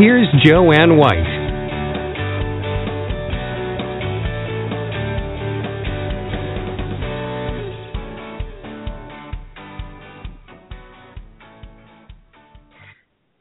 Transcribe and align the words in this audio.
Here's 0.00 0.28
Jo 0.42 0.72
Anne 0.72 0.96
White. 0.96 1.18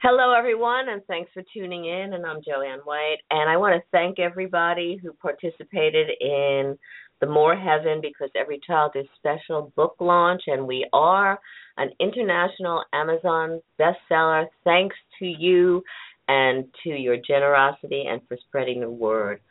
Hello, 0.02 0.34
everyone, 0.38 0.90
and 0.90 1.02
thanks 1.08 1.32
for 1.34 1.44
tuning 1.54 1.86
in. 1.86 2.12
And 2.12 2.26
I'm 2.26 2.42
Jo 2.46 2.62
Anne 2.62 2.80
White, 2.84 3.20
and 3.32 3.50
I 3.50 3.56
want 3.56 3.82
to 3.82 3.88
thank 3.94 4.20
everybody 4.20 5.00
who 5.02 5.14
participated 5.14 6.10
in 6.20 6.78
the 7.22 7.28
More 7.28 7.56
Heaven 7.56 8.02
because 8.02 8.32
Every 8.36 8.60
Child 8.68 8.92
is 8.96 9.06
Special 9.18 9.72
book 9.78 9.96
launch, 10.02 10.42
and 10.48 10.68
we 10.68 10.86
are 10.92 11.40
an 11.78 11.92
international 12.02 12.84
Amazon 12.92 13.62
bestseller. 13.80 14.48
Thanks 14.66 14.98
to 15.20 15.26
you 15.26 15.84
and 16.30 16.66
to 16.84 16.90
your 16.92 17.18
generosity 17.18 18.06
and 18.08 18.22
for 18.28 18.38
spreading 18.48 18.80
the 18.82 18.90
word. 18.90 19.42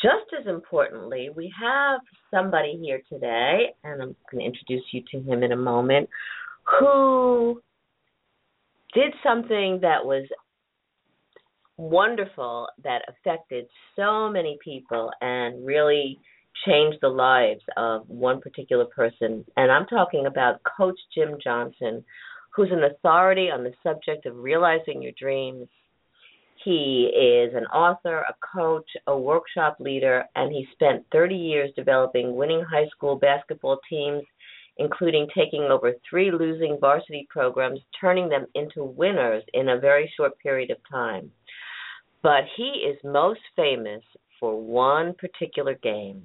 Just 0.00 0.32
as 0.38 0.46
importantly, 0.46 1.30
we 1.34 1.52
have 1.60 2.00
somebody 2.30 2.78
here 2.80 3.00
today, 3.08 3.74
and 3.82 4.00
I'm 4.00 4.14
going 4.30 4.40
to 4.40 4.44
introduce 4.44 4.84
you 4.92 5.02
to 5.10 5.20
him 5.20 5.42
in 5.42 5.50
a 5.50 5.56
moment, 5.56 6.08
who 6.78 7.60
did 8.94 9.12
something 9.24 9.80
that 9.82 10.04
was 10.04 10.28
wonderful 11.78 12.68
that 12.84 13.02
affected 13.08 13.66
so 13.96 14.28
many 14.28 14.58
people 14.62 15.10
and 15.20 15.64
really 15.64 16.20
changed 16.66 16.98
the 17.00 17.08
lives 17.08 17.62
of 17.76 18.08
one 18.08 18.40
particular 18.40 18.84
person. 18.84 19.44
And 19.56 19.72
I'm 19.72 19.86
talking 19.86 20.26
about 20.26 20.60
Coach 20.76 20.98
Jim 21.14 21.38
Johnson, 21.42 22.04
who's 22.58 22.72
an 22.72 22.82
authority 22.82 23.52
on 23.52 23.62
the 23.62 23.72
subject 23.84 24.26
of 24.26 24.36
realizing 24.36 25.00
your 25.00 25.12
dreams. 25.16 25.68
He 26.64 27.04
is 27.04 27.54
an 27.54 27.66
author, 27.66 28.18
a 28.18 28.34
coach, 28.52 28.88
a 29.06 29.16
workshop 29.16 29.76
leader, 29.78 30.24
and 30.34 30.50
he 30.50 30.66
spent 30.72 31.06
30 31.12 31.36
years 31.36 31.70
developing 31.76 32.34
winning 32.34 32.64
high 32.68 32.88
school 32.88 33.14
basketball 33.14 33.78
teams, 33.88 34.24
including 34.76 35.28
taking 35.36 35.68
over 35.70 35.92
three 36.10 36.32
losing 36.32 36.78
varsity 36.80 37.28
programs, 37.30 37.78
turning 38.00 38.28
them 38.28 38.46
into 38.56 38.82
winners 38.82 39.44
in 39.54 39.68
a 39.68 39.78
very 39.78 40.12
short 40.16 40.36
period 40.40 40.72
of 40.72 40.78
time. 40.90 41.30
But 42.24 42.42
he 42.56 42.64
is 42.64 42.98
most 43.04 43.40
famous 43.54 44.02
for 44.40 44.60
one 44.60 45.14
particular 45.14 45.74
game. 45.80 46.24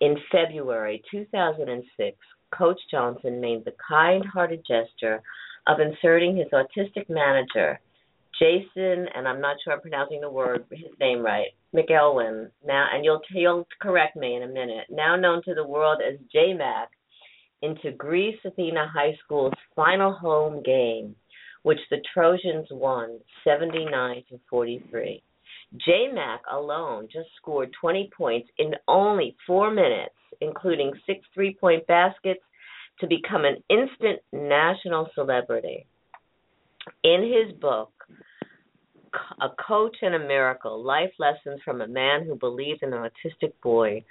In 0.00 0.16
February 0.32 1.02
2006, 1.10 2.16
Coach 2.50 2.80
Johnson 2.90 3.42
made 3.42 3.66
the 3.66 3.74
kind 3.86 4.24
hearted 4.24 4.64
gesture 4.66 5.22
of 5.66 5.78
inserting 5.80 6.36
his 6.36 6.48
autistic 6.52 7.08
manager, 7.08 7.80
Jason, 8.40 9.06
and 9.14 9.28
I'm 9.28 9.40
not 9.40 9.56
sure 9.62 9.74
I'm 9.74 9.80
pronouncing 9.80 10.20
the 10.20 10.30
word 10.30 10.64
his 10.70 10.92
name 10.98 11.20
right, 11.20 11.48
McElwain. 11.74 12.50
Now, 12.66 12.88
and 12.92 13.04
you'll 13.04 13.20
you'll 13.32 13.68
correct 13.80 14.16
me 14.16 14.36
in 14.36 14.42
a 14.42 14.48
minute. 14.48 14.86
Now 14.90 15.16
known 15.16 15.42
to 15.44 15.54
the 15.54 15.66
world 15.66 16.00
as 16.06 16.18
J-Mac, 16.32 16.88
into 17.62 17.92
Greece 17.92 18.38
Athena 18.44 18.90
High 18.92 19.14
School's 19.22 19.52
final 19.76 20.12
home 20.12 20.62
game, 20.62 21.14
which 21.62 21.80
the 21.90 21.98
Trojans 22.14 22.66
won 22.70 23.18
79 23.44 24.24
to 24.30 24.40
43. 24.48 25.22
J-Mac 25.76 26.40
alone 26.50 27.08
just 27.12 27.28
scored 27.36 27.70
20 27.80 28.10
points 28.16 28.48
in 28.58 28.72
only 28.88 29.36
four 29.46 29.70
minutes, 29.70 30.14
including 30.40 30.92
six 31.06 31.20
three-point 31.34 31.86
baskets, 31.86 32.40
to 33.00 33.06
become 33.06 33.44
an 33.44 33.56
instant 33.68 34.20
national 34.32 35.08
celebrity. 35.14 35.86
In 37.02 37.22
his 37.22 37.56
book, 37.58 37.92
A 39.40 39.48
Coach 39.66 39.96
and 40.02 40.14
a 40.14 40.18
Miracle 40.18 40.82
Life 40.82 41.12
Lessons 41.18 41.60
from 41.64 41.80
a 41.80 41.88
Man 41.88 42.24
Who 42.24 42.36
Believed 42.36 42.82
in 42.82 42.92
an 42.92 43.08
Autistic 43.08 43.52
Boy, 43.62 44.04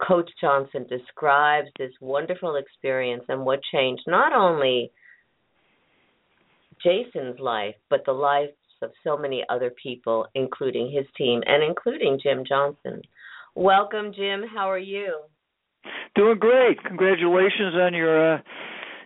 Coach 0.00 0.30
Johnson 0.40 0.86
describes 0.88 1.68
this 1.78 1.90
wonderful 2.00 2.56
experience 2.56 3.24
and 3.28 3.44
what 3.44 3.60
changed 3.72 4.02
not 4.06 4.32
only 4.32 4.92
Jason's 6.82 7.40
life, 7.40 7.74
but 7.90 8.04
the 8.06 8.12
lives 8.12 8.52
of 8.80 8.92
so 9.02 9.16
many 9.16 9.44
other 9.48 9.72
people, 9.82 10.26
including 10.34 10.90
his 10.90 11.06
team 11.16 11.42
and 11.46 11.64
including 11.64 12.20
Jim 12.22 12.44
Johnson. 12.48 13.02
Welcome, 13.56 14.12
Jim. 14.14 14.44
How 14.54 14.70
are 14.70 14.78
you? 14.78 15.22
Doing 16.14 16.38
great. 16.38 16.82
Congratulations 16.84 17.74
on 17.74 17.94
your 17.94 18.34
uh, 18.34 18.40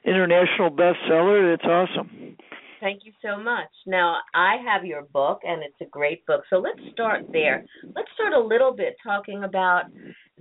international 0.04 0.70
bestseller. 0.70 1.54
It's 1.54 1.64
awesome. 1.64 2.36
Thank 2.80 3.02
you 3.04 3.12
so 3.22 3.40
much. 3.40 3.68
Now, 3.86 4.16
I 4.34 4.56
have 4.66 4.84
your 4.84 5.02
book, 5.02 5.42
and 5.44 5.62
it's 5.62 5.80
a 5.80 5.88
great 5.88 6.26
book. 6.26 6.42
So 6.50 6.56
let's 6.56 6.80
start 6.92 7.26
there. 7.32 7.64
Let's 7.94 8.08
start 8.14 8.32
a 8.32 8.40
little 8.40 8.74
bit 8.74 8.96
talking 9.04 9.44
about 9.44 9.84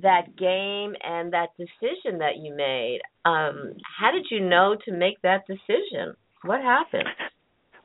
that 0.02 0.36
game 0.38 0.96
and 1.04 1.32
that 1.34 1.50
decision 1.56 2.18
that 2.18 2.38
you 2.42 2.56
made. 2.56 3.02
Um, 3.26 3.74
how 4.00 4.12
did 4.12 4.26
you 4.32 4.40
know 4.40 4.76
to 4.86 4.92
make 4.92 5.22
that 5.22 5.46
decision? 5.46 6.16
What 6.44 6.62
happened? 6.62 7.10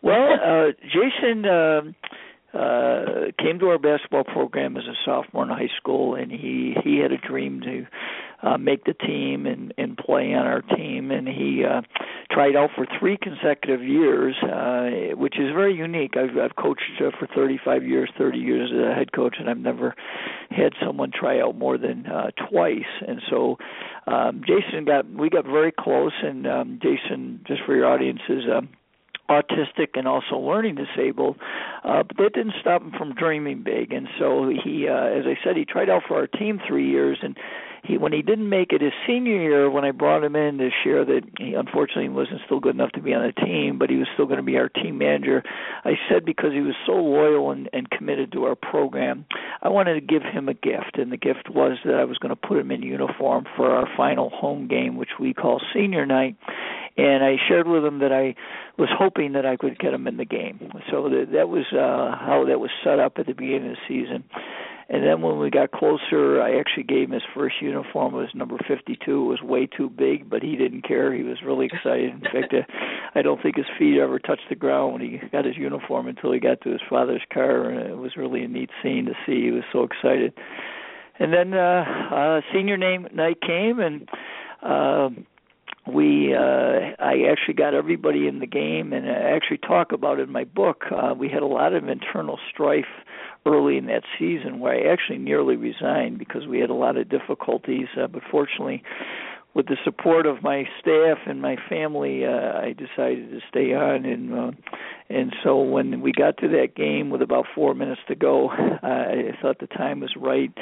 Well, 0.01 0.33
uh, 0.43 0.73
Jason 0.85 1.45
uh, 1.45 2.57
uh, 2.57 3.33
came 3.39 3.59
to 3.59 3.67
our 3.67 3.79
basketball 3.79 4.25
program 4.25 4.79
as 4.79 4.85
a 4.85 4.95
sophomore 5.05 5.43
in 5.43 5.51
high 5.51 5.71
school, 5.77 6.15
and 6.15 6.33
he 6.33 6.75
he 6.83 6.99
had 6.99 7.13
a 7.13 7.19
dream 7.19 7.61
to 7.61 7.87
uh, 8.43 8.57
make 8.59 8.85
the 8.85 8.95
team 8.95 9.47
and 9.47 9.73
and 9.79 9.97
play 9.97 10.35
on 10.35 10.47
our 10.47 10.63
team, 10.63 11.11
and 11.11 11.27
he 11.27 11.65
uh, 11.65 11.83
tried 12.31 12.57
out 12.57 12.71
for 12.75 12.87
three 12.99 13.17
consecutive 13.21 13.83
years, 13.83 14.37
uh, 14.43 15.17
which 15.17 15.39
is 15.39 15.53
very 15.55 15.75
unique. 15.75 16.15
I've 16.17 16.37
I've 16.37 16.57
coached 16.57 17.01
uh, 17.01 17.11
for 17.19 17.27
35 17.35 17.85
years, 17.85 18.11
30 18.19 18.39
years 18.39 18.71
as 18.73 18.81
a 18.81 18.95
head 18.95 19.13
coach, 19.13 19.37
and 19.39 19.49
I've 19.49 19.59
never 19.59 19.95
had 20.51 20.73
someone 20.85 21.11
try 21.13 21.41
out 21.41 21.57
more 21.57 21.79
than 21.79 22.07
uh, 22.07 22.31
twice. 22.51 22.85
And 23.07 23.21
so, 23.31 23.59
um, 24.07 24.43
Jason 24.47 24.85
got 24.85 25.09
we 25.11 25.31
got 25.31 25.45
very 25.45 25.73
close, 25.73 26.13
and 26.23 26.47
um, 26.47 26.81
Jason, 26.83 27.41
just 27.47 27.63
for 27.65 27.75
your 27.75 27.87
audiences. 27.87 28.45
Um, 28.55 28.69
autistic 29.29 29.89
and 29.95 30.07
also 30.07 30.37
learning 30.37 30.77
disabled, 30.77 31.37
uh, 31.85 32.03
but 32.05 32.17
that 32.17 32.33
didn't 32.35 32.55
stop 32.61 32.83
him 32.83 32.93
from 32.97 33.13
dreaming 33.13 33.63
big. 33.63 33.93
And 33.93 34.07
so 34.19 34.49
he, 34.49 34.87
uh, 34.89 34.95
as 34.95 35.25
I 35.27 35.37
said, 35.43 35.57
he 35.57 35.65
tried 35.65 35.91
out 35.91 36.03
for 36.07 36.15
our 36.15 36.27
team 36.27 36.61
three 36.67 36.89
years, 36.89 37.19
and 37.23 37.37
he 37.85 37.99
when 37.99 38.13
he 38.13 38.23
didn't 38.23 38.49
make 38.49 38.73
it 38.73 38.81
his 38.81 38.93
senior 39.07 39.41
year, 39.41 39.71
when 39.71 39.85
I 39.85 39.91
brought 39.91 40.25
him 40.25 40.37
in 40.37 40.59
to 40.59 40.71
share 40.85 41.05
that 41.05 41.23
he 41.39 41.55
unfortunately 41.55 42.09
wasn't 42.09 42.41
still 42.47 42.61
good 42.61 42.75
enough 42.75 42.93
to 42.93 43.03
be 43.03 43.15
on 43.15 43.27
the 43.27 43.33
team, 43.33 43.79
but 43.79 43.91
he 43.91 43.97
was 43.97 44.09
still 44.15 44.27
going 44.27 44.39
to 44.39 44.43
be 44.43 44.57
our 44.57 44.69
team 44.69 44.99
manager. 44.99 45.43
I 45.85 45.93
said 46.09 46.25
because 46.25 46.53
he 46.53 46.61
was 46.61 46.75
so 46.87 46.93
loyal 46.93 47.51
and, 47.51 47.69
and 47.73 47.91
committed 47.91 48.33
to 48.33 48.45
our 48.45 48.55
program, 48.55 49.27
I 49.63 49.69
wanted 49.69 49.95
to 49.95 50.01
give 50.01 50.23
him 50.23 50.49
a 50.49 50.55
gift, 50.55 50.97
and 50.99 51.13
the 51.13 51.17
gift 51.17 51.51
was 51.51 51.79
that 51.85 51.95
I 51.95 52.05
was 52.05 52.19
going 52.19 52.35
to 52.35 52.37
put 52.37 52.59
him 52.59 52.71
in 52.71 52.83
uniform 52.83 53.47
for 53.57 53.71
our 53.71 53.89
final 53.97 54.31
home 54.31 54.69
game, 54.69 54.97
which 54.97 55.19
we 55.21 55.35
call 55.35 55.61
senior 55.73 56.07
night 56.07 56.37
and 56.97 57.23
I 57.23 57.37
shared 57.49 57.67
with 57.67 57.85
him 57.85 57.99
that 57.99 58.13
I 58.13 58.35
was 58.79 58.89
hoping 58.91 59.33
that 59.33 59.45
I 59.45 59.57
could 59.57 59.79
get 59.79 59.93
him 59.93 60.07
in 60.07 60.17
the 60.17 60.25
game. 60.25 60.71
So 60.91 61.09
that, 61.09 61.27
that 61.33 61.49
was 61.49 61.67
uh, 61.73 62.17
how 62.17 62.45
that 62.49 62.59
was 62.59 62.71
set 62.83 62.99
up 62.99 63.15
at 63.19 63.27
the 63.27 63.35
beginning 63.35 63.71
of 63.73 63.77
the 63.77 63.89
season. 63.89 64.25
And 64.89 65.03
then 65.03 65.21
when 65.21 65.39
we 65.41 65.51
got 65.51 65.73
closer, 65.73 66.41
I 66.41 66.59
actually 66.61 66.85
gave 66.85 67.09
him 67.09 67.15
his 67.15 67.23
first 67.35 67.57
uniform. 67.61 68.15
It 68.15 68.19
was 68.19 68.35
number 68.35 68.57
52. 68.69 68.95
It 69.11 69.25
was 69.25 69.43
way 69.43 69.67
too 69.67 69.91
big, 69.91 70.31
but 70.31 70.45
he 70.45 70.55
didn't 70.55 70.87
care. 70.87 71.13
He 71.13 71.25
was 71.25 71.39
really 71.45 71.67
excited. 71.67 72.11
In 72.13 72.21
fact, 72.21 72.55
uh, 72.55 72.63
I 73.17 73.23
don't 73.23 73.43
think 73.43 73.57
his 73.57 73.67
feet 73.77 73.99
ever 73.99 74.21
touched 74.21 74.49
the 74.49 74.55
ground 74.55 74.93
when 74.93 75.03
he 75.03 75.21
got 75.33 75.45
his 75.45 75.57
uniform 75.57 76.07
until 76.07 76.33
he 76.33 76.39
got 76.39 76.61
to 76.61 76.71
his 76.71 76.81
father's 76.89 77.25
car. 77.35 77.69
And 77.69 77.81
it 77.91 77.97
was 77.97 78.17
really 78.17 78.45
a 78.45 78.49
neat 78.49 78.71
scene 78.81 79.07
to 79.07 79.15
see. 79.27 79.47
He 79.47 79.51
was 79.51 79.65
so 79.73 79.83
excited. 79.83 80.33
And 81.19 81.33
then 81.33 81.55
uh, 81.55 81.85
uh, 82.13 82.41
senior 82.53 82.77
name 82.77 83.09
night 83.13 83.41
came, 83.41 83.81
and 83.81 84.09
uh, 84.63 85.09
we 85.87 86.35
uh 86.35 86.95
I 86.99 87.25
actually 87.31 87.55
got 87.55 87.75
everybody 87.75 88.27
in 88.27 88.41
the 88.41 88.47
game 88.47 88.93
and 88.93 89.09
I 89.09 89.31
actually 89.31 89.59
talk 89.59 89.93
about 89.93 90.19
it 90.19 90.23
in 90.25 90.33
my 90.33 90.45
book. 90.45 90.85
Uh 90.91 91.15
we 91.15 91.29
had 91.29 91.43
a 91.43 91.47
lot 91.47 91.75
of 91.75 91.89
internal 91.89 92.39
strife 92.51 92.85
early 93.47 93.79
in 93.79 93.87
that 93.87 94.03
season 94.19 94.61
where 94.61 94.75
I 94.75 94.93
actually 94.93 95.19
nearly 95.19 95.57
resigned 95.57 96.19
because 96.19 96.47
we 96.47 96.61
had 96.61 96.71
a 96.71 96.75
lot 96.75 96.97
of 96.97 97.09
difficulties 97.09 97.87
uh, 98.01 98.07
but 98.07 98.23
fortunately 98.31 98.83
with 99.57 99.69
the 99.69 99.77
support 99.85 100.27
of 100.27 100.43
my 100.43 100.65
staff 100.79 101.17
and 101.27 101.41
my 101.41 101.57
family, 101.67 102.27
uh, 102.27 102.59
I 102.59 102.75
decided 102.75 103.31
to 103.31 103.41
stay 103.49 103.73
on. 103.73 104.05
And 104.05 104.35
uh, 104.35 104.51
and 105.09 105.35
so 105.43 105.63
when 105.63 106.03
we 106.03 106.13
got 106.13 106.37
to 106.39 106.49
that 106.49 106.75
game 106.77 107.09
with 107.09 107.23
about 107.23 107.47
four 107.55 107.75
minutes 107.75 108.03
to 108.09 108.15
go, 108.15 108.51
uh, 108.83 108.87
I 108.87 109.33
thought 109.41 109.59
the 109.59 109.67
time 109.67 110.01
was 110.01 110.15
right 110.15 110.53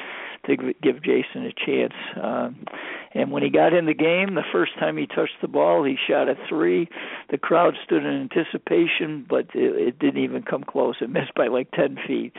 to 0.47 0.57
give 0.57 1.03
Jason 1.03 1.45
a 1.45 1.53
chance. 1.53 1.95
Um, 2.23 2.67
and 3.15 3.33
when 3.33 3.43
he 3.43 3.51
got 3.51 3.73
in 3.73 3.87
the 3.87 3.95
game, 3.95 4.37
the 4.37 4.45
first 4.53 4.79
time 4.79 4.97
he 4.97 5.07
touched 5.07 5.41
the 5.43 5.49
ball, 5.49 5.83
he 5.83 5.97
shot 6.09 6.29
a 6.29 6.37
three. 6.49 6.89
The 7.31 7.39
crowd 7.39 7.75
stood 7.85 8.05
in 8.05 8.31
anticipation, 8.31 9.27
but 9.29 9.47
it, 9.55 9.89
it 9.89 9.99
didn't 9.99 10.23
even 10.23 10.43
come 10.43 10.63
close. 10.63 10.97
It 11.01 11.11
missed 11.11 11.35
by 11.35 11.49
like 11.49 11.73
10 11.73 11.99
feet. 12.07 12.33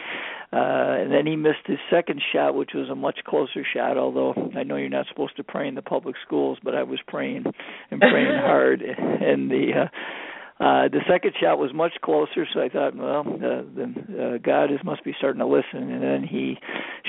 Uh, 0.54 1.02
and 1.02 1.12
then 1.12 1.26
he 1.26 1.36
missed 1.36 1.66
his 1.66 1.80
second 1.90 2.22
shot, 2.34 2.56
which 2.56 2.72
was 2.74 2.90
a 2.90 2.96
much 2.96 3.20
closer 3.26 3.66
shot. 3.74 3.98
Although 3.98 4.34
I 4.56 4.64
know 4.64 4.78
you're 4.78 4.90
not 4.90 5.08
supposed 5.08 5.36
to 5.38 5.44
pray 5.44 5.68
in 5.68 5.76
the 5.76 5.82
public 5.82 6.16
schools, 6.26 6.58
but 6.64 6.76
I 6.76 6.84
was 6.84 7.00
praying 7.08 7.46
and 7.92 8.00
praying 8.00 8.36
hard. 8.42 8.82
And 8.82 9.50
the 9.50 9.72
uh, 9.84 10.64
uh, 10.64 10.88
the 10.88 11.02
second 11.10 11.34
shot 11.42 11.60
was 11.60 11.74
much 11.74 11.92
closer, 12.02 12.48
so 12.54 12.62
I 12.62 12.70
thought, 12.70 12.96
well, 12.96 13.26
uh, 13.28 13.64
the, 13.76 14.36
uh, 14.36 14.38
God 14.38 14.72
is 14.72 14.80
must 14.86 15.04
be 15.04 15.14
starting 15.18 15.40
to 15.40 15.46
listen. 15.46 15.92
And 15.92 16.02
then 16.02 16.24
he 16.24 16.56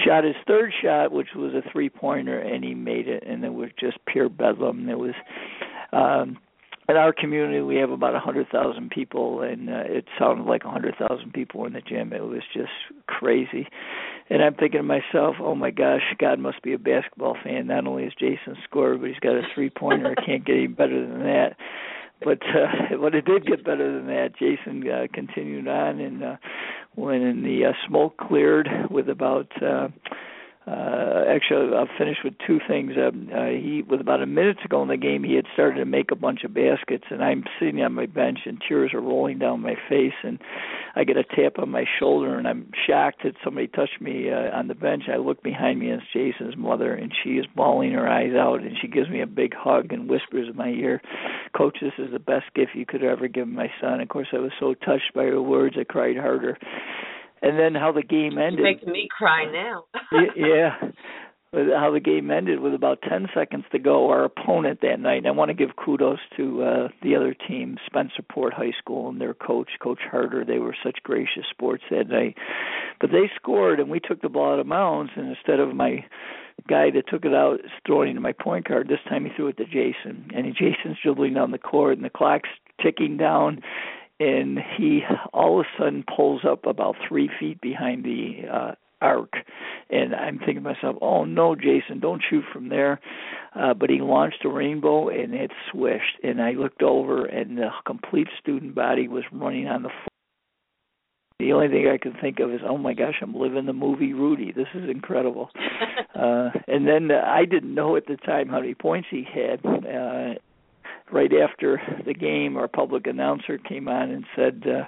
shot 0.05 0.25
his 0.25 0.35
third 0.49 0.73
shot, 0.83 1.12
which 1.12 1.29
was 1.37 1.55
a 1.55 1.62
three 1.71 1.88
pointer, 1.88 2.41
and 2.41 2.65
he 2.65 2.75
made 2.75 3.06
it, 3.06 3.23
and 3.25 3.44
it 3.44 3.55
was 3.55 3.71
just 3.79 3.99
pure 4.06 4.29
bedlam. 4.29 4.88
It 4.88 4.99
was. 4.99 5.15
Um, 5.93 6.38
in 6.88 6.97
our 6.97 7.12
community 7.12 7.61
we 7.61 7.77
have 7.77 7.91
about 7.91 8.15
a 8.15 8.21
hundred 8.21 8.49
thousand 8.49 8.91
people 8.91 9.43
and 9.43 9.69
uh, 9.69 9.83
it 9.87 10.06
sounded 10.19 10.47
like 10.47 10.65
a 10.65 10.71
hundred 10.71 10.94
thousand 10.97 11.33
people 11.33 11.65
in 11.67 11.73
the 11.73 11.81
gym. 11.81 12.12
It 12.12 12.25
was 12.25 12.43
just 12.53 12.71
crazy. 13.06 13.69
And 14.29 14.43
i'm 14.43 14.55
thinking 14.55 14.81
to 14.81 14.83
myself 14.83 15.37
oh 15.41 15.55
my 15.55 15.71
gosh 15.71 16.03
god 16.19 16.38
must 16.38 16.62
be 16.62 16.73
a 16.73 16.79
basketball 16.79 17.37
fan. 17.43 17.67
Not 17.67 17.87
only 17.87 18.05
has 18.05 18.12
jason 18.19 18.56
scored 18.65 19.00
but 19.00 19.09
he's 19.09 19.19
got 19.19 19.37
a 19.37 19.43
three 19.55 19.71
pointer 19.71 20.12
it 20.12 20.19
can't 20.25 20.44
get 20.44 20.56
any 20.56 20.67
better 20.67 21.06
than 21.06 21.21
that. 21.21 21.56
But 22.23 22.43
uh, 22.43 22.97
but 23.00 23.15
it 23.15 23.25
did 23.25 23.47
get 23.47 23.65
better 23.65 23.93
than 23.94 24.06
that. 24.06 24.37
Jason 24.38 24.88
uh, 24.88 25.06
continued 25.12 25.69
on, 25.69 26.00
and 26.00 26.25
uh, 26.25 26.37
when 26.94 27.43
the 27.43 27.67
uh, 27.67 27.73
smoke 27.87 28.17
cleared 28.17 28.69
with 28.91 29.09
about 29.09 29.50
uh, 29.62 29.88
uh, 30.67 31.23
actually, 31.29 31.77
I'll 31.77 31.89
finish 31.97 32.17
with 32.25 32.35
two 32.45 32.59
things. 32.67 32.93
Um, 32.97 33.31
uh, 33.33 33.47
he, 33.51 33.85
with 33.89 34.01
about 34.01 34.21
a 34.21 34.27
minute 34.27 34.57
to 34.63 34.69
go 34.69 34.83
in 34.83 34.89
the 34.89 34.97
game, 34.97 35.23
he 35.23 35.35
had 35.35 35.45
started 35.53 35.79
to 35.79 35.85
make 35.85 36.11
a 36.11 36.17
bunch 36.17 36.43
of 36.43 36.55
baskets, 36.55 37.05
and 37.11 37.23
I'm 37.23 37.45
sitting 37.61 37.81
on 37.83 37.93
my 37.93 38.07
bench, 38.07 38.41
and 38.47 38.61
tears 38.67 38.93
are 38.93 39.01
rolling 39.01 39.39
down 39.39 39.63
my 39.63 39.77
face, 39.89 40.15
and 40.25 40.41
I 40.97 41.05
get 41.05 41.17
a 41.17 41.23
tap 41.23 41.61
on 41.61 41.71
my 41.71 41.85
shoulder, 42.01 42.37
and 42.37 42.49
I'm 42.49 42.73
shocked 42.85 43.23
that 43.23 43.35
somebody 43.45 43.69
touched 43.69 44.01
me 44.01 44.33
uh, 44.33 44.57
on 44.57 44.67
the 44.67 44.75
bench. 44.75 45.05
I 45.09 45.19
look 45.19 45.41
behind 45.41 45.79
me, 45.79 45.91
and 45.91 46.03
it's 46.03 46.13
Jason's 46.13 46.57
mother, 46.57 46.93
and 46.95 47.12
she 47.23 47.35
is 47.35 47.47
bawling 47.55 47.93
her 47.93 48.09
eyes 48.09 48.35
out, 48.35 48.62
and 48.62 48.77
she 48.81 48.89
gives 48.89 49.09
me 49.09 49.21
a 49.21 49.27
big 49.27 49.55
hug 49.55 49.93
and 49.93 50.11
whispers 50.11 50.49
in 50.49 50.57
my 50.57 50.71
ear, 50.71 51.01
"Coach, 51.57 51.79
this 51.81 51.93
is 51.99 52.11
the 52.11 52.19
best 52.19 52.47
gift 52.57 52.73
you 52.75 52.87
could 52.87 53.05
ever 53.05 53.29
give 53.29 53.47
my 53.47 53.71
son." 53.81 54.01
Of 54.01 54.09
course, 54.09 54.29
I 54.33 54.39
was 54.39 54.53
so 54.59 54.75
touched 54.75 55.15
by 55.15 55.27
her 55.27 55.41
words, 55.41 55.77
I 55.79 55.85
cried 55.85 56.17
harder 56.17 56.59
and 57.43 57.59
then 57.59 57.75
how 57.75 57.93
the 57.93 58.03
game 58.03 58.38
ended. 58.38 58.59
You're 58.59 58.73
making 58.73 58.93
me 58.93 59.09
cry 59.17 59.44
now. 59.50 59.85
yeah, 60.37 60.77
how 61.53 61.91
the 61.93 62.00
game 62.00 62.31
ended 62.31 62.61
with 62.61 62.75
about 62.75 63.03
10 63.09 63.29
seconds 63.35 63.65
to 63.73 63.79
go. 63.79 64.11
Our 64.11 64.25
opponent 64.25 64.81
that 64.83 65.00
night. 65.00 65.27
I 65.27 65.31
want 65.31 65.49
to 65.50 65.55
give 65.55 65.77
kudos 65.77 66.19
to 66.37 66.62
uh, 66.62 66.88
the 67.03 67.17
other 67.17 67.35
team, 67.35 67.77
Spencerport 67.91 68.53
High 68.53 68.73
School, 68.79 69.09
and 69.09 69.21
their 69.21 69.35
coach, 69.35 69.71
Coach 69.83 70.00
Harder. 70.11 70.44
They 70.44 70.59
were 70.59 70.77
such 70.85 70.99
gracious 71.03 71.44
sports 71.50 71.85
that 71.91 72.09
night. 72.09 72.37
But 73.00 73.11
they 73.11 73.31
scored, 73.37 73.81
and 73.81 73.91
we 73.91 74.00
took 74.00 74.23
the 74.23 74.29
ball 74.29 74.55
out 74.55 74.61
of 74.61 74.69
bounds, 74.69 75.12
and 75.17 75.29
instead 75.29 75.61
of 75.61 75.75
my 75.75 76.05
guy 76.69 76.91
that 76.91 77.09
took 77.09 77.25
it 77.25 77.35
out 77.35 77.61
throwing 77.87 78.11
it 78.11 78.15
to 78.15 78.21
my 78.21 78.33
point 78.33 78.67
guard. 78.67 78.88
This 78.88 78.99
time 79.09 79.25
he 79.25 79.31
threw 79.37 79.49
it 79.49 79.56
to 79.59 79.65
Jason, 79.65 80.31
and 80.35 80.55
Jason's 80.55 80.99
dribbling 81.03 81.35
down 81.35 81.50
the 81.50 81.59
court, 81.59 81.97
and 81.97 82.05
the 82.05 82.11
clock's 82.11 82.49
ticking 82.83 83.17
down, 83.17 83.62
and 84.19 84.59
he 84.77 85.03
all 85.33 85.61
of 85.61 85.67
a 85.67 85.83
sudden 85.83 86.05
pulls 86.17 86.43
up 86.49 86.67
about 86.67 86.97
three 87.09 87.31
feet 87.39 87.61
behind 87.61 88.05
the 88.05 88.43
uh, 88.53 88.73
arc 89.03 89.33
and 89.91 90.15
i'm 90.15 90.39
thinking 90.39 90.57
to 90.57 90.61
myself 90.63 90.97
oh 91.03 91.25
no 91.25 91.55
jason 91.55 92.01
don't 92.01 92.23
shoot 92.29 92.45
from 92.53 92.71
there 92.71 92.99
uh, 93.55 93.75
but 93.75 93.91
he 93.91 94.01
launched 94.01 94.45
a 94.45 94.49
rainbow 94.49 95.09
and 95.09 95.35
it 95.35 95.51
swished 95.71 96.19
and 96.23 96.41
i 96.41 96.53
looked 96.53 96.83
over 96.83 97.27
and 97.27 97.59
the 97.59 97.69
complete 97.87 98.29
student 98.41 98.75
body 98.75 99.07
was 99.07 99.25
running 99.33 99.67
on 99.67 99.83
the 99.83 99.89
floor 99.89 100.09
the 101.39 101.53
only 101.53 101.69
thing 101.69 101.87
I 101.87 101.99
could 101.99 102.19
think 102.19 102.41
of 102.41 102.51
is, 102.51 102.61
oh 102.67 102.79
my 102.79 102.95
gosh, 102.95 103.17
I'm 103.21 103.35
living 103.35 103.67
the 103.67 103.75
movie 103.75 104.15
Rudy. 104.15 104.53
This 104.53 104.69
is 104.75 104.89
incredible. 104.89 105.51
uh, 106.15 106.49
and 106.67 106.89
then 106.89 107.11
uh, 107.11 107.23
I 107.27 107.45
didn't 107.45 107.75
know 107.75 107.97
at 107.97 108.07
the 108.07 108.17
time 108.17 108.49
how 108.49 108.61
many 108.61 108.75
points 108.75 109.09
he 109.11 109.23
had. 109.23 109.61
Uh, 109.67 110.41
right 111.12 111.31
after 111.32 111.81
the 112.05 112.14
game, 112.14 112.56
our 112.56 112.69
public 112.69 113.06
announcer 113.06 113.58
came 113.58 113.88
on 113.88 114.11
and 114.11 114.25
said, 114.35 114.62
uh, 114.67 114.85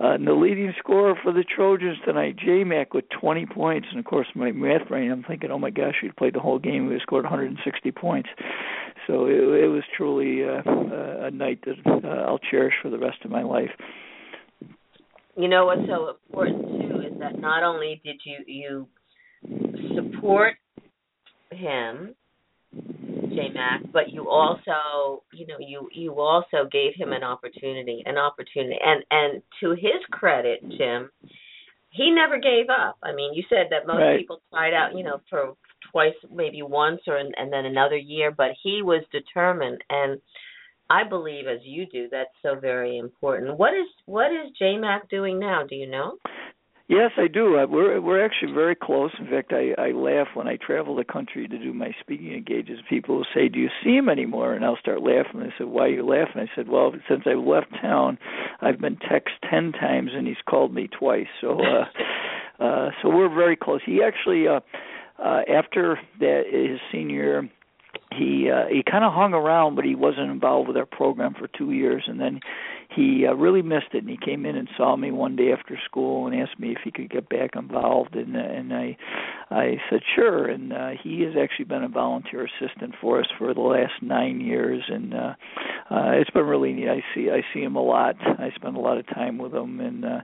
uh, 0.00 0.14
and 0.14 0.26
the 0.26 0.32
leading 0.32 0.72
scorer 0.78 1.14
for 1.22 1.32
the 1.32 1.44
Trojans 1.44 1.98
tonight, 2.04 2.36
J-Mac, 2.36 2.94
with 2.94 3.04
20 3.20 3.46
points. 3.46 3.86
And 3.90 4.00
of 4.00 4.04
course, 4.04 4.26
my 4.34 4.50
math 4.50 4.88
brain, 4.88 5.10
I'm 5.12 5.22
thinking, 5.22 5.52
oh 5.52 5.58
my 5.58 5.70
gosh, 5.70 5.94
he'd 6.00 6.16
played 6.16 6.34
the 6.34 6.40
whole 6.40 6.58
game. 6.58 6.90
He 6.90 6.98
scored 7.00 7.24
160 7.24 7.92
points. 7.92 8.28
So 9.06 9.26
it, 9.26 9.34
it 9.34 9.68
was 9.68 9.84
truly 9.96 10.42
uh, 10.42 10.62
a 11.26 11.30
night 11.30 11.60
that 11.64 11.76
uh, 12.04 12.22
I'll 12.28 12.40
cherish 12.50 12.74
for 12.82 12.90
the 12.90 12.98
rest 12.98 13.18
of 13.24 13.30
my 13.30 13.42
life. 13.42 13.70
You 15.36 15.48
know 15.48 15.66
what's 15.66 15.86
so 15.88 16.16
important 16.26 16.62
too 16.62 17.00
is 17.00 17.18
that 17.20 17.38
not 17.38 17.62
only 17.64 18.00
did 18.04 18.20
you 18.24 18.38
you 18.46 18.88
support 19.94 20.54
him 21.50 22.14
J-Mac, 23.34 23.82
but 23.92 24.10
you 24.10 24.28
also, 24.28 25.22
you 25.32 25.46
know, 25.46 25.56
you 25.58 25.88
you 25.92 26.20
also 26.20 26.68
gave 26.70 26.94
him 26.96 27.12
an 27.12 27.22
opportunity, 27.22 28.02
an 28.06 28.18
opportunity, 28.18 28.78
and 28.84 29.04
and 29.10 29.42
to 29.60 29.70
his 29.70 30.00
credit, 30.10 30.60
Jim, 30.76 31.10
he 31.90 32.10
never 32.10 32.38
gave 32.38 32.66
up. 32.70 32.98
I 33.02 33.14
mean, 33.14 33.34
you 33.34 33.42
said 33.48 33.68
that 33.70 33.86
most 33.86 33.98
right. 33.98 34.18
people 34.18 34.40
tried 34.50 34.74
out, 34.74 34.96
you 34.96 35.04
know, 35.04 35.20
for 35.30 35.54
twice, 35.92 36.14
maybe 36.32 36.62
once, 36.62 37.00
or 37.06 37.16
and 37.16 37.52
then 37.52 37.64
another 37.64 37.96
year, 37.96 38.30
but 38.30 38.50
he 38.62 38.82
was 38.82 39.02
determined, 39.12 39.82
and 39.90 40.20
I 40.90 41.04
believe, 41.04 41.46
as 41.46 41.60
you 41.62 41.86
do, 41.86 42.08
that's 42.10 42.34
so 42.42 42.58
very 42.58 42.98
important. 42.98 43.58
What 43.58 43.72
is 43.74 43.86
what 44.06 44.30
is 44.32 44.52
J-Mac 44.58 45.08
doing 45.08 45.38
now? 45.38 45.64
Do 45.68 45.76
you 45.76 45.86
know? 45.86 46.18
Yes, 46.86 47.12
I 47.16 47.28
do. 47.28 47.58
Uh, 47.58 47.66
we're 47.66 47.98
we're 47.98 48.22
actually 48.22 48.52
very 48.52 48.74
close. 48.74 49.10
In 49.18 49.26
fact, 49.26 49.54
I 49.54 49.72
I 49.80 49.92
laugh 49.92 50.28
when 50.34 50.46
I 50.46 50.56
travel 50.56 50.94
the 50.94 51.04
country 51.04 51.48
to 51.48 51.58
do 51.58 51.72
my 51.72 51.94
speaking 52.00 52.34
engagements. 52.34 52.82
People 52.90 53.16
will 53.16 53.26
say, 53.34 53.48
"Do 53.48 53.58
you 53.58 53.70
see 53.82 53.96
him 53.96 54.10
anymore?" 54.10 54.52
And 54.52 54.66
I'll 54.66 54.76
start 54.76 55.02
laughing. 55.02 55.40
They 55.40 55.52
said, 55.56 55.68
"Why 55.68 55.84
are 55.84 55.88
you 55.88 56.04
laughing?" 56.06 56.42
I 56.42 56.50
said, 56.54 56.68
"Well, 56.68 56.92
since 57.08 57.22
I 57.24 57.32
left 57.32 57.68
town, 57.80 58.18
I've 58.60 58.80
been 58.80 58.96
text 58.96 59.32
ten 59.48 59.72
times, 59.72 60.10
and 60.14 60.26
he's 60.26 60.36
called 60.46 60.74
me 60.74 60.88
twice. 60.88 61.26
So, 61.40 61.58
uh, 61.58 62.62
uh, 62.62 62.90
so 63.00 63.08
we're 63.08 63.34
very 63.34 63.56
close. 63.56 63.80
He 63.86 64.02
actually, 64.02 64.46
uh, 64.46 64.60
uh, 65.18 65.40
after 65.48 65.98
that 66.20 66.42
his 66.52 66.80
senior 66.92 67.14
year, 67.14 67.48
he 68.12 68.50
uh, 68.50 68.66
he 68.70 68.82
kind 68.82 69.04
of 69.04 69.12
hung 69.14 69.32
around, 69.32 69.74
but 69.74 69.86
he 69.86 69.94
wasn't 69.94 70.30
involved 70.30 70.68
with 70.68 70.76
our 70.76 70.86
program 70.86 71.34
for 71.34 71.48
two 71.48 71.72
years, 71.72 72.04
and 72.06 72.20
then 72.20 72.40
he 72.94 73.26
uh, 73.26 73.34
really 73.34 73.62
missed 73.62 73.92
it. 73.92 73.98
And 73.98 74.10
he 74.10 74.16
came 74.16 74.46
in 74.46 74.56
and 74.56 74.68
saw 74.76 74.96
me 74.96 75.10
one 75.10 75.36
day 75.36 75.52
after 75.52 75.78
school 75.84 76.26
and 76.26 76.40
asked 76.40 76.58
me 76.58 76.72
if 76.72 76.78
he 76.84 76.90
could 76.90 77.10
get 77.10 77.28
back 77.28 77.50
involved, 77.54 78.14
and 78.14 78.36
uh, 78.36 78.40
and 78.40 78.72
I 78.72 78.96
I 79.50 79.76
said 79.90 80.00
sure. 80.14 80.46
And 80.46 80.72
uh, 80.72 80.90
he 81.02 81.22
has 81.22 81.34
actually 81.40 81.66
been 81.66 81.84
a 81.84 81.88
volunteer 81.88 82.46
assistant 82.46 82.94
for 83.00 83.20
us 83.20 83.26
for 83.38 83.54
the 83.54 83.60
last 83.60 84.02
nine 84.02 84.40
years, 84.40 84.82
and 84.88 85.14
uh, 85.14 85.34
uh, 85.90 86.10
it's 86.14 86.30
been 86.30 86.46
really 86.46 86.72
neat. 86.72 86.88
I 86.88 87.02
see 87.14 87.30
I 87.30 87.42
see 87.52 87.60
him 87.60 87.76
a 87.76 87.82
lot. 87.82 88.16
I 88.20 88.50
spend 88.54 88.76
a 88.76 88.80
lot 88.80 88.98
of 88.98 89.06
time 89.06 89.38
with 89.38 89.54
him, 89.54 89.80
and 89.80 90.04
uh, 90.04 90.20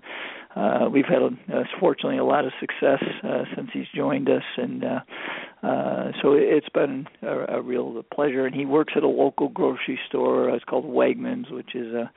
uh, 0.56 0.88
we've 0.92 1.06
had, 1.06 1.22
uh, 1.22 1.62
fortunately, 1.78 2.18
a 2.18 2.24
lot 2.24 2.44
of 2.44 2.52
success 2.58 3.02
uh, 3.22 3.44
since 3.54 3.70
he's 3.72 3.86
joined 3.94 4.28
us, 4.28 4.42
and 4.56 4.84
uh, 4.84 5.00
uh, 5.62 6.10
so 6.20 6.32
it's 6.32 6.68
been 6.70 7.06
a, 7.22 7.58
a 7.58 7.62
real 7.62 8.02
pleasure. 8.12 8.46
And 8.46 8.54
he 8.54 8.66
works 8.66 8.94
at 8.96 9.04
a 9.04 9.08
local 9.08 9.48
grocery 9.48 9.98
store. 10.08 10.50
Uh, 10.50 10.56
it's 10.56 10.64
called 10.64 10.86
Wegmans, 10.86 11.52
which 11.52 11.74
is 11.74 11.94
a 11.94 12.10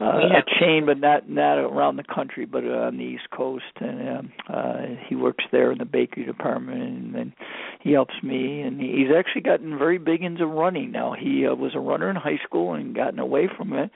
uh, 0.00 0.04
a 0.04 0.42
chain, 0.58 0.84
but 0.86 0.98
not 0.98 1.28
not 1.28 1.58
around 1.58 1.96
the 1.96 2.04
country, 2.04 2.46
but 2.46 2.64
uh, 2.64 2.88
on 2.88 2.96
the 2.96 3.04
East 3.04 3.30
Coast. 3.30 3.64
And 3.80 4.08
um, 4.08 4.32
uh, 4.48 4.78
he 5.08 5.14
works 5.14 5.44
there 5.52 5.70
in 5.72 5.78
the 5.78 5.84
bakery 5.84 6.24
department, 6.24 6.82
and, 6.82 7.14
and 7.14 7.32
he 7.80 7.92
helps 7.92 8.14
me. 8.22 8.60
And 8.60 8.80
he's 8.80 9.14
actually 9.16 9.42
gotten 9.42 9.78
very 9.78 9.98
big 9.98 10.22
into 10.22 10.46
running 10.46 10.90
now. 10.90 11.14
He 11.18 11.46
uh, 11.46 11.54
was 11.54 11.72
a 11.74 11.80
runner 11.80 12.10
in 12.10 12.16
high 12.16 12.40
school 12.44 12.74
and 12.74 12.94
gotten 12.94 13.18
away 13.18 13.48
from 13.56 13.72
it 13.72 13.90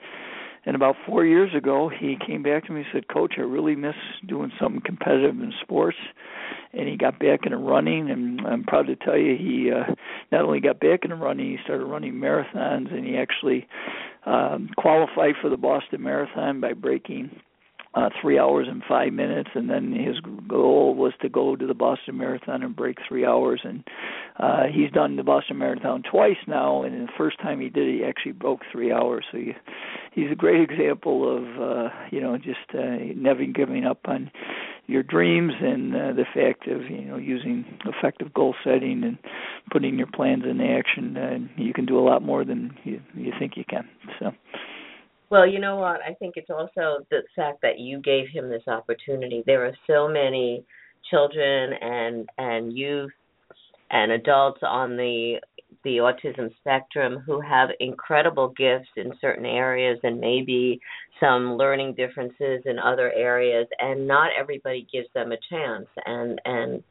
and 0.65 0.75
about 0.75 0.95
four 1.05 1.25
years 1.25 1.53
ago, 1.55 1.89
he 1.89 2.17
came 2.25 2.43
back 2.43 2.65
to 2.65 2.71
me 2.71 2.81
and 2.81 2.89
said, 2.93 3.07
Coach, 3.07 3.35
I 3.37 3.41
really 3.41 3.75
miss 3.75 3.95
doing 4.27 4.51
something 4.59 4.81
competitive 4.81 5.39
in 5.39 5.53
sports. 5.61 5.97
And 6.73 6.87
he 6.87 6.97
got 6.97 7.19
back 7.19 7.41
into 7.45 7.57
running, 7.57 8.09
and 8.09 8.41
I'm 8.41 8.63
proud 8.63 8.87
to 8.87 8.95
tell 8.95 9.17
you, 9.17 9.35
he 9.37 9.71
uh, 9.71 9.93
not 10.31 10.43
only 10.43 10.59
got 10.59 10.79
back 10.79 11.03
into 11.03 11.15
running, 11.15 11.51
he 11.51 11.57
started 11.63 11.85
running 11.85 12.13
marathons, 12.13 12.93
and 12.93 13.05
he 13.05 13.17
actually 13.17 13.67
um, 14.25 14.69
qualified 14.77 15.35
for 15.41 15.49
the 15.49 15.57
Boston 15.57 16.03
Marathon 16.03 16.61
by 16.61 16.73
breaking 16.73 17.31
uh, 17.95 18.09
three 18.21 18.37
hours 18.37 18.67
and 18.69 18.83
five 18.87 19.11
minutes, 19.13 19.49
and 19.55 19.69
then 19.69 19.91
his 19.91 20.19
goal 20.47 20.93
was 20.93 21.13
to 21.21 21.29
go 21.29 21.55
to 21.55 21.65
the 21.65 21.73
Boston 21.73 22.17
Marathon 22.17 22.61
and 22.61 22.75
break 22.75 22.97
three 23.07 23.25
hours. 23.25 23.61
And 23.63 23.83
uh, 24.37 24.63
he's 24.71 24.91
done 24.91 25.15
the 25.15 25.23
Boston 25.23 25.57
Marathon 25.57 26.03
twice 26.03 26.37
now, 26.47 26.83
and 26.83 27.07
the 27.07 27.11
first 27.17 27.39
time 27.39 27.59
he 27.59 27.69
did 27.69 27.87
it, 27.87 27.97
he 27.99 28.03
actually 28.03 28.33
broke 28.33 28.61
three 28.71 28.91
hours. 28.91 29.25
So 29.31 29.39
he, 29.39 29.53
he's 30.13 30.31
a 30.31 30.35
great 30.35 30.61
example 30.61 31.35
of 31.35 31.43
uh, 31.59 31.89
you 32.11 32.21
know 32.21 32.37
just 32.37 32.59
uh, 32.75 32.97
never 33.15 33.43
giving 33.45 33.85
up 33.85 34.01
on 34.05 34.29
your 34.85 35.03
dreams 35.03 35.53
and 35.59 35.95
uh, 35.95 36.13
the 36.13 36.25
fact 36.31 36.67
of 36.67 36.83
you 36.83 37.05
know 37.05 37.17
using 37.17 37.65
effective 37.85 38.31
goal 38.35 38.53
setting 38.63 39.03
and 39.03 39.17
putting 39.71 39.97
your 39.97 40.07
plans 40.13 40.43
into 40.47 40.63
action. 40.63 41.17
And 41.17 41.49
you 41.57 41.73
can 41.73 41.87
do 41.87 41.97
a 41.97 42.05
lot 42.05 42.21
more 42.21 42.45
than 42.45 42.77
you 42.83 43.01
you 43.15 43.33
think 43.39 43.57
you 43.57 43.63
can. 43.67 43.89
So. 44.19 44.31
Well, 45.29 45.47
you 45.47 45.59
know 45.59 45.75
what? 45.77 46.01
I 46.01 46.15
think 46.15 46.35
it's 46.37 46.49
also 46.49 47.05
the 47.11 47.21
fact 47.35 47.61
that 47.61 47.79
you 47.79 47.99
gave 48.01 48.29
him 48.29 48.49
this 48.49 48.67
opportunity. 48.67 49.43
There 49.45 49.65
are 49.65 49.77
so 49.85 50.07
many 50.07 50.63
children 51.09 51.73
and 51.81 52.29
and 52.37 52.75
youth 52.77 53.11
and 53.91 54.11
adults 54.11 54.59
on 54.63 54.97
the 54.97 55.39
the 55.83 55.97
autism 55.97 56.49
spectrum 56.59 57.19
who 57.25 57.39
have 57.39 57.69
incredible 57.79 58.49
gifts 58.49 58.89
in 58.97 59.13
certain 59.21 59.45
areas 59.45 59.99
and 60.03 60.19
maybe 60.19 60.79
some 61.19 61.55
learning 61.55 61.93
differences 61.93 62.61
in 62.65 62.77
other 62.79 63.11
areas 63.13 63.67
and 63.79 64.05
not 64.05 64.31
everybody 64.37 64.85
gives 64.91 65.07
them 65.13 65.31
a 65.31 65.37
chance 65.49 65.87
and 66.05 66.41
and 66.45 66.83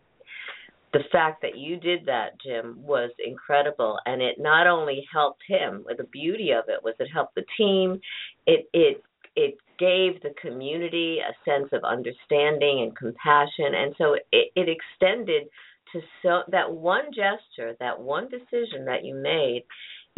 the 0.93 1.05
fact 1.13 1.43
that 1.43 1.57
you 1.57 1.77
did 1.77 2.07
that, 2.07 2.41
Jim, 2.41 2.77
was 2.81 3.11
incredible, 3.25 3.99
and 4.07 4.23
it 4.23 4.37
not 4.39 4.67
only 4.67 5.07
helped 5.13 5.43
him. 5.47 5.85
The 5.97 6.05
beauty 6.05 6.51
of 6.53 6.65
it 6.69 6.83
was 6.83 6.95
it 6.99 7.09
helped 7.13 7.35
the 7.35 7.45
team. 7.57 8.01
It 8.47 8.69
it 8.73 9.03
it 9.37 9.59
gave 9.79 10.21
the 10.23 10.35
community 10.41 11.19
a 11.19 11.33
sense 11.49 11.69
of 11.73 11.85
understanding 11.85 12.83
and 12.83 12.97
compassion, 12.97 13.75
and 13.75 13.95
so 13.99 14.15
it, 14.33 14.51
it 14.57 14.69
extended 14.69 15.45
to 15.93 16.01
so 16.23 16.43
that 16.49 16.71
one 16.71 17.07
gesture, 17.15 17.75
that 17.81 18.01
one 18.01 18.29
decision 18.29 18.85
that 18.87 19.05
you 19.05 19.15
made 19.15 19.65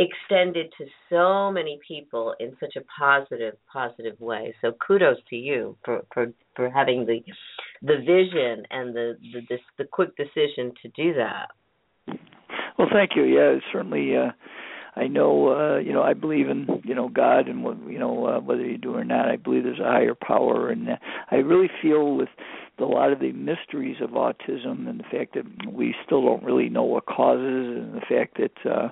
extended 0.01 0.73
to 0.79 0.87
so 1.11 1.53
many 1.53 1.79
people 1.87 2.35
in 2.41 2.57
such 2.59 2.77
a 2.77 2.81
positive 2.99 3.55
positive 3.71 4.19
way 4.19 4.55
so 4.63 4.73
kudos 4.87 5.19
to 5.29 5.37
you 5.37 5.77
for 5.85 6.03
for 6.15 6.27
for 6.57 6.71
having 6.71 7.05
the 7.05 7.23
the 7.83 7.97
vision 7.99 8.65
and 8.71 8.95
the 8.95 9.17
the 9.33 9.59
the, 9.79 9.85
quick 9.85 10.17
decision 10.17 10.73
to 10.83 10.89
do 10.97 11.15
that. 11.15 11.49
Well 12.79 12.89
thank 12.93 13.13
you. 13.17 13.25
Yeah 13.25 13.59
certainly 13.73 14.17
uh 14.17 14.31
I 14.97 15.07
know, 15.07 15.49
uh, 15.49 15.79
you 15.79 15.93
know, 15.93 16.03
I 16.03 16.15
believe 16.15 16.49
in, 16.49 16.83
you 16.85 16.95
know, 16.95 17.09
God 17.09 17.49
and 17.49 17.63
what, 17.63 17.77
you 17.89 17.99
know, 17.99 18.27
uh, 18.27 18.41
whether 18.41 18.65
you 18.65 18.77
do 18.77 18.95
or 18.95 19.05
not, 19.05 19.29
I 19.29 19.37
believe 19.37 19.63
there's 19.63 19.79
a 19.79 19.85
higher 19.85 20.15
power, 20.15 20.69
and 20.69 20.89
uh, 20.91 20.97
I 21.31 21.37
really 21.37 21.71
feel 21.81 22.17
with 22.17 22.29
a 22.81 22.85
lot 22.85 23.13
of 23.13 23.21
the 23.21 23.33
mysteries 23.33 23.97
of 24.01 24.11
autism 24.11 24.89
and 24.89 25.01
the 25.01 25.05
fact 25.05 25.35
that 25.35 25.45
we 25.73 25.95
still 26.05 26.25
don't 26.25 26.43
really 26.43 26.69
know 26.69 26.83
what 26.83 27.07
causes 27.07 27.79
and 27.79 27.95
the 27.95 28.01
fact 28.09 28.39
that 28.39 28.71
uh 28.71 28.89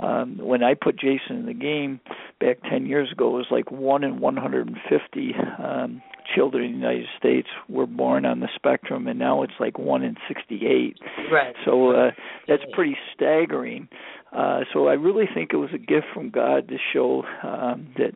um 0.00 0.38
when 0.38 0.62
I 0.62 0.74
put 0.74 0.98
Jason 0.98 1.36
in 1.36 1.46
the 1.46 1.54
game 1.54 2.00
back 2.40 2.58
10 2.70 2.86
years 2.86 3.10
ago 3.12 3.28
it 3.28 3.38
was 3.38 3.46
like 3.50 3.70
1 3.70 4.04
in 4.04 4.20
150 4.20 5.34
um 5.62 6.02
children 6.34 6.64
in 6.64 6.72
the 6.72 6.78
United 6.78 7.06
States 7.18 7.48
were 7.68 7.86
born 7.86 8.24
on 8.24 8.40
the 8.40 8.48
spectrum 8.54 9.06
and 9.06 9.18
now 9.18 9.42
it's 9.42 9.52
like 9.58 9.78
1 9.78 10.02
in 10.02 10.16
68. 10.28 10.96
Right. 11.32 11.54
So 11.64 11.90
uh 11.90 12.10
that's 12.46 12.62
pretty 12.72 12.96
staggering. 13.14 13.88
Uh, 14.32 14.60
so 14.72 14.86
I 14.86 14.92
really 14.92 15.24
think 15.32 15.50
it 15.52 15.56
was 15.56 15.70
a 15.74 15.78
gift 15.78 16.06
from 16.14 16.30
God 16.30 16.68
to 16.68 16.76
show 16.92 17.24
um, 17.42 17.88
that 17.98 18.12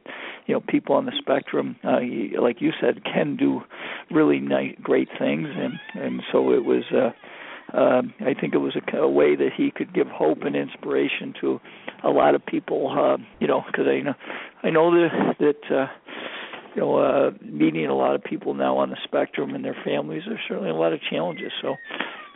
you 0.46 0.54
know 0.54 0.60
people 0.60 0.94
on 0.94 1.06
the 1.06 1.12
spectrum, 1.18 1.76
uh, 1.82 1.98
like 2.40 2.60
you 2.60 2.70
said, 2.80 3.02
can 3.04 3.36
do 3.36 3.62
really 4.10 4.38
nice, 4.38 4.76
great 4.80 5.08
things, 5.18 5.48
and 5.52 5.74
and 5.94 6.22
so 6.32 6.52
it 6.52 6.64
was. 6.64 6.84
Uh, 6.92 7.10
uh, 7.72 8.02
I 8.20 8.34
think 8.38 8.54
it 8.54 8.58
was 8.58 8.76
a, 8.76 8.96
a 8.98 9.10
way 9.10 9.34
that 9.34 9.48
he 9.56 9.72
could 9.74 9.92
give 9.92 10.06
hope 10.06 10.42
and 10.42 10.54
inspiration 10.54 11.34
to 11.40 11.60
a 12.04 12.10
lot 12.10 12.34
of 12.34 12.44
people. 12.46 12.94
Uh, 12.96 13.16
you 13.40 13.48
know, 13.48 13.62
because 13.66 13.86
I 13.88 14.00
know 14.00 14.14
I 14.62 14.70
know 14.70 14.90
that 14.92 15.34
that. 15.40 15.76
Uh, 15.76 15.86
you 16.76 16.80
know, 16.80 16.96
uh, 16.96 17.30
meeting 17.40 17.86
a 17.86 17.94
lot 17.94 18.16
of 18.16 18.24
people 18.24 18.52
now 18.52 18.78
on 18.78 18.90
the 18.90 18.96
spectrum 19.04 19.54
and 19.54 19.64
their 19.64 19.76
families, 19.84 20.24
there's 20.26 20.40
certainly 20.48 20.70
a 20.70 20.74
lot 20.74 20.92
of 20.92 20.98
challenges. 21.08 21.52
So 21.62 21.76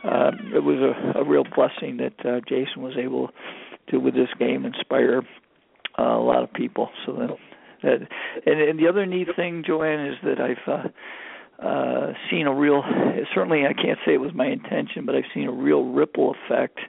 uh, 0.05 0.31
it 0.55 0.63
was 0.63 0.79
a, 0.79 1.19
a 1.19 1.25
real 1.25 1.43
blessing 1.43 1.97
that 1.97 2.25
uh, 2.25 2.39
Jason 2.47 2.81
was 2.81 2.95
able 2.97 3.31
to 3.91 3.97
with 3.97 4.13
this 4.13 4.29
game 4.37 4.65
inspire 4.65 5.21
uh, 5.97 6.03
a 6.03 6.23
lot 6.23 6.43
of 6.43 6.53
people. 6.53 6.89
So 7.05 7.13
that, 7.13 7.29
that 7.83 8.07
and, 8.45 8.61
and 8.61 8.79
the 8.79 8.87
other 8.87 9.05
neat 9.05 9.27
thing, 9.35 9.63
Jo 9.65 9.83
Anne, 9.83 10.07
is 10.07 10.15
that 10.23 10.39
I've 10.39 10.67
uh, 10.67 11.65
uh, 11.65 12.13
seen 12.29 12.47
a 12.47 12.53
real. 12.53 12.83
Certainly, 13.33 13.65
I 13.65 13.73
can't 13.73 13.99
say 14.05 14.13
it 14.13 14.21
was 14.21 14.33
my 14.33 14.47
intention, 14.47 15.05
but 15.05 15.15
I've 15.15 15.23
seen 15.33 15.47
a 15.47 15.51
real 15.51 15.83
ripple 15.83 16.35
effect 16.45 16.79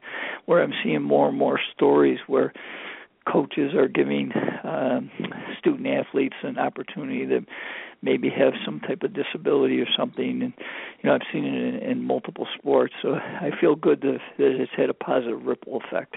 where 0.47 0.63
I'm 0.63 0.73
seeing 0.83 1.03
more 1.03 1.29
and 1.29 1.37
more 1.37 1.59
stories 1.75 2.19
where 2.27 2.53
coaches 3.31 3.75
are 3.75 3.89
giving 3.89 4.33
um, 4.65 5.11
student 5.59 5.87
athletes 5.87 6.37
an 6.43 6.59
opportunity 6.59 7.27
to 7.27 7.45
maybe 8.03 8.31
have 8.31 8.55
some 8.65 8.81
type 8.81 9.03
of 9.03 9.13
disability 9.13 9.79
or 9.81 9.87
something 9.97 10.43
and 10.43 10.53
you 11.03 11.09
know 11.09 11.15
I've 11.15 11.21
seen 11.33 11.45
it 11.45 11.83
in, 11.83 11.91
in 11.91 12.03
multiple 12.03 12.47
sports 12.59 12.95
so 13.03 13.15
I 13.15 13.51
feel 13.61 13.77
good 13.77 14.01
that, 14.01 14.19
that 14.39 14.61
it's 14.61 14.73
had 14.75 14.89
a 14.89 14.95
positive 14.95 15.43
ripple 15.45 15.83
effect. 15.85 16.17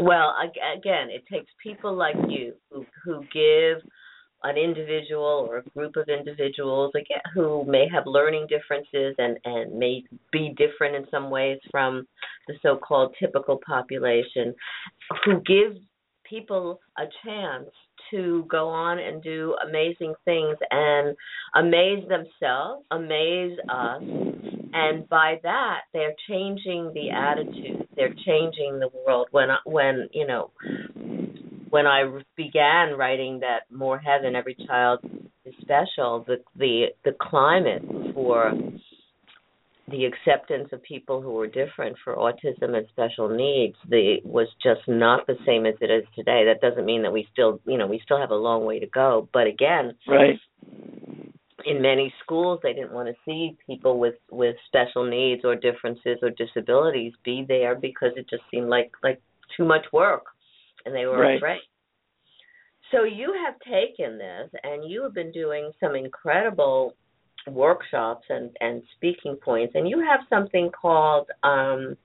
Well, 0.00 0.34
again, 0.76 1.08
it 1.10 1.24
takes 1.30 1.50
people 1.62 1.94
like 1.94 2.16
you 2.28 2.54
who 2.70 2.86
who 3.04 3.22
give 3.32 3.82
an 4.44 4.56
individual 4.56 5.46
or 5.48 5.58
a 5.58 5.62
group 5.70 5.96
of 5.96 6.08
individuals 6.08 6.92
again 6.94 7.20
who 7.34 7.64
may 7.64 7.88
have 7.92 8.04
learning 8.06 8.46
differences 8.48 9.14
and 9.18 9.38
and 9.44 9.76
may 9.76 10.04
be 10.30 10.54
different 10.56 10.94
in 10.94 11.04
some 11.10 11.30
ways 11.30 11.58
from 11.70 12.06
the 12.46 12.54
so-called 12.62 13.14
typical 13.18 13.58
population 13.66 14.54
who 15.24 15.40
give 15.40 15.76
people 16.28 16.78
a 16.98 17.04
chance 17.24 17.68
to 18.10 18.46
go 18.48 18.68
on 18.68 18.98
and 18.98 19.22
do 19.22 19.56
amazing 19.66 20.14
things 20.24 20.56
and 20.70 21.16
amaze 21.56 22.06
themselves, 22.08 22.84
amaze 22.90 23.58
us, 23.68 24.02
and 24.72 25.08
by 25.08 25.40
that 25.42 25.80
they're 25.92 26.14
changing 26.28 26.92
the 26.94 27.10
attitude. 27.10 27.87
They're 27.98 28.14
changing 28.24 28.78
the 28.78 28.88
world. 29.04 29.26
When 29.32 29.48
when 29.64 30.08
you 30.12 30.26
know 30.26 30.52
when 31.68 31.86
I 31.86 32.04
began 32.36 32.96
writing 32.96 33.40
that 33.40 33.62
more 33.70 33.98
heaven, 33.98 34.36
every 34.36 34.56
child 34.66 35.00
is 35.44 35.54
special. 35.60 36.24
The 36.26 36.36
the 36.56 36.86
the 37.04 37.12
climate 37.20 37.82
for 38.14 38.52
the 39.90 40.04
acceptance 40.04 40.68
of 40.72 40.82
people 40.82 41.22
who 41.22 41.32
were 41.32 41.46
different 41.46 41.96
for 42.04 42.14
autism 42.14 42.76
and 42.76 42.86
special 42.88 43.28
needs 43.28 43.76
the 43.88 44.18
was 44.24 44.48
just 44.62 44.86
not 44.86 45.26
the 45.26 45.36
same 45.46 45.66
as 45.66 45.74
it 45.80 45.90
is 45.90 46.04
today 46.14 46.44
that 46.44 46.60
doesn't 46.60 46.84
mean 46.84 47.02
that 47.02 47.12
we 47.12 47.26
still 47.32 47.60
you 47.66 47.78
know 47.78 47.86
we 47.86 48.00
still 48.04 48.18
have 48.18 48.30
a 48.30 48.34
long 48.34 48.64
way 48.64 48.78
to 48.78 48.86
go 48.86 49.28
but 49.32 49.46
again 49.46 49.94
right 50.06 50.38
in 51.64 51.82
many 51.82 52.12
schools 52.22 52.60
they 52.62 52.72
didn't 52.72 52.92
want 52.92 53.08
to 53.08 53.14
see 53.24 53.56
people 53.66 53.98
with 53.98 54.14
with 54.30 54.56
special 54.66 55.04
needs 55.04 55.44
or 55.44 55.56
differences 55.56 56.18
or 56.22 56.30
disabilities 56.30 57.12
be 57.24 57.44
there 57.46 57.74
because 57.74 58.12
it 58.16 58.28
just 58.28 58.42
seemed 58.50 58.68
like 58.68 58.92
like 59.02 59.20
too 59.56 59.64
much 59.64 59.84
work 59.92 60.24
and 60.84 60.94
they 60.94 61.06
were 61.06 61.18
right. 61.18 61.36
afraid 61.36 61.60
so 62.90 63.04
you 63.04 63.34
have 63.44 63.54
taken 63.60 64.18
this 64.18 64.50
and 64.62 64.88
you 64.90 65.02
have 65.02 65.14
been 65.14 65.32
doing 65.32 65.70
some 65.80 65.94
incredible 65.94 66.94
workshops 67.48 68.24
and 68.28 68.50
and 68.60 68.82
speaking 68.96 69.36
points 69.36 69.72
and 69.74 69.88
you 69.88 70.00
have 70.00 70.20
something 70.28 70.70
called 70.70 71.28
um 71.42 71.96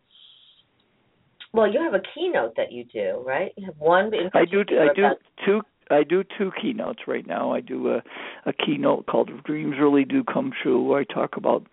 well 1.54 1.72
you 1.72 1.80
have 1.80 1.94
a 1.94 2.02
keynote 2.14 2.54
that 2.56 2.72
you 2.72 2.86
do 2.86 3.22
right 3.26 3.52
you 3.56 3.66
have 3.66 3.78
one 3.78 4.12
i 4.34 4.46
do 4.46 4.64
i 4.80 4.94
do 4.96 5.04
two 5.46 5.62
I 5.94 6.04
do 6.04 6.24
two 6.38 6.52
keynotes 6.62 7.02
right 7.08 7.26
now. 7.26 7.54
I 7.54 7.62
do 7.62 7.90
a, 7.90 8.04
a 8.46 8.54
keynote 8.54 9.06
called 9.06 9.32
"Dreams 9.44 9.76
Really 9.80 10.06
Do 10.06 10.24
Come 10.24 10.52
True," 10.62 10.84
where 10.84 11.00
I 11.00 11.04
talk 11.04 11.38
about 11.38 11.66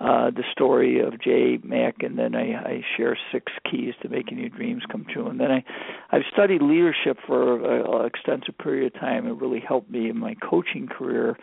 uh, 0.00 0.30
the 0.30 0.44
story 0.52 1.00
of 1.00 1.20
J-Mac, 1.20 1.96
and 2.00 2.18
then 2.18 2.34
I, 2.34 2.54
I 2.54 2.84
share 2.96 3.16
six 3.32 3.52
keys 3.70 3.94
to 4.02 4.08
making 4.08 4.38
your 4.38 4.50
dreams 4.50 4.82
come 4.90 5.06
true. 5.10 5.28
And 5.28 5.40
then 5.40 5.50
I, 5.50 5.64
I've 6.10 6.24
studied 6.32 6.60
leadership 6.60 7.16
for 7.26 8.00
an 8.00 8.06
extensive 8.06 8.58
period 8.58 8.94
of 8.94 9.00
time. 9.00 9.26
It 9.26 9.36
really 9.36 9.60
helped 9.66 9.90
me 9.90 10.10
in 10.10 10.18
my 10.18 10.34
coaching 10.34 10.86
career, 10.86 11.36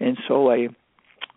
and 0.00 0.18
so 0.28 0.50
I 0.50 0.68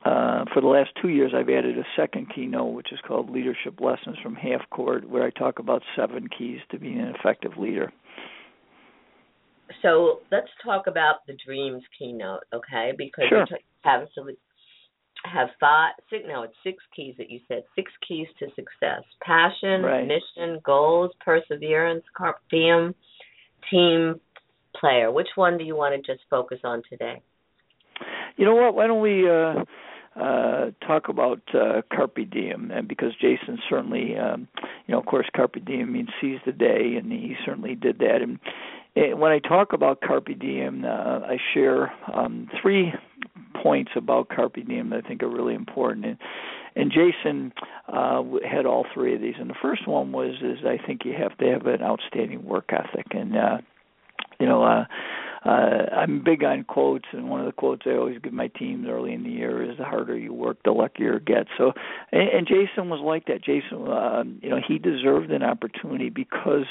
uh, 0.05 0.45
for 0.53 0.61
the 0.61 0.67
last 0.67 0.91
two 1.01 1.09
years, 1.09 1.33
I've 1.35 1.49
added 1.49 1.77
a 1.77 1.83
second 1.95 2.27
keynote, 2.33 2.73
which 2.73 2.93
is 2.93 2.99
called 3.05 3.29
Leadership 3.29 3.81
Lessons 3.81 4.15
from 4.21 4.35
Half 4.35 4.69
Court, 4.69 5.09
where 5.09 5.23
I 5.23 5.31
talk 5.31 5.59
about 5.59 5.81
seven 5.95 6.29
keys 6.29 6.59
to 6.71 6.79
being 6.79 6.99
an 6.99 7.13
effective 7.15 7.57
leader. 7.57 7.91
So 9.81 10.19
let's 10.31 10.47
talk 10.63 10.87
about 10.87 11.25
the 11.27 11.35
dreams 11.45 11.83
keynote, 11.97 12.43
okay? 12.53 12.93
Because 12.97 13.25
sure. 13.29 13.45
you 13.49 13.57
have 13.83 14.07
have 15.25 15.49
five, 15.59 15.93
six. 16.09 16.23
No, 16.27 16.43
it's 16.43 16.53
six 16.63 16.77
keys 16.95 17.15
that 17.17 17.29
you 17.29 17.39
said. 17.47 17.63
Six 17.75 17.91
keys 18.07 18.27
to 18.39 18.47
success: 18.55 19.03
passion, 19.21 19.81
right. 19.81 20.07
mission, 20.07 20.59
goals, 20.63 21.11
perseverance, 21.23 22.03
carpe 22.15 22.39
diem, 22.49 22.95
team 23.69 24.19
player. 24.79 25.11
Which 25.11 25.29
one 25.35 25.57
do 25.57 25.63
you 25.63 25.75
want 25.75 25.95
to 25.95 26.11
just 26.11 26.23
focus 26.29 26.59
on 26.63 26.83
today? 26.89 27.21
you 28.37 28.45
know 28.45 28.55
what? 28.55 28.75
Why 28.75 28.87
don't 28.87 29.01
we 29.01 29.29
uh, 29.29 29.63
uh, 30.19 30.71
talk 30.85 31.09
about 31.09 31.41
uh, 31.53 31.81
carpe 31.91 32.29
diem? 32.31 32.71
And 32.71 32.87
because 32.87 33.13
Jason 33.19 33.57
certainly, 33.69 34.15
um, 34.15 34.47
you 34.85 34.93
know, 34.93 34.99
of 34.99 35.05
course, 35.05 35.27
carpe 35.35 35.63
diem 35.65 35.91
means 35.91 36.09
seize 36.21 36.39
the 36.45 36.51
day, 36.51 36.95
and 36.97 37.11
he 37.11 37.35
certainly 37.45 37.75
did 37.75 37.99
that. 37.99 38.21
And 38.21 38.39
when 39.15 39.31
I 39.31 39.39
talk 39.39 39.73
about 39.73 40.01
carpe 40.01 40.39
diem, 40.39 40.85
uh, 40.85 41.19
I 41.19 41.37
share 41.53 41.93
um, 42.13 42.49
three 42.61 42.93
points 43.61 43.91
about 43.95 44.29
carpe 44.29 44.65
diem 44.67 44.89
that 44.89 45.03
I 45.05 45.07
think 45.07 45.23
are 45.23 45.29
really 45.29 45.55
important. 45.55 46.05
And, 46.05 46.17
and 46.75 46.91
Jason 46.91 47.53
uh, 47.87 48.23
had 48.49 48.65
all 48.65 48.85
three 48.93 49.15
of 49.15 49.21
these. 49.21 49.35
And 49.39 49.49
the 49.49 49.55
first 49.61 49.87
one 49.87 50.11
was 50.11 50.35
is 50.41 50.59
I 50.65 50.77
think 50.85 51.05
you 51.05 51.13
have 51.13 51.37
to 51.37 51.45
have 51.45 51.65
an 51.65 51.81
outstanding 51.81 52.43
work 52.45 52.71
ethic. 52.71 53.07
And 53.11 53.35
uh, 53.35 53.57
you 54.39 54.45
know, 54.45 54.63
uh, 54.63 54.85
uh, 55.45 55.85
I'm 55.95 56.23
big 56.23 56.43
on 56.43 56.63
quotes, 56.63 57.05
and 57.13 57.29
one 57.29 57.39
of 57.39 57.45
the 57.45 57.51
quotes 57.51 57.83
I 57.85 57.91
always 57.91 58.19
give 58.19 58.33
my 58.33 58.47
teams 58.47 58.87
early 58.89 59.13
in 59.13 59.23
the 59.23 59.29
year 59.29 59.63
is 59.63 59.77
"The 59.77 59.85
harder 59.85 60.17
you 60.17 60.33
work, 60.33 60.57
the 60.63 60.71
luckier 60.71 61.13
you 61.13 61.19
get." 61.19 61.47
So, 61.57 61.73
and, 62.11 62.29
and 62.29 62.47
Jason 62.47 62.89
was 62.89 62.99
like 62.99 63.25
that. 63.27 63.43
Jason, 63.43 63.87
uh, 63.87 64.23
you 64.41 64.49
know, 64.49 64.59
he 64.65 64.77
deserved 64.77 65.31
an 65.31 65.43
opportunity 65.43 66.09
because 66.09 66.65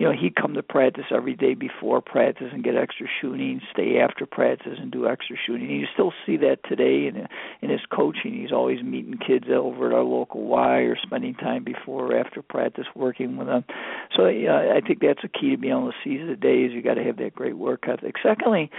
you 0.00 0.06
know, 0.06 0.12
he'd 0.18 0.34
come 0.34 0.54
to 0.54 0.62
practice 0.62 1.04
every 1.10 1.34
day 1.34 1.52
before 1.52 2.00
practice 2.00 2.46
and 2.54 2.64
get 2.64 2.74
extra 2.74 3.06
shooting, 3.20 3.60
stay 3.70 3.98
after 3.98 4.24
practice 4.24 4.78
and 4.80 4.90
do 4.90 5.06
extra 5.06 5.36
shooting. 5.36 5.68
And 5.68 5.78
you 5.78 5.86
still 5.92 6.14
see 6.24 6.38
that 6.38 6.60
today 6.66 7.06
in 7.06 7.28
in 7.60 7.68
his 7.68 7.82
coaching. 7.92 8.32
He's 8.32 8.50
always 8.50 8.82
meeting 8.82 9.18
kids 9.18 9.44
over 9.54 9.88
at 9.88 9.92
our 9.92 10.02
local 10.02 10.44
Y 10.46 10.78
or 10.78 10.96
spending 11.02 11.34
time 11.34 11.64
before 11.64 12.12
or 12.12 12.18
after 12.18 12.40
practice 12.40 12.86
working 12.96 13.36
with 13.36 13.48
them. 13.48 13.62
So 14.16 14.24
uh, 14.24 14.72
I 14.74 14.80
think 14.80 15.00
that's 15.02 15.22
a 15.22 15.28
key 15.28 15.50
to 15.50 15.58
being 15.58 15.74
able 15.74 15.92
to 15.92 15.96
seize 16.02 16.26
the 16.26 16.34
day 16.34 16.62
is 16.62 16.72
you 16.72 16.80
got 16.80 16.94
to 16.94 17.04
have 17.04 17.18
that 17.18 17.34
great 17.34 17.58
work 17.58 17.84
ethic. 17.86 18.14
Secondly, 18.22 18.70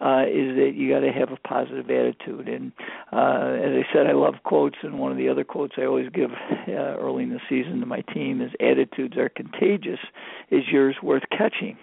uh, 0.00 0.24
is 0.26 0.56
that 0.56 0.72
you 0.74 0.88
got 0.88 1.00
to 1.00 1.12
have 1.12 1.30
a 1.30 1.36
positive 1.46 1.90
attitude. 1.90 2.48
And 2.48 2.72
uh, 3.12 3.52
as 3.60 3.72
I 3.76 3.84
said, 3.92 4.06
I 4.06 4.12
love 4.12 4.36
quotes, 4.44 4.76
and 4.82 4.98
one 4.98 5.12
of 5.12 5.18
the 5.18 5.28
other 5.28 5.44
quotes 5.44 5.74
I 5.76 5.84
always 5.84 6.08
give 6.08 6.30
uh, 6.30 6.72
early 6.72 7.24
in 7.24 7.30
the 7.30 7.40
season 7.50 7.80
to 7.80 7.86
my 7.86 8.00
team 8.14 8.40
is 8.40 8.50
"Attitudes 8.60 9.18
are 9.18 9.28
contagious." 9.28 10.00
Is 10.50 10.64
yours 10.70 10.96
worth 11.02 11.22
catching? 11.30 11.76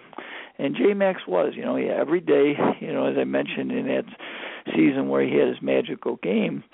And 0.58 0.74
J 0.74 0.92
Max 0.94 1.22
was, 1.26 1.52
you 1.54 1.64
know, 1.64 1.76
he, 1.76 1.86
every 1.86 2.20
day, 2.20 2.54
you 2.80 2.92
know, 2.92 3.06
as 3.06 3.16
I 3.16 3.24
mentioned 3.24 3.70
in 3.70 3.86
that 3.86 4.04
season 4.74 5.08
where 5.08 5.22
he 5.22 5.36
had 5.36 5.48
his 5.48 5.62
magical 5.62 6.16
game, 6.16 6.64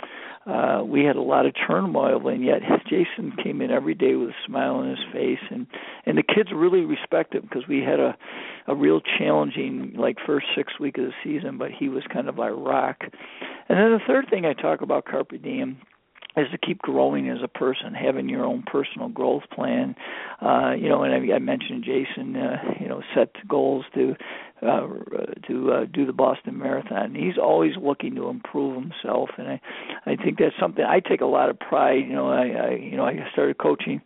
uh, 0.46 0.82
we 0.84 1.04
had 1.04 1.16
a 1.16 1.22
lot 1.22 1.46
of 1.46 1.54
turmoil, 1.66 2.28
and 2.28 2.44
yet 2.44 2.60
Jason 2.88 3.32
came 3.42 3.62
in 3.62 3.70
every 3.70 3.94
day 3.94 4.14
with 4.14 4.30
a 4.30 4.46
smile 4.46 4.76
on 4.76 4.88
his 4.88 5.04
face, 5.12 5.38
and 5.50 5.66
and 6.06 6.18
the 6.18 6.22
kids 6.22 6.50
really 6.54 6.80
respect 6.80 7.34
him 7.34 7.42
because 7.42 7.66
we 7.68 7.80
had 7.80 8.00
a 8.00 8.16
a 8.66 8.74
real 8.74 9.00
challenging 9.18 9.92
like 9.96 10.16
first 10.26 10.46
six 10.56 10.78
week 10.78 10.98
of 10.98 11.04
the 11.04 11.12
season, 11.22 11.58
but 11.58 11.70
he 11.70 11.88
was 11.88 12.02
kind 12.12 12.28
of 12.28 12.38
our 12.40 12.54
rock. 12.54 12.96
And 13.68 13.78
then 13.78 13.92
the 13.92 14.00
third 14.06 14.26
thing 14.28 14.44
I 14.44 14.52
talk 14.52 14.82
about 14.82 15.06
Carpe 15.06 15.42
Diem 15.42 15.78
is 16.36 16.50
to 16.50 16.58
keep 16.58 16.80
growing 16.80 17.28
as 17.28 17.38
a 17.42 17.48
person, 17.48 17.94
having 17.94 18.28
your 18.28 18.44
own 18.44 18.64
personal 18.66 19.08
growth 19.08 19.44
plan. 19.54 19.94
Uh, 20.42 20.72
you 20.72 20.88
know, 20.88 21.02
and 21.02 21.14
I, 21.14 21.36
I 21.36 21.38
mentioned 21.38 21.84
Jason, 21.84 22.36
uh, 22.36 22.56
you 22.80 22.88
know, 22.88 23.02
set 23.14 23.30
goals 23.48 23.84
to 23.94 24.16
uh, 24.62 24.86
to 25.48 25.72
uh, 25.72 25.84
do 25.92 26.06
the 26.06 26.12
Boston 26.12 26.58
Marathon. 26.58 27.14
He's 27.14 27.38
always 27.38 27.72
looking 27.80 28.14
to 28.16 28.28
improve 28.28 28.74
himself, 28.74 29.30
and 29.38 29.48
I 29.48 29.60
I 30.06 30.16
think 30.16 30.38
that's 30.38 30.54
something 30.60 30.84
I 30.84 31.00
take 31.00 31.20
a 31.20 31.26
lot 31.26 31.50
of 31.50 31.58
pride. 31.58 32.04
You 32.06 32.14
know, 32.14 32.28
I, 32.28 32.46
I 32.48 32.70
you 32.70 32.96
know 32.96 33.04
I 33.04 33.16
started 33.32 33.58
coaching 33.58 34.00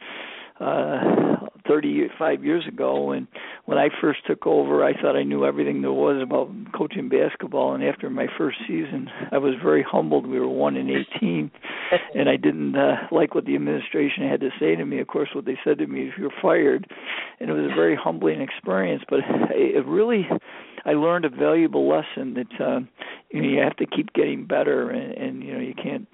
uh 0.60 1.46
35 1.68 2.44
years 2.44 2.66
ago 2.66 3.12
and 3.12 3.26
when 3.66 3.78
I 3.78 3.88
first 4.00 4.20
took 4.26 4.46
over 4.46 4.84
I 4.84 4.94
thought 5.00 5.16
I 5.16 5.22
knew 5.22 5.44
everything 5.44 5.82
there 5.82 5.92
was 5.92 6.20
about 6.22 6.50
coaching 6.76 7.08
basketball 7.08 7.74
and 7.74 7.84
after 7.84 8.10
my 8.10 8.26
first 8.36 8.58
season 8.66 9.08
I 9.30 9.38
was 9.38 9.54
very 9.62 9.82
humbled. 9.82 10.26
We 10.26 10.40
were 10.40 10.48
1 10.48 10.76
in 10.76 10.90
18 11.16 11.50
and 12.14 12.28
I 12.28 12.36
didn't 12.36 12.76
uh, 12.76 13.06
like 13.12 13.34
what 13.34 13.44
the 13.44 13.54
administration 13.54 14.28
had 14.28 14.40
to 14.40 14.50
say 14.58 14.74
to 14.74 14.84
me. 14.84 15.00
Of 15.00 15.06
course 15.06 15.28
what 15.34 15.44
they 15.44 15.58
said 15.64 15.78
to 15.78 15.86
me 15.86 16.08
is 16.08 16.12
you're 16.18 16.30
fired. 16.42 16.90
And 17.38 17.50
it 17.50 17.52
was 17.52 17.70
a 17.70 17.74
very 17.74 17.94
humbling 17.94 18.40
experience 18.40 19.02
but 19.08 19.20
it 19.50 19.84
really 19.86 20.26
I 20.84 20.92
learned 20.92 21.24
a 21.26 21.28
valuable 21.28 21.88
lesson 21.88 22.34
that 22.34 22.64
uh, 22.64 22.80
you 23.30 23.42
know 23.42 23.48
you 23.48 23.60
have 23.60 23.76
to 23.76 23.86
keep 23.86 24.12
getting 24.14 24.46
better 24.46 24.90
and, 24.90 25.12
and 25.12 25.42
you 25.42 25.52
know 25.52 25.60
you 25.60 25.74
can't 25.74 26.08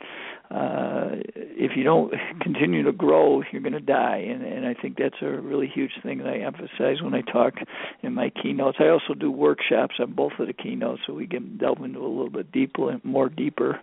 uh, 0.54 1.16
if 1.36 1.72
you 1.76 1.82
don't 1.82 2.12
continue 2.40 2.84
to 2.84 2.92
grow, 2.92 3.42
you're 3.50 3.62
going 3.62 3.72
to 3.72 3.80
die. 3.80 4.18
And, 4.28 4.44
and 4.44 4.66
I 4.66 4.74
think 4.80 4.96
that's 4.98 5.16
a 5.20 5.26
really 5.26 5.70
huge 5.72 5.90
thing 6.02 6.18
that 6.18 6.28
I 6.28 6.38
emphasize 6.38 7.02
when 7.02 7.14
I 7.14 7.22
talk 7.22 7.54
in 8.02 8.14
my 8.14 8.30
keynotes. 8.30 8.78
I 8.80 8.88
also 8.88 9.14
do 9.18 9.30
workshops 9.30 9.96
on 9.98 10.12
both 10.12 10.32
of 10.38 10.46
the 10.46 10.52
keynotes, 10.52 11.02
so 11.06 11.12
we 11.12 11.26
can 11.26 11.58
delve 11.58 11.82
into 11.82 11.98
a 11.98 12.06
little 12.06 12.30
bit 12.30 12.52
deeper, 12.52 13.00
more 13.02 13.28
deeper 13.28 13.80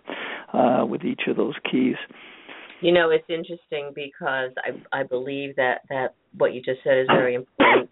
uh, 0.52 0.86
with 0.88 1.04
each 1.04 1.22
of 1.28 1.36
those 1.36 1.54
keys. 1.70 1.96
You 2.80 2.92
know, 2.92 3.10
it's 3.10 3.28
interesting 3.28 3.92
because 3.94 4.50
I 4.56 5.00
I 5.00 5.02
believe 5.04 5.54
that 5.56 5.82
that 5.88 6.14
what 6.36 6.52
you 6.52 6.60
just 6.60 6.80
said 6.82 6.98
is 6.98 7.06
very 7.08 7.34
important. 7.36 7.90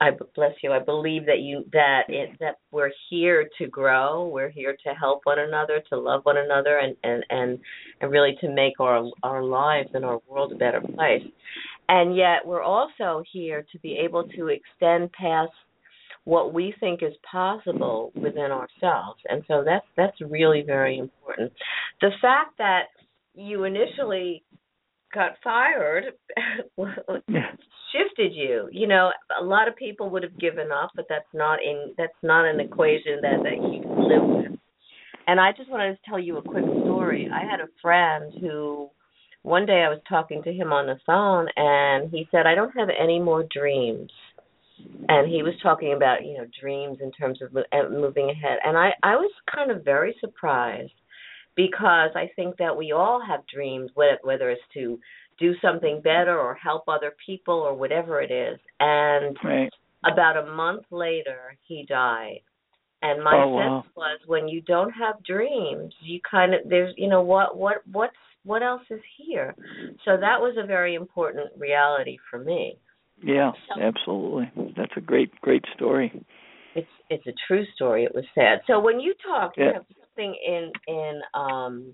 I 0.00 0.10
bless 0.34 0.52
you. 0.62 0.72
I 0.72 0.78
believe 0.78 1.26
that 1.26 1.40
you 1.40 1.64
that 1.72 2.02
it 2.08 2.30
that 2.40 2.56
we're 2.70 2.92
here 3.08 3.48
to 3.58 3.66
grow. 3.66 4.28
We're 4.28 4.50
here 4.50 4.76
to 4.86 4.94
help 4.94 5.20
one 5.24 5.38
another, 5.38 5.82
to 5.90 5.98
love 5.98 6.20
one 6.24 6.36
another, 6.36 6.78
and 6.78 6.96
and 7.02 7.24
and 7.30 7.58
and 8.00 8.10
really 8.10 8.36
to 8.40 8.48
make 8.52 8.78
our 8.78 9.10
our 9.22 9.42
lives 9.42 9.90
and 9.94 10.04
our 10.04 10.20
world 10.28 10.52
a 10.52 10.56
better 10.56 10.80
place. 10.80 11.22
And 11.88 12.16
yet, 12.16 12.44
we're 12.44 12.62
also 12.62 13.22
here 13.32 13.64
to 13.72 13.78
be 13.78 13.96
able 13.96 14.24
to 14.36 14.48
extend 14.48 15.12
past 15.12 15.52
what 16.24 16.52
we 16.52 16.74
think 16.80 17.02
is 17.02 17.14
possible 17.30 18.12
within 18.16 18.50
ourselves. 18.50 19.20
And 19.28 19.44
so 19.48 19.62
that's 19.64 19.86
that's 19.96 20.20
really 20.20 20.62
very 20.62 20.98
important. 20.98 21.52
The 22.00 22.10
fact 22.20 22.58
that 22.58 22.86
you 23.34 23.64
initially 23.64 24.42
got 25.14 25.32
fired 25.42 26.04
shifted 27.92 28.32
you. 28.34 28.68
You 28.72 28.86
know, 28.86 29.10
a 29.40 29.44
lot 29.44 29.68
of 29.68 29.76
people 29.76 30.10
would 30.10 30.22
have 30.22 30.38
given 30.38 30.70
up, 30.72 30.90
but 30.94 31.06
that's 31.08 31.32
not 31.32 31.62
in 31.62 31.94
that's 31.96 32.12
not 32.22 32.44
an 32.44 32.60
equation 32.60 33.20
that 33.22 33.42
that 33.42 33.56
you 33.56 33.82
live 33.86 34.22
with. 34.22 34.58
And 35.26 35.40
I 35.40 35.52
just 35.52 35.70
wanted 35.70 35.92
to 35.92 35.98
tell 36.08 36.18
you 36.18 36.38
a 36.38 36.42
quick 36.42 36.64
story. 36.64 37.28
I 37.32 37.40
had 37.40 37.60
a 37.60 37.68
friend 37.82 38.32
who 38.40 38.90
one 39.42 39.66
day 39.66 39.84
I 39.84 39.88
was 39.88 40.00
talking 40.08 40.42
to 40.42 40.52
him 40.52 40.72
on 40.72 40.86
the 40.86 40.98
phone 41.04 41.48
and 41.56 42.10
he 42.10 42.28
said, 42.30 42.46
I 42.46 42.54
don't 42.54 42.76
have 42.76 42.88
any 42.88 43.18
more 43.18 43.44
dreams. 43.50 44.10
And 45.08 45.30
he 45.30 45.42
was 45.42 45.54
talking 45.62 45.94
about, 45.94 46.24
you 46.24 46.34
know, 46.34 46.46
dreams 46.60 46.98
in 47.02 47.10
terms 47.12 47.40
of 47.42 47.56
uh, 47.56 47.88
moving 47.90 48.30
ahead. 48.30 48.58
And 48.64 48.76
I 48.76 48.90
I 49.02 49.16
was 49.16 49.32
kind 49.52 49.70
of 49.70 49.84
very 49.84 50.14
surprised 50.20 50.92
because 51.56 52.10
I 52.14 52.30
think 52.36 52.58
that 52.58 52.76
we 52.76 52.92
all 52.92 53.20
have 53.26 53.46
dreams, 53.52 53.90
whether 53.94 54.50
it's 54.50 54.60
to 54.74 54.98
do 55.38 55.54
something 55.60 56.00
better 56.02 56.38
or 56.38 56.54
help 56.54 56.84
other 56.88 57.14
people 57.24 57.54
or 57.54 57.74
whatever 57.74 58.20
it 58.20 58.30
is. 58.30 58.58
And 58.80 59.36
right. 59.44 59.70
about 60.04 60.36
a 60.36 60.46
month 60.46 60.84
later, 60.90 61.56
he 61.66 61.84
died. 61.88 62.40
And 63.02 63.22
my 63.22 63.34
oh, 63.34 63.48
wow. 63.48 63.82
sense 63.82 63.94
was 63.96 64.20
when 64.26 64.48
you 64.48 64.62
don't 64.62 64.90
have 64.92 65.22
dreams, 65.22 65.92
you 66.02 66.20
kind 66.28 66.54
of 66.54 66.60
there's 66.68 66.94
you 66.96 67.08
know 67.08 67.22
what 67.22 67.56
what 67.56 67.82
what's 67.92 68.16
what 68.44 68.62
else 68.62 68.82
is 68.90 69.00
here. 69.18 69.54
So 70.04 70.12
that 70.12 70.40
was 70.40 70.56
a 70.58 70.66
very 70.66 70.94
important 70.94 71.50
reality 71.58 72.16
for 72.30 72.38
me. 72.38 72.78
Yeah, 73.22 73.52
so, 73.68 73.82
absolutely. 73.82 74.50
That's 74.76 74.92
a 74.96 75.00
great 75.00 75.38
great 75.40 75.64
story. 75.74 76.24
It's 76.74 76.88
it's 77.10 77.26
a 77.26 77.32
true 77.46 77.64
story. 77.74 78.04
It 78.04 78.14
was 78.14 78.24
sad. 78.34 78.60
So 78.66 78.80
when 78.80 78.98
you 78.98 79.14
talk, 79.24 79.52
yeah. 79.56 79.64
you 79.64 79.72
have 79.74 79.84
something 80.00 80.34
in 80.46 80.72
in 80.88 81.20
um 81.34 81.92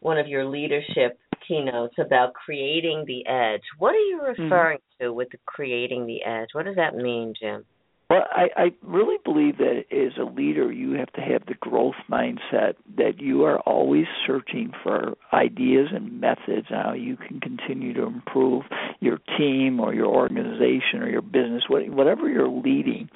one 0.00 0.18
of 0.18 0.26
your 0.26 0.44
leadership 0.44 1.18
keynotes 1.46 1.94
about 1.98 2.34
creating 2.34 3.04
the 3.06 3.26
edge. 3.26 3.62
What 3.78 3.94
are 3.94 3.98
you 3.98 4.20
mm-hmm. 4.22 4.42
referring 4.42 4.78
mm-hmm. 4.78 5.04
to 5.04 5.12
with 5.12 5.28
the 5.30 5.38
creating 5.46 6.06
the 6.06 6.22
edge? 6.22 6.48
What 6.52 6.66
does 6.66 6.76
that 6.76 6.94
mean, 6.94 7.34
Jim? 7.38 7.64
Well, 8.12 8.26
I, 8.30 8.48
I 8.56 8.72
really 8.82 9.16
believe 9.24 9.56
that 9.56 9.84
as 9.90 10.12
a 10.20 10.24
leader, 10.24 10.70
you 10.70 10.92
have 10.98 11.10
to 11.14 11.22
have 11.22 11.46
the 11.46 11.54
growth 11.54 11.94
mindset 12.10 12.74
that 12.98 13.20
you 13.20 13.44
are 13.44 13.58
always 13.60 14.04
searching 14.26 14.72
for 14.82 15.14
ideas 15.32 15.88
and 15.94 16.20
methods 16.20 16.66
how 16.68 16.92
you 16.92 17.16
can 17.16 17.40
continue 17.40 17.94
to 17.94 18.02
improve 18.02 18.64
your 19.00 19.18
team 19.38 19.80
or 19.80 19.94
your 19.94 20.08
organization 20.08 21.00
or 21.00 21.08
your 21.08 21.22
business, 21.22 21.62
whatever 21.70 22.28
you're 22.28 22.50
leading. 22.50 23.08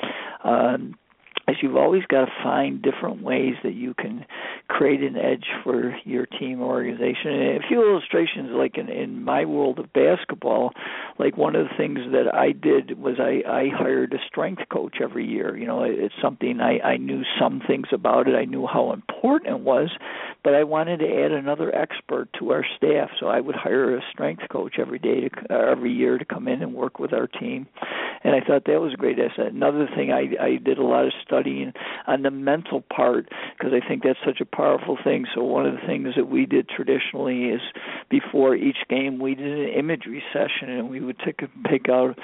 Um, 0.42 0.94
is 1.48 1.56
you've 1.62 1.76
always 1.76 2.02
got 2.08 2.24
to 2.24 2.32
find 2.42 2.82
different 2.82 3.22
ways 3.22 3.54
that 3.62 3.74
you 3.74 3.94
can 3.94 4.24
create 4.68 5.00
an 5.00 5.16
edge 5.16 5.46
for 5.62 5.96
your 6.04 6.26
team 6.26 6.60
or 6.60 6.74
organization. 6.74 7.30
And 7.30 7.64
a 7.64 7.68
few 7.68 7.88
illustrations, 7.88 8.50
like 8.52 8.76
in, 8.78 8.88
in 8.88 9.22
my 9.22 9.44
world 9.44 9.78
of 9.78 9.92
basketball, 9.92 10.72
like 11.18 11.36
one 11.36 11.54
of 11.54 11.66
the 11.68 11.74
things 11.76 12.00
that 12.12 12.34
I 12.34 12.52
did 12.52 12.98
was 12.98 13.16
I, 13.20 13.42
I 13.48 13.68
hired 13.72 14.12
a 14.12 14.18
strength 14.26 14.62
coach 14.72 14.96
every 15.00 15.26
year. 15.26 15.56
You 15.56 15.66
know, 15.66 15.84
it's 15.84 16.14
something 16.20 16.60
I, 16.60 16.80
I 16.80 16.96
knew 16.96 17.22
some 17.40 17.62
things 17.66 17.88
about 17.92 18.28
it. 18.28 18.34
I 18.34 18.44
knew 18.44 18.66
how 18.66 18.92
important 18.92 19.54
it 19.54 19.60
was, 19.60 19.90
but 20.42 20.54
I 20.54 20.64
wanted 20.64 20.98
to 20.98 21.24
add 21.24 21.32
another 21.32 21.74
expert 21.74 22.28
to 22.38 22.50
our 22.50 22.64
staff. 22.76 23.10
So 23.20 23.26
I 23.28 23.40
would 23.40 23.56
hire 23.56 23.96
a 23.96 24.00
strength 24.12 24.42
coach 24.50 24.76
every 24.78 24.98
day 24.98 25.20
to 25.20 25.30
uh, 25.50 25.70
every 25.70 25.92
year 25.92 26.18
to 26.18 26.24
come 26.24 26.48
in 26.48 26.62
and 26.62 26.74
work 26.74 26.98
with 26.98 27.12
our 27.12 27.26
team. 27.26 27.66
and 28.24 28.34
I 28.34 28.40
thought 28.40 28.64
that 28.66 28.80
was 28.80 28.94
a 28.94 28.96
great 28.96 29.18
asset. 29.18 29.52
Another 29.52 29.88
thing, 29.94 30.12
I 30.12 30.42
I 30.42 30.56
did 30.56 30.78
a 30.78 30.84
lot 30.84 31.06
of 31.06 31.12
studying 31.36 31.72
on 32.06 32.22
the 32.22 32.30
mental 32.30 32.82
part 32.82 33.28
because 33.56 33.72
I 33.72 33.86
think 33.86 34.02
that's 34.02 34.18
such 34.24 34.40
a 34.40 34.44
powerful 34.44 34.98
thing. 35.02 35.26
So 35.34 35.42
one 35.42 35.66
of 35.66 35.74
the 35.74 35.86
things 35.86 36.14
that 36.16 36.28
we 36.28 36.46
did 36.46 36.68
traditionally 36.68 37.46
is 37.46 37.60
before 38.10 38.54
each 38.54 38.78
game 38.88 39.18
we 39.18 39.34
did 39.34 39.58
an 39.58 39.68
imagery 39.68 40.22
session, 40.32 40.70
and 40.70 40.88
we 40.88 41.00
would 41.00 41.18
take 41.24 41.40
pick 41.64 41.88
out 41.88 42.18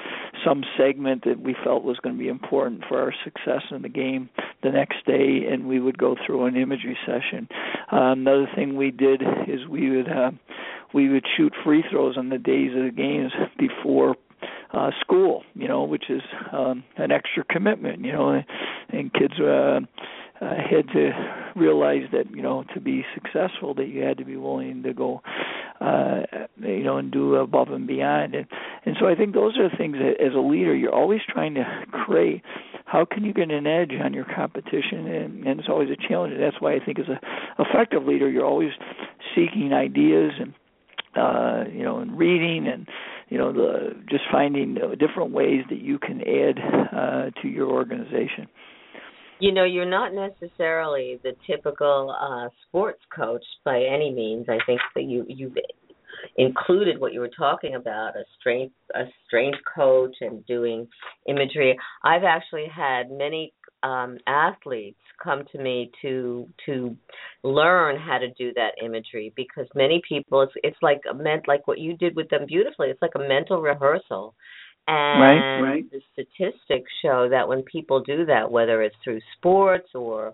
some 0.45 0.63
segment 0.77 1.23
that 1.25 1.39
we 1.39 1.55
felt 1.63 1.83
was 1.83 1.99
going 1.99 2.15
to 2.15 2.19
be 2.19 2.27
important 2.27 2.83
for 2.87 2.99
our 2.99 3.13
success 3.23 3.61
in 3.71 3.81
the 3.81 3.89
game 3.89 4.29
the 4.63 4.71
next 4.71 5.05
day, 5.05 5.45
and 5.49 5.67
we 5.67 5.79
would 5.79 5.97
go 5.97 6.15
through 6.25 6.45
an 6.45 6.55
imagery 6.55 6.97
session. 7.05 7.47
Uh, 7.91 8.11
another 8.11 8.47
thing 8.55 8.75
we 8.75 8.91
did 8.91 9.21
is 9.47 9.67
we 9.67 9.95
would 9.95 10.09
uh, 10.09 10.31
we 10.93 11.09
would 11.09 11.25
shoot 11.35 11.53
free 11.63 11.83
throws 11.89 12.17
on 12.17 12.29
the 12.29 12.37
days 12.37 12.71
of 12.75 12.83
the 12.83 12.91
games 12.91 13.31
before 13.57 14.15
uh 14.73 14.91
school 15.01 15.43
you 15.55 15.67
know 15.67 15.83
which 15.83 16.09
is 16.09 16.21
um 16.51 16.83
an 16.97 17.11
extra 17.11 17.43
commitment 17.45 18.03
you 18.03 18.11
know 18.11 18.29
and, 18.29 18.45
and 18.89 19.13
kids 19.13 19.39
uh 19.39 19.79
uh, 20.41 20.55
had 20.55 20.87
to 20.89 21.11
realize 21.55 22.03
that 22.11 22.29
you 22.31 22.41
know 22.41 22.63
to 22.73 22.81
be 22.81 23.05
successful 23.13 23.73
that 23.73 23.87
you 23.87 24.01
had 24.01 24.17
to 24.17 24.25
be 24.25 24.35
willing 24.35 24.83
to 24.83 24.93
go 24.93 25.21
uh 25.79 26.21
you 26.59 26.83
know 26.83 26.97
and 26.97 27.11
do 27.11 27.35
above 27.35 27.69
and 27.69 27.87
beyond. 27.87 28.35
And 28.35 28.47
and 28.85 28.95
so 28.99 29.07
I 29.07 29.15
think 29.15 29.33
those 29.33 29.57
are 29.57 29.69
things 29.75 29.97
that 29.97 30.25
as 30.25 30.33
a 30.35 30.39
leader 30.39 30.75
you're 30.75 30.93
always 30.93 31.21
trying 31.27 31.55
to 31.55 31.65
create. 31.91 32.41
How 32.85 33.05
can 33.05 33.23
you 33.23 33.33
get 33.33 33.49
an 33.49 33.65
edge 33.65 33.91
on 34.03 34.13
your 34.13 34.25
competition? 34.25 35.07
And, 35.07 35.47
and 35.47 35.59
it's 35.59 35.69
always 35.69 35.89
a 35.89 35.95
challenge. 36.07 36.33
And 36.33 36.43
that's 36.43 36.61
why 36.61 36.75
I 36.75 36.79
think 36.79 36.99
as 36.99 37.07
a 37.07 37.19
effective 37.61 38.05
leader 38.05 38.29
you're 38.29 38.45
always 38.45 38.71
seeking 39.35 39.73
ideas 39.73 40.33
and 40.39 40.53
uh 41.15 41.69
you 41.71 41.83
know 41.83 41.99
and 41.99 42.17
reading 42.17 42.67
and 42.67 42.87
you 43.33 43.39
know 43.39 43.51
the 43.51 43.95
just 44.11 44.25
finding 44.31 44.77
different 44.99 45.31
ways 45.31 45.63
that 45.71 45.79
you 45.79 45.97
can 45.97 46.21
add 46.21 46.59
uh 46.95 47.41
to 47.41 47.47
your 47.47 47.67
organization. 47.67 48.45
You 49.39 49.51
know 49.51 49.63
you're 49.63 49.89
not 49.89 50.13
necessarily 50.13 51.19
the 51.23 51.31
typical 51.47 52.15
uh 52.15 52.49
sports 52.67 53.01
coach 53.13 53.43
by 53.65 53.77
any 53.77 54.13
means. 54.13 54.45
I 54.49 54.59
think 54.67 54.81
that 54.93 55.05
you 55.05 55.25
you've 55.27 55.55
included 56.37 57.01
what 57.01 57.11
you 57.11 57.21
were 57.21 57.31
talking 57.35 57.73
about 57.73 58.15
a 58.15 58.23
strength 58.39 58.75
a 58.93 59.05
strength 59.25 59.57
coach 59.75 60.15
and 60.21 60.45
doing 60.45 60.87
imagery. 61.27 61.75
I've 62.03 62.23
actually 62.23 62.67
had 62.67 63.09
many 63.09 63.51
um 63.81 64.19
athletes 64.27 64.99
come 65.23 65.43
to 65.51 65.57
me 65.57 65.91
to 66.01 66.47
to 66.65 66.95
learn 67.43 67.97
how 67.97 68.17
to 68.17 68.29
do 68.33 68.53
that 68.53 68.71
imagery 68.83 69.33
because 69.35 69.67
many 69.75 70.01
people 70.07 70.41
it's 70.41 70.53
it's 70.63 70.77
like 70.81 71.01
a 71.09 71.13
meant 71.13 71.47
like 71.47 71.67
what 71.67 71.79
you 71.79 71.95
did 71.97 72.15
with 72.15 72.29
them 72.29 72.45
beautifully. 72.47 72.87
It's 72.89 73.01
like 73.01 73.15
a 73.15 73.19
mental 73.19 73.61
rehearsal. 73.61 74.35
And 74.87 75.21
right, 75.21 75.61
right. 75.61 75.91
the 75.91 76.01
statistics 76.11 76.91
show 77.01 77.29
that 77.29 77.47
when 77.47 77.63
people 77.63 78.01
do 78.01 78.25
that 78.25 78.51
whether 78.51 78.81
it's 78.81 78.95
through 79.03 79.21
sports 79.37 79.89
or 79.95 80.33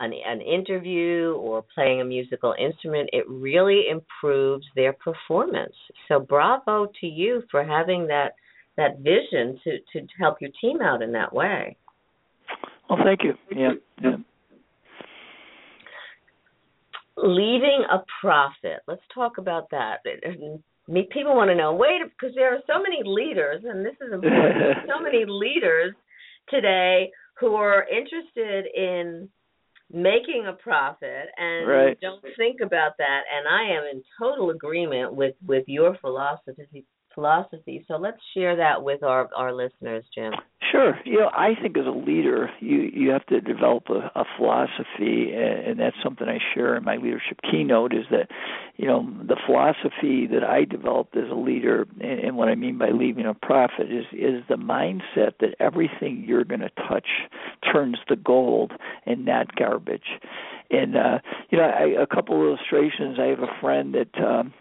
an 0.00 0.12
an 0.26 0.40
interview 0.40 1.34
or 1.34 1.64
playing 1.74 2.00
a 2.00 2.04
musical 2.04 2.54
instrument 2.58 3.08
it 3.12 3.24
really 3.28 3.84
improves 3.90 4.66
their 4.74 4.92
performance. 4.92 5.74
So 6.08 6.18
bravo 6.18 6.88
to 7.00 7.06
you 7.06 7.42
for 7.50 7.64
having 7.64 8.08
that 8.08 8.32
that 8.76 8.98
vision 8.98 9.60
to 9.62 9.78
to 9.92 10.06
help 10.18 10.40
your 10.40 10.50
team 10.60 10.80
out 10.80 11.02
in 11.02 11.12
that 11.12 11.32
way 11.32 11.76
well, 12.88 12.98
thank 13.04 13.22
you. 13.22 13.34
Yeah, 13.50 13.72
yeah. 14.02 14.16
Leaving 17.16 17.84
a 17.90 18.02
profit. 18.20 18.80
Let's 18.86 19.02
talk 19.14 19.38
about 19.38 19.70
that. 19.70 19.98
People 21.10 21.36
want 21.36 21.50
to 21.50 21.54
know. 21.54 21.74
Wait, 21.74 22.00
because 22.02 22.34
there 22.34 22.54
are 22.54 22.60
so 22.66 22.82
many 22.82 23.02
leaders, 23.04 23.62
and 23.64 23.84
this 23.84 23.94
is 24.00 24.12
important. 24.12 24.88
so 24.88 25.02
many 25.02 25.24
leaders 25.28 25.94
today 26.50 27.10
who 27.38 27.54
are 27.54 27.86
interested 27.88 28.66
in 28.74 29.28
making 29.92 30.46
a 30.48 30.52
profit 30.52 31.28
and 31.36 31.68
right. 31.68 32.00
don't 32.00 32.24
think 32.36 32.60
about 32.60 32.92
that. 32.98 33.20
And 33.34 33.46
I 33.48 33.76
am 33.76 33.84
in 33.84 34.02
total 34.18 34.50
agreement 34.50 35.14
with 35.14 35.34
with 35.46 35.64
your 35.66 35.96
philosophy 36.00 36.84
philosophy. 37.14 37.84
So 37.86 37.96
let's 37.96 38.18
share 38.34 38.56
that 38.56 38.82
with 38.82 39.02
our 39.02 39.28
our 39.36 39.52
listeners, 39.52 40.04
Jim. 40.14 40.32
Sure. 40.74 40.98
You 41.04 41.20
know, 41.20 41.30
I 41.32 41.54
think 41.62 41.78
as 41.78 41.86
a 41.86 41.90
leader, 41.90 42.50
you 42.58 42.90
you 42.92 43.10
have 43.10 43.24
to 43.26 43.40
develop 43.40 43.84
a, 43.90 44.10
a 44.18 44.24
philosophy, 44.36 45.30
and, 45.32 45.68
and 45.68 45.78
that's 45.78 45.94
something 46.02 46.26
I 46.28 46.38
share 46.52 46.74
in 46.74 46.82
my 46.82 46.96
leadership 46.96 47.38
keynote. 47.48 47.94
Is 47.94 48.06
that, 48.10 48.28
you 48.76 48.88
know, 48.88 49.08
the 49.22 49.36
philosophy 49.46 50.26
that 50.26 50.42
I 50.42 50.64
developed 50.64 51.16
as 51.16 51.30
a 51.30 51.36
leader, 51.36 51.86
and, 52.00 52.18
and 52.18 52.36
what 52.36 52.48
I 52.48 52.56
mean 52.56 52.76
by 52.76 52.90
leaving 52.90 53.24
a 53.24 53.34
profit 53.34 53.92
is 53.92 54.04
is 54.10 54.42
the 54.48 54.56
mindset 54.56 55.34
that 55.38 55.54
everything 55.60 56.24
you're 56.26 56.42
going 56.44 56.62
to 56.62 56.70
touch 56.88 57.06
turns 57.72 57.98
to 58.08 58.16
gold 58.16 58.72
and 59.06 59.24
not 59.24 59.54
garbage. 59.54 60.18
And 60.72 60.96
uh, 60.96 61.18
you 61.50 61.58
know, 61.58 61.66
I, 61.66 62.02
a 62.02 62.06
couple 62.08 62.34
of 62.40 62.48
illustrations. 62.48 63.20
I 63.20 63.26
have 63.26 63.40
a 63.40 63.60
friend 63.60 63.94
that. 63.94 64.20
Um, 64.20 64.52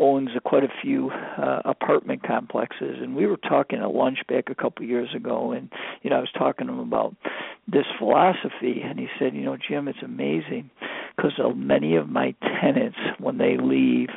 owns 0.00 0.30
quite 0.44 0.64
a 0.64 0.72
few 0.82 1.10
uh, 1.10 1.60
apartment 1.64 2.22
complexes, 2.22 2.98
and 3.00 3.14
we 3.14 3.26
were 3.26 3.36
talking 3.36 3.80
at 3.80 3.94
lunch 3.94 4.18
back 4.28 4.44
a 4.50 4.54
couple 4.54 4.82
of 4.82 4.88
years 4.88 5.10
ago, 5.14 5.52
and 5.52 5.70
you 6.02 6.10
know 6.10 6.16
I 6.16 6.20
was 6.20 6.32
talking 6.36 6.66
to 6.66 6.72
him 6.72 6.80
about 6.80 7.14
this 7.68 7.86
philosophy, 7.98 8.82
and 8.84 8.98
he 8.98 9.06
said, 9.18 9.34
you 9.34 9.44
know, 9.44 9.56
Jim, 9.56 9.86
it's 9.88 10.02
amazing 10.02 10.70
because 11.16 11.32
many 11.54 11.96
of 11.96 12.08
my 12.08 12.34
tenants, 12.60 12.98
when 13.18 13.38
they 13.38 13.56
leave, 13.60 14.08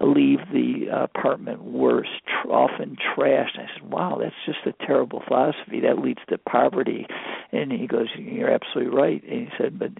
uh, 0.00 0.06
leave 0.06 0.38
the 0.52 0.86
apartment 0.92 1.62
worse, 1.64 2.08
tr- 2.26 2.52
often 2.52 2.96
trashed. 2.96 3.58
I 3.58 3.66
said, 3.74 3.90
wow, 3.90 4.18
that's 4.20 4.34
just 4.46 4.58
a 4.66 4.86
terrible 4.86 5.22
philosophy. 5.26 5.80
That 5.80 5.98
leads 5.98 6.20
to 6.28 6.38
poverty. 6.38 7.06
And 7.52 7.72
he 7.72 7.86
goes, 7.86 8.08
you're 8.16 8.50
absolutely 8.50 8.96
right. 8.96 9.22
And 9.24 9.48
he 9.48 9.48
said, 9.58 9.78
but 9.78 9.90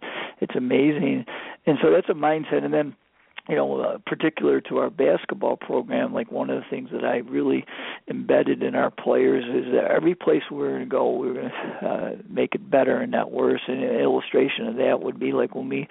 it's 0.40 0.54
amazing. 0.56 1.26
And 1.66 1.78
so 1.82 1.90
that's 1.90 2.08
a 2.08 2.14
mindset. 2.14 2.64
And 2.64 2.72
then 2.72 2.94
you 3.48 3.56
know, 3.56 3.80
uh, 3.80 3.98
particular 4.06 4.62
to 4.62 4.78
our 4.78 4.88
basketball 4.88 5.56
program, 5.56 6.14
like 6.14 6.32
one 6.32 6.48
of 6.48 6.62
the 6.62 6.68
things 6.70 6.88
that 6.92 7.04
I 7.04 7.16
really 7.16 7.66
embedded 8.08 8.62
in 8.62 8.74
our 8.74 8.90
players 8.90 9.44
is 9.44 9.70
that 9.72 9.90
every 9.90 10.14
place 10.14 10.42
we're 10.50 10.70
going 10.70 10.80
to 10.80 10.86
go, 10.86 11.10
we're 11.10 11.34
going 11.34 11.50
to 11.50 11.86
uh, 11.86 12.10
make 12.28 12.54
it 12.54 12.70
better 12.70 12.98
and 12.98 13.12
not 13.12 13.32
worse. 13.32 13.60
And 13.68 13.84
an 13.84 14.00
illustration 14.00 14.66
of 14.66 14.76
that 14.76 15.00
would 15.02 15.20
be 15.20 15.32
like 15.32 15.54
when 15.54 15.68
we 15.68 15.88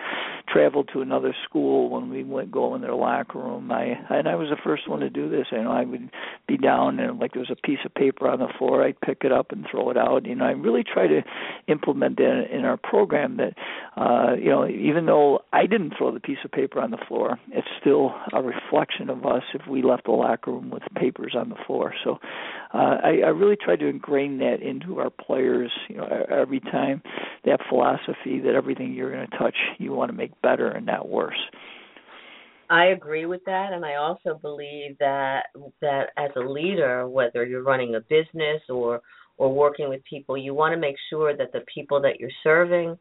traveled 0.51 0.89
to 0.93 1.01
another 1.01 1.35
school, 1.47 1.89
when 1.89 2.09
we 2.09 2.23
went 2.23 2.49
go 2.49 2.73
in 2.73 2.81
their 2.81 2.95
locker 2.95 3.37
room. 3.37 3.71
I 3.71 3.99
and 4.09 4.27
I 4.27 4.35
was 4.35 4.49
the 4.49 4.57
first 4.63 4.89
one 4.89 5.01
to 5.01 5.09
do 5.09 5.29
this. 5.29 5.47
I 5.51 5.57
know 5.57 5.71
I 5.71 5.83
would 5.83 6.09
be 6.47 6.57
down 6.57 6.99
and 6.99 7.19
like 7.19 7.33
there 7.33 7.41
was 7.41 7.51
a 7.51 7.67
piece 7.67 7.79
of 7.85 7.93
paper 7.93 8.27
on 8.27 8.39
the 8.39 8.51
floor, 8.57 8.83
I'd 8.83 8.99
pick 9.01 9.19
it 9.23 9.31
up 9.31 9.51
and 9.51 9.65
throw 9.69 9.91
it 9.91 9.97
out. 9.97 10.25
You 10.25 10.35
know, 10.35 10.45
I 10.45 10.51
really 10.51 10.83
try 10.83 11.05
to 11.05 11.21
implement 11.67 12.17
that 12.17 12.47
in 12.51 12.65
our 12.65 12.77
program. 12.77 13.37
That 13.37 13.53
uh, 13.95 14.33
you 14.35 14.49
know, 14.49 14.67
even 14.67 15.05
though 15.05 15.43
I 15.53 15.67
didn't 15.67 15.93
throw 15.97 16.11
the 16.11 16.19
piece 16.19 16.39
of 16.43 16.51
paper 16.51 16.79
on 16.79 16.89
the 16.89 16.97
floor 17.07 17.39
it's 17.51 17.67
still 17.79 18.13
a 18.33 18.41
reflection 18.41 19.09
of 19.09 19.25
us 19.25 19.43
if 19.53 19.61
we 19.67 19.81
left 19.81 20.05
the 20.05 20.11
locker 20.11 20.51
room 20.51 20.69
with 20.69 20.83
papers 20.95 21.35
on 21.37 21.49
the 21.49 21.55
floor. 21.67 21.93
So 22.03 22.17
uh, 22.73 22.97
I, 23.03 23.21
I 23.25 23.29
really 23.29 23.57
try 23.57 23.75
to 23.75 23.87
ingrain 23.87 24.37
that 24.39 24.61
into 24.61 24.99
our 24.99 25.09
players. 25.09 25.71
You 25.89 25.97
know, 25.97 26.25
every 26.29 26.59
time 26.59 27.01
that 27.45 27.59
philosophy 27.69 28.39
that 28.43 28.53
everything 28.55 28.93
you're 28.93 29.11
going 29.11 29.27
to 29.29 29.37
touch, 29.37 29.55
you 29.77 29.93
want 29.93 30.11
to 30.11 30.17
make 30.17 30.39
better 30.41 30.69
and 30.69 30.85
not 30.85 31.07
worse. 31.07 31.39
I 32.69 32.85
agree 32.85 33.25
with 33.25 33.41
that, 33.45 33.73
and 33.73 33.85
I 33.85 33.95
also 33.95 34.39
believe 34.41 34.97
that 34.99 35.43
that 35.81 36.07
as 36.17 36.31
a 36.35 36.39
leader, 36.39 37.07
whether 37.07 37.45
you're 37.45 37.63
running 37.63 37.95
a 37.95 38.01
business 38.01 38.61
or 38.69 39.01
or 39.37 39.53
working 39.53 39.89
with 39.89 40.01
people, 40.09 40.37
you 40.37 40.53
want 40.53 40.73
to 40.73 40.79
make 40.79 40.95
sure 41.09 41.35
that 41.35 41.51
the 41.51 41.63
people 41.73 42.01
that 42.01 42.19
you're 42.19 42.29
serving 42.43 42.97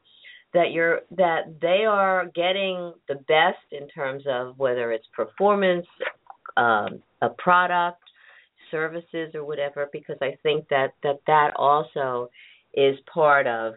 that 0.54 0.72
you're 0.72 1.00
that 1.16 1.60
they 1.60 1.84
are 1.88 2.26
getting 2.34 2.92
the 3.08 3.14
best 3.14 3.64
in 3.70 3.88
terms 3.88 4.24
of 4.28 4.58
whether 4.58 4.92
it's 4.92 5.06
performance, 5.14 5.86
um, 6.56 7.02
a 7.22 7.30
product, 7.38 8.02
services, 8.70 9.34
or 9.34 9.44
whatever. 9.44 9.88
Because 9.92 10.16
I 10.20 10.36
think 10.42 10.68
that 10.68 10.94
that 11.02 11.20
that 11.26 11.52
also 11.56 12.30
is 12.74 12.96
part 13.12 13.46
of 13.46 13.74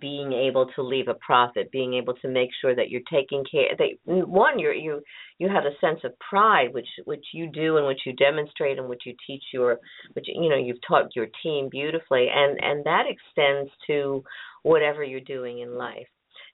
being 0.00 0.32
able 0.32 0.66
to 0.74 0.82
leave 0.82 1.08
a 1.08 1.14
profit, 1.14 1.70
being 1.70 1.94
able 1.94 2.14
to 2.14 2.28
make 2.28 2.50
sure 2.60 2.74
that 2.74 2.90
you're 2.90 3.02
taking 3.10 3.44
care. 3.50 3.68
That 3.78 3.90
one, 4.04 4.58
you 4.58 4.72
you 4.72 5.02
you 5.38 5.48
have 5.48 5.64
a 5.64 5.78
sense 5.80 6.00
of 6.04 6.18
pride, 6.18 6.72
which 6.72 6.88
which 7.04 7.24
you 7.32 7.48
do 7.48 7.76
and 7.76 7.86
which 7.86 8.00
you 8.04 8.12
demonstrate 8.14 8.78
and 8.78 8.88
which 8.88 9.02
you 9.06 9.14
teach 9.26 9.44
your, 9.52 9.78
which 10.14 10.26
you 10.28 10.48
know 10.48 10.56
you've 10.56 10.84
taught 10.86 11.14
your 11.14 11.28
team 11.42 11.68
beautifully, 11.70 12.26
and 12.34 12.58
and 12.62 12.84
that 12.84 13.04
extends 13.08 13.70
to 13.86 14.24
whatever 14.66 15.04
you're 15.04 15.20
doing 15.20 15.60
in 15.60 15.76
life. 15.76 16.08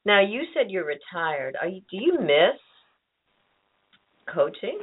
Now, 0.04 0.20
you 0.20 0.42
said 0.52 0.70
you're 0.70 0.84
retired. 0.84 1.56
Are 1.60 1.66
you, 1.66 1.80
do 1.90 1.96
you 1.96 2.18
miss 2.20 2.60
coaching? 4.32 4.80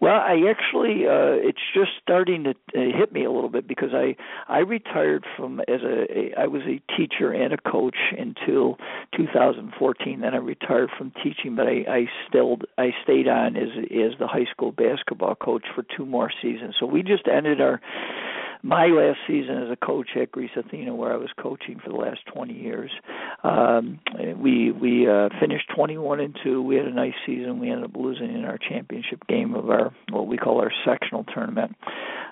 Well, 0.00 0.14
I 0.14 0.36
actually 0.48 1.06
uh 1.06 1.34
it's 1.42 1.58
just 1.74 1.90
starting 2.00 2.44
to 2.44 2.50
uh, 2.50 2.96
hit 2.96 3.12
me 3.12 3.24
a 3.24 3.30
little 3.30 3.50
bit 3.50 3.66
because 3.66 3.90
I 3.92 4.16
I 4.48 4.58
retired 4.60 5.24
from 5.36 5.60
as 5.60 5.82
a, 5.82 6.06
a 6.16 6.34
I 6.38 6.46
was 6.46 6.62
a 6.62 6.80
teacher 6.96 7.32
and 7.32 7.52
a 7.52 7.70
coach 7.70 7.96
until 8.16 8.78
2014 9.16 10.20
then 10.20 10.34
I 10.34 10.38
retired 10.38 10.90
from 10.96 11.12
teaching 11.22 11.56
but 11.56 11.66
I 11.66 11.84
I 11.88 12.06
still 12.28 12.58
I 12.78 12.90
stayed 13.02 13.26
on 13.26 13.56
as 13.56 13.68
as 13.76 14.18
the 14.20 14.28
high 14.28 14.46
school 14.50 14.70
basketball 14.70 15.34
coach 15.34 15.64
for 15.74 15.84
two 15.96 16.06
more 16.06 16.30
seasons. 16.40 16.76
So 16.78 16.86
we 16.86 17.02
just 17.02 17.26
ended 17.26 17.60
our 17.60 17.80
my 18.62 18.86
last 18.86 19.18
season 19.26 19.62
as 19.62 19.70
a 19.70 19.76
coach 19.76 20.08
at 20.20 20.32
Greece 20.32 20.50
Athena, 20.56 20.94
where 20.94 21.12
I 21.12 21.16
was 21.16 21.30
coaching 21.40 21.80
for 21.82 21.90
the 21.90 21.96
last 21.96 22.20
20 22.34 22.52
years, 22.54 22.90
um, 23.44 24.00
we 24.36 24.72
we 24.72 25.08
uh, 25.08 25.28
finished 25.40 25.70
21 25.74 26.20
and 26.20 26.36
two. 26.42 26.62
We 26.62 26.76
had 26.76 26.86
a 26.86 26.92
nice 26.94 27.14
season. 27.26 27.58
We 27.58 27.70
ended 27.70 27.90
up 27.90 27.96
losing 27.96 28.34
in 28.34 28.44
our 28.44 28.58
championship 28.58 29.26
game 29.28 29.54
of 29.54 29.70
our 29.70 29.92
what 30.10 30.26
we 30.26 30.36
call 30.36 30.60
our 30.60 30.72
sectional 30.84 31.24
tournament. 31.24 31.76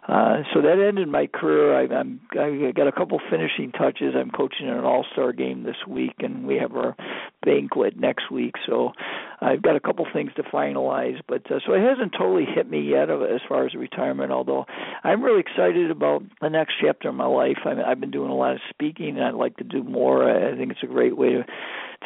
Uh, 0.09 0.43
so 0.55 0.63
that 0.63 0.79
ended 0.87 1.09
my 1.09 1.27
career. 1.27 1.77
I, 1.77 1.93
I'm 1.93 2.21
I 2.33 2.73
got 2.73 2.87
a 2.87 2.93
couple 2.93 3.21
finishing 3.29 3.73
touches. 3.73 4.15
I'm 4.17 4.31
coaching 4.31 4.69
in 4.69 4.75
an 4.75 4.85
All 4.85 5.05
Star 5.13 5.33
game 5.33 5.65
this 5.65 5.77
week, 5.89 6.15
and 6.21 6.47
we 6.47 6.57
have 6.57 6.77
our 6.77 6.97
banquet 7.45 7.99
next 7.99 8.31
week. 8.31 8.55
So 8.67 8.93
I've 9.41 9.63
got 9.63 9.77
a 9.77 9.81
couple 9.81 10.07
things 10.13 10.33
to 10.37 10.43
finalize. 10.43 11.21
But 11.29 11.51
uh, 11.51 11.61
so 11.67 11.75
it 11.75 11.81
hasn't 11.81 12.13
totally 12.13 12.45
hit 12.45 12.69
me 12.69 12.81
yet 12.81 13.11
as 13.11 13.41
far 13.49 13.67
as 13.67 13.75
retirement. 13.75 14.33
Although 14.33 14.67
I'm 15.05 15.23
really 15.23 15.41
excited 15.41 15.91
about 15.91 16.23
the 16.41 16.49
next 16.49 16.75
chapter 16.81 17.09
of 17.09 17.15
my 17.15 17.27
life. 17.27 17.59
I 17.65 17.75
I've 17.83 18.01
been 18.01 18.11
doing 18.11 18.31
a 18.31 18.37
lot 18.37 18.53
of 18.53 18.61
speaking, 18.71 19.17
and 19.17 19.25
I'd 19.25 19.35
like 19.35 19.57
to 19.59 19.65
do 19.65 19.83
more. 19.83 20.29
I 20.29 20.57
think 20.57 20.73
it's 20.73 20.83
a 20.83 20.87
great 20.87 21.17
way 21.17 21.31
to 21.31 21.45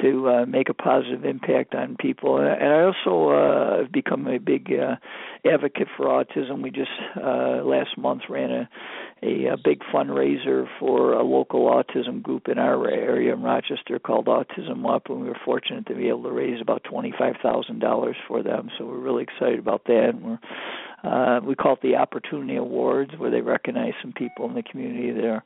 to 0.03 0.29
uh, 0.29 0.47
make 0.47 0.69
a 0.69 0.75
positive 0.75 1.25
impact 1.25 1.75
on 1.75 1.97
people. 1.99 2.39
And 2.39 2.49
I 2.49 2.83
also 2.83 3.31
uh, 3.31 3.83
have 3.83 3.93
become 3.93 4.27
a 4.27 4.39
big 4.39 4.73
uh, 4.73 4.97
advocate 5.49 5.89
for 5.97 6.07
autism. 6.07 6.63
We 6.63 6.71
just 6.71 6.91
uh, 7.17 7.63
last 7.65 7.97
month 7.99 8.23
ran 8.29 8.51
a, 8.51 8.69
a 9.23 9.47
a 9.53 9.57
big 9.57 9.81
fundraiser 9.93 10.67
for 10.79 11.13
a 11.13 11.23
local 11.23 11.71
autism 11.71 12.23
group 12.23 12.49
in 12.49 12.59
our 12.59 12.89
area 12.89 13.35
in 13.35 13.43
Rochester 13.43 13.99
called 13.99 14.27
Autism 14.27 14.89
Up, 14.93 15.09
and 15.09 15.21
we 15.21 15.29
were 15.29 15.37
fortunate 15.45 15.87
to 15.87 15.95
be 15.95 16.09
able 16.09 16.23
to 16.25 16.33
raise 16.33 16.61
about 16.61 16.85
twenty 16.85 17.13
five 17.19 17.37
thousand 17.43 17.81
dollars 17.81 18.17
for 18.27 18.43
them. 18.43 18.71
So 18.79 18.87
we're 18.87 18.99
really 18.99 19.25
excited 19.25 19.59
about 19.59 19.85
that. 19.87 20.11
And 20.11 20.23
we're 20.23 20.39
uh, 21.03 21.41
we 21.45 21.55
call 21.55 21.75
it 21.75 21.83
the 21.83 21.97
Opportunity 21.97 22.57
Awards, 22.57 23.13
where 23.17 23.31
they 23.31 23.41
recognize 23.41 23.93
some 24.03 24.13
people 24.13 24.49
in 24.49 24.55
the 24.55 24.63
community 24.63 25.13
that 25.13 25.25
are 25.25 25.45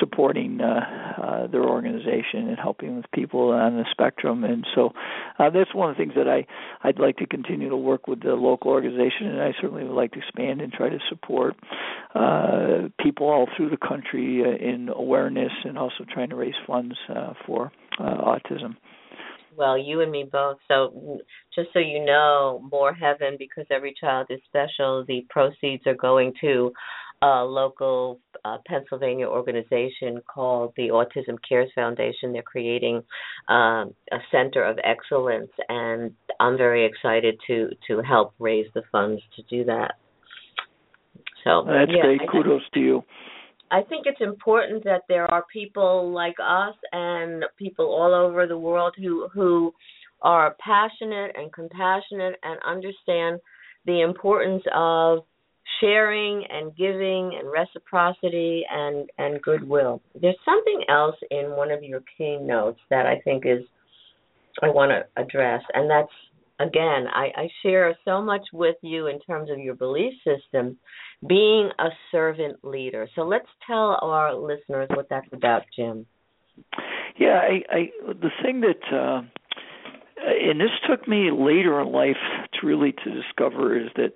supporting 0.00 0.60
uh, 0.60 0.80
uh, 1.22 1.46
their 1.46 1.64
organization 1.64 2.48
and 2.48 2.58
helping 2.58 2.96
with 2.96 3.06
people 3.12 3.50
on 3.50 3.76
the 3.76 3.84
spectrum. 3.90 4.44
And 4.44 4.66
so 4.74 4.92
uh, 5.38 5.50
that's 5.50 5.74
one 5.74 5.90
of 5.90 5.96
the 5.96 6.02
things 6.02 6.14
that 6.16 6.28
I 6.28 6.46
I'd 6.82 6.98
like 6.98 7.16
to 7.18 7.26
continue 7.26 7.68
to 7.68 7.76
work 7.76 8.06
with 8.06 8.22
the 8.22 8.34
local 8.34 8.70
organization, 8.70 9.28
and 9.28 9.40
I 9.40 9.52
certainly 9.60 9.84
would 9.84 9.94
like 9.94 10.12
to 10.12 10.18
expand 10.18 10.60
and 10.60 10.72
try 10.72 10.88
to 10.88 10.98
support 11.08 11.56
uh, 12.14 12.88
people 13.00 13.28
all 13.28 13.48
through 13.56 13.70
the 13.70 13.76
country 13.76 14.42
uh, 14.44 14.56
in 14.56 14.88
awareness 14.88 15.52
and 15.64 15.78
also 15.78 16.04
trying 16.12 16.30
to 16.30 16.36
raise 16.36 16.54
funds 16.66 16.96
uh, 17.08 17.32
for 17.46 17.72
uh, 17.98 18.02
autism. 18.02 18.76
Well, 19.56 19.78
you 19.78 20.00
and 20.02 20.12
me 20.12 20.28
both. 20.30 20.58
So, 20.68 21.20
just 21.54 21.68
so 21.72 21.78
you 21.78 22.04
know, 22.04 22.66
More 22.70 22.92
Heaven, 22.92 23.36
because 23.38 23.64
every 23.70 23.94
child 23.98 24.26
is 24.30 24.40
special, 24.46 25.04
the 25.06 25.24
proceeds 25.30 25.86
are 25.86 25.94
going 25.94 26.34
to 26.42 26.72
a 27.22 27.44
local 27.44 28.20
uh, 28.44 28.58
Pennsylvania 28.66 29.26
organization 29.26 30.20
called 30.26 30.74
the 30.76 30.88
Autism 30.88 31.36
Cares 31.48 31.70
Foundation. 31.74 32.32
They're 32.32 32.42
creating 32.42 33.02
um, 33.48 33.94
a 34.12 34.18
center 34.30 34.62
of 34.62 34.78
excellence, 34.84 35.50
and 35.68 36.12
I'm 36.40 36.56
very 36.58 36.84
excited 36.84 37.38
to 37.46 37.70
to 37.88 38.02
help 38.02 38.34
raise 38.38 38.66
the 38.74 38.82
funds 38.92 39.22
to 39.36 39.42
do 39.48 39.64
that. 39.64 39.94
So 41.44 41.64
that's 41.66 41.90
yeah, 41.94 42.02
great. 42.02 42.20
Kudos 42.30 42.62
to 42.74 42.80
you. 42.80 43.02
I 43.70 43.82
think 43.82 44.06
it's 44.06 44.20
important 44.20 44.84
that 44.84 45.02
there 45.08 45.30
are 45.30 45.44
people 45.52 46.12
like 46.12 46.36
us 46.42 46.74
and 46.92 47.44
people 47.58 47.86
all 47.86 48.14
over 48.14 48.46
the 48.46 48.58
world 48.58 48.94
who 48.96 49.28
who 49.32 49.72
are 50.22 50.56
passionate 50.60 51.32
and 51.36 51.52
compassionate 51.52 52.36
and 52.42 52.58
understand 52.66 53.40
the 53.84 54.02
importance 54.02 54.62
of 54.74 55.20
sharing 55.80 56.44
and 56.48 56.74
giving 56.76 57.38
and 57.38 57.50
reciprocity 57.50 58.64
and 58.70 59.10
and 59.18 59.42
goodwill. 59.42 60.00
There's 60.20 60.36
something 60.44 60.84
else 60.88 61.16
in 61.30 61.50
one 61.50 61.70
of 61.70 61.82
your 61.82 62.02
keynotes 62.16 62.80
that 62.90 63.06
I 63.06 63.20
think 63.24 63.44
is 63.46 63.62
I 64.62 64.68
want 64.68 64.90
to 64.92 65.22
address 65.22 65.62
and 65.74 65.90
that's 65.90 66.12
again 66.58 67.06
I, 67.12 67.28
I 67.36 67.48
share 67.62 67.96
so 68.04 68.22
much 68.22 68.42
with 68.52 68.76
you 68.82 69.06
in 69.06 69.20
terms 69.20 69.50
of 69.50 69.58
your 69.58 69.74
belief 69.74 70.14
system 70.24 70.78
being 71.26 71.70
a 71.78 71.88
servant 72.10 72.58
leader. 72.62 73.08
So 73.14 73.22
let's 73.22 73.48
tell 73.66 73.98
our 74.02 74.34
listeners 74.34 74.88
what 74.90 75.08
that's 75.08 75.28
about, 75.32 75.62
Jim. 75.74 76.06
Yeah, 77.18 77.40
I, 77.40 77.74
I 77.74 77.90
the 78.08 78.30
thing 78.42 78.60
that 78.60 78.96
uh, 78.96 79.22
and 80.26 80.60
this 80.60 80.70
took 80.88 81.06
me 81.06 81.30
later 81.30 81.80
in 81.80 81.92
life 81.92 82.16
to 82.54 82.66
really 82.66 82.92
to 82.92 83.10
discover 83.10 83.78
is 83.78 83.88
that 83.96 84.12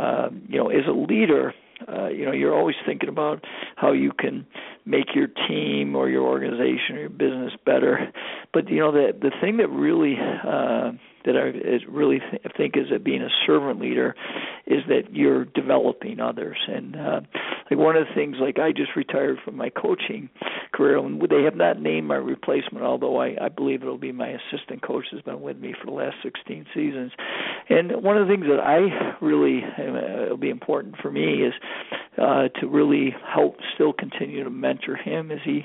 um, 0.00 0.42
you 0.48 0.58
know 0.58 0.68
as 0.68 0.86
a 0.86 0.92
leader 0.92 1.54
uh, 1.86 2.08
you 2.08 2.24
know 2.24 2.32
you're 2.32 2.54
always 2.54 2.76
thinking 2.86 3.08
about 3.08 3.44
how 3.76 3.92
you 3.92 4.12
can 4.18 4.46
make 4.84 5.14
your 5.14 5.28
team 5.48 5.94
or 5.94 6.08
your 6.08 6.26
organization 6.26 6.96
or 6.96 7.00
your 7.00 7.08
business 7.08 7.52
better 7.64 8.12
but 8.52 8.68
you 8.68 8.78
know 8.78 8.92
the 8.92 9.12
the 9.20 9.30
thing 9.40 9.58
that 9.58 9.68
really 9.68 10.16
uh, 10.18 10.92
that 11.28 11.36
I 11.36 11.84
really 11.90 12.20
th- 12.20 12.42
think 12.56 12.76
is 12.76 12.88
that 12.90 13.04
being 13.04 13.22
a 13.22 13.28
servant 13.46 13.80
leader 13.80 14.14
is 14.66 14.82
that 14.88 15.12
you're 15.12 15.44
developing 15.44 16.20
others. 16.20 16.56
And 16.66 16.96
uh, 16.96 17.20
like 17.70 17.78
one 17.78 17.96
of 17.96 18.06
the 18.06 18.14
things, 18.14 18.36
like 18.40 18.58
I 18.58 18.72
just 18.72 18.96
retired 18.96 19.38
from 19.44 19.56
my 19.56 19.68
coaching 19.68 20.30
career, 20.72 20.96
and 20.96 21.20
they 21.20 21.42
have 21.42 21.56
not 21.56 21.80
named 21.80 22.06
my 22.06 22.16
replacement, 22.16 22.84
although 22.84 23.20
I, 23.20 23.36
I 23.40 23.48
believe 23.48 23.82
it'll 23.82 23.98
be 23.98 24.12
my 24.12 24.28
assistant 24.28 24.82
coach 24.82 25.04
has 25.12 25.20
been 25.22 25.42
with 25.42 25.58
me 25.58 25.74
for 25.78 25.86
the 25.86 25.92
last 25.92 26.16
16 26.22 26.66
seasons. 26.74 27.12
And 27.68 28.02
one 28.02 28.16
of 28.16 28.26
the 28.26 28.32
things 28.32 28.46
that 28.46 28.60
I 28.60 29.16
really 29.22 29.60
uh, 29.64 30.24
it'll 30.24 30.36
be 30.36 30.50
important 30.50 30.96
for 31.02 31.10
me 31.10 31.42
is 31.42 31.52
uh, 32.18 32.48
to 32.60 32.66
really 32.66 33.14
help 33.26 33.56
still 33.74 33.92
continue 33.92 34.42
to 34.42 34.50
mentor 34.50 34.96
him 34.96 35.30
as 35.30 35.38
he 35.44 35.64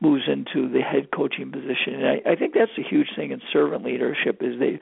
moves 0.00 0.24
into 0.26 0.68
the 0.68 0.80
head 0.80 1.08
coaching 1.14 1.52
position. 1.52 1.94
And 1.94 2.06
I, 2.06 2.32
I 2.32 2.36
think 2.36 2.54
that's 2.54 2.72
a 2.78 2.88
huge 2.88 3.08
thing 3.16 3.30
in 3.30 3.40
servant 3.52 3.84
leadership 3.84 4.38
is 4.40 4.58
that 4.58 4.78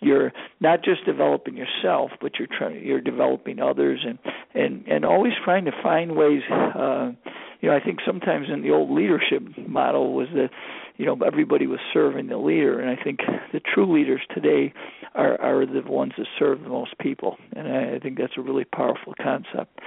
you're 0.00 0.32
not 0.60 0.82
just 0.84 1.04
developing 1.04 1.56
yourself, 1.56 2.10
but 2.20 2.32
you're 2.38 2.48
trying 2.48 2.84
you're 2.84 3.00
developing 3.00 3.60
others 3.60 4.04
and 4.06 4.18
and 4.54 4.86
and 4.86 5.04
always 5.04 5.32
trying 5.44 5.64
to 5.64 5.72
find 5.82 6.16
ways. 6.16 6.42
Uh, 6.50 7.12
you 7.60 7.68
know, 7.68 7.76
I 7.76 7.80
think 7.80 7.98
sometimes 8.06 8.46
in 8.52 8.62
the 8.62 8.70
old 8.70 8.90
leadership 8.90 9.42
model 9.68 10.14
was 10.14 10.28
that 10.34 10.48
you 10.96 11.06
know 11.06 11.16
everybody 11.26 11.66
was 11.66 11.80
serving 11.92 12.28
the 12.28 12.38
leader, 12.38 12.80
and 12.80 12.90
I 12.90 13.02
think 13.02 13.20
the 13.52 13.60
true 13.60 13.92
leaders 13.92 14.20
today 14.34 14.72
are 15.14 15.40
are 15.40 15.66
the 15.66 15.82
ones 15.88 16.12
that 16.16 16.26
serve 16.38 16.62
the 16.62 16.68
most 16.68 16.96
people, 16.98 17.36
and 17.54 17.68
I, 17.68 17.96
I 17.96 17.98
think 17.98 18.18
that's 18.18 18.32
a 18.36 18.40
really 18.40 18.64
powerful 18.64 19.14
concept. 19.22 19.78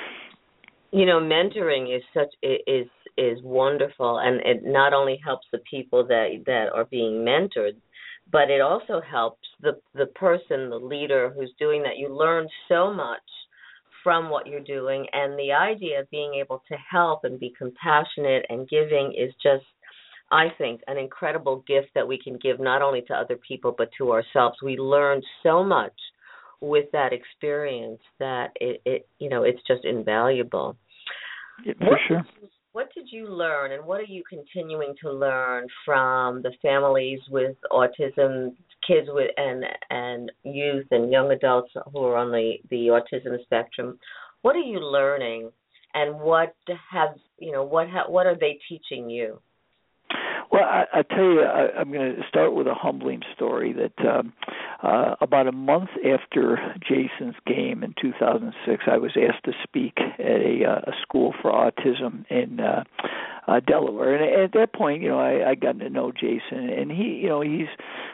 You 0.92 1.06
know, 1.06 1.20
mentoring 1.20 1.96
is 1.96 2.04
such 2.14 2.34
is 2.44 2.88
is 3.18 3.40
wonderful, 3.44 4.20
and 4.20 4.42
it 4.42 4.64
not 4.64 4.94
only 4.94 5.20
helps 5.24 5.48
the 5.52 5.60
people 5.70 6.06
that 6.08 6.44
that 6.46 6.68
are 6.74 6.86
being 6.86 7.26
mentored, 7.26 7.76
but 8.32 8.50
it 8.50 8.62
also 8.62 9.02
helps 9.02 9.48
the 9.62 9.80
the 9.96 10.08
person, 10.08 10.70
the 10.70 10.78
leader 10.78 11.34
who's 11.36 11.52
doing 11.60 11.82
that. 11.84 11.98
You 11.98 12.16
learn 12.16 12.48
so 12.68 12.94
much 12.94 13.22
from 14.04 14.30
what 14.30 14.48
you're 14.48 14.60
doing, 14.60 15.06
and 15.13 15.38
the 15.38 15.52
idea 15.52 16.02
of 16.02 16.10
being 16.10 16.34
able 16.36 16.63
to 16.68 16.76
help 16.76 17.24
and 17.24 17.39
be 17.39 17.54
compassionate 17.58 18.46
and 18.50 18.68
giving 18.70 19.13
is 19.18 19.34
just 19.42 19.66
I 20.32 20.48
think 20.58 20.82
an 20.88 20.98
incredible 20.98 21.63
gift 21.68 21.89
that 21.96 22.08
we 22.08 22.20
can 22.22 22.38
give 22.38 22.60
not 22.60 22.82
only 22.82 23.02
to 23.04 23.13
other 23.13 23.36
people 23.36 23.74
but 23.78 23.89
to 23.98 24.12
ourselves. 24.12 24.58
We 24.63 24.78
learn 24.78 25.22
so 25.44 25.63
much 25.63 25.94
with 26.60 26.86
that 26.94 27.13
experience 27.13 28.02
that 28.20 28.52
it, 28.60 28.82
it 28.86 29.08
you 29.20 29.30
know 29.30 29.44
it's 29.44 29.62
just 29.68 29.86
invaluable. 29.86 30.76
Yeah, 31.66 31.74
for 31.80 32.00
sure 32.08 32.26
what 32.74 32.92
did 32.94 33.08
you 33.12 33.28
learn 33.28 33.72
and 33.72 33.86
what 33.86 34.02
are 34.02 34.06
you 34.06 34.24
continuing 34.28 34.96
to 35.02 35.12
learn 35.12 35.68
from 35.86 36.42
the 36.42 36.52
families 36.62 37.20
with 37.30 37.56
autism 37.72 38.56
kids 38.86 39.08
with 39.10 39.30
and 39.38 39.64
and 39.90 40.32
youth 40.44 40.88
and 40.92 41.12
young 41.12 41.32
adults 41.32 41.72
who 41.94 42.00
are 42.00 42.18
on 42.18 42.32
the 42.32 42.56
the 42.70 42.88
autism 42.88 43.42
spectrum? 43.44 43.98
What 44.42 44.56
are 44.56 44.60
you 44.60 44.80
learning 44.80 45.52
and 45.94 46.20
what 46.20 46.56
have 46.92 47.10
you 47.38 47.52
know 47.52 47.64
what 47.64 47.88
ha, 47.90 48.04
what 48.08 48.26
are 48.26 48.38
they 48.38 48.60
teaching 48.68 49.10
you 49.10 49.40
well, 50.54 50.66
I, 50.66 50.86
I 50.94 51.02
tell 51.02 51.24
you, 51.24 51.42
I, 51.42 51.80
I'm 51.80 51.92
going 51.92 52.16
to 52.16 52.22
start 52.30 52.54
with 52.54 52.68
a 52.68 52.76
humbling 52.76 53.22
story 53.36 53.74
that 53.74 54.08
um, 54.08 54.34
uh, 54.84 55.16
about 55.20 55.48
a 55.48 55.52
month 55.52 55.89
after 56.06 56.60
Jason's 56.88 57.34
game 57.48 57.84
in 57.84 57.96
2006, 58.00 58.84
I 58.86 58.98
was 58.98 59.18
asked 59.18 59.46
to 59.46 59.54
speak 59.63 59.94
at 59.98 60.20
a, 60.20 60.63
uh, 60.63 60.92
a 60.92 60.94
school 61.02 61.34
for 61.42 61.52
autism 61.52 62.30
in 62.30 62.60
uh, 62.60 62.84
uh, 63.48 63.62
Delaware, 63.62 64.13
and 64.13 64.44
at 64.44 64.54
that 64.54 64.74
point, 64.74 65.02
you 65.02 65.10
know, 65.10 65.20
I, 65.20 65.50
I 65.50 65.56
got 65.56 65.80
to 65.80 65.89
know 65.89 66.12
Jason, 66.12 66.70
and 66.70 66.92
he, 66.92 67.20
you 67.24 67.30
know, 67.30 67.42
he's 67.42 67.68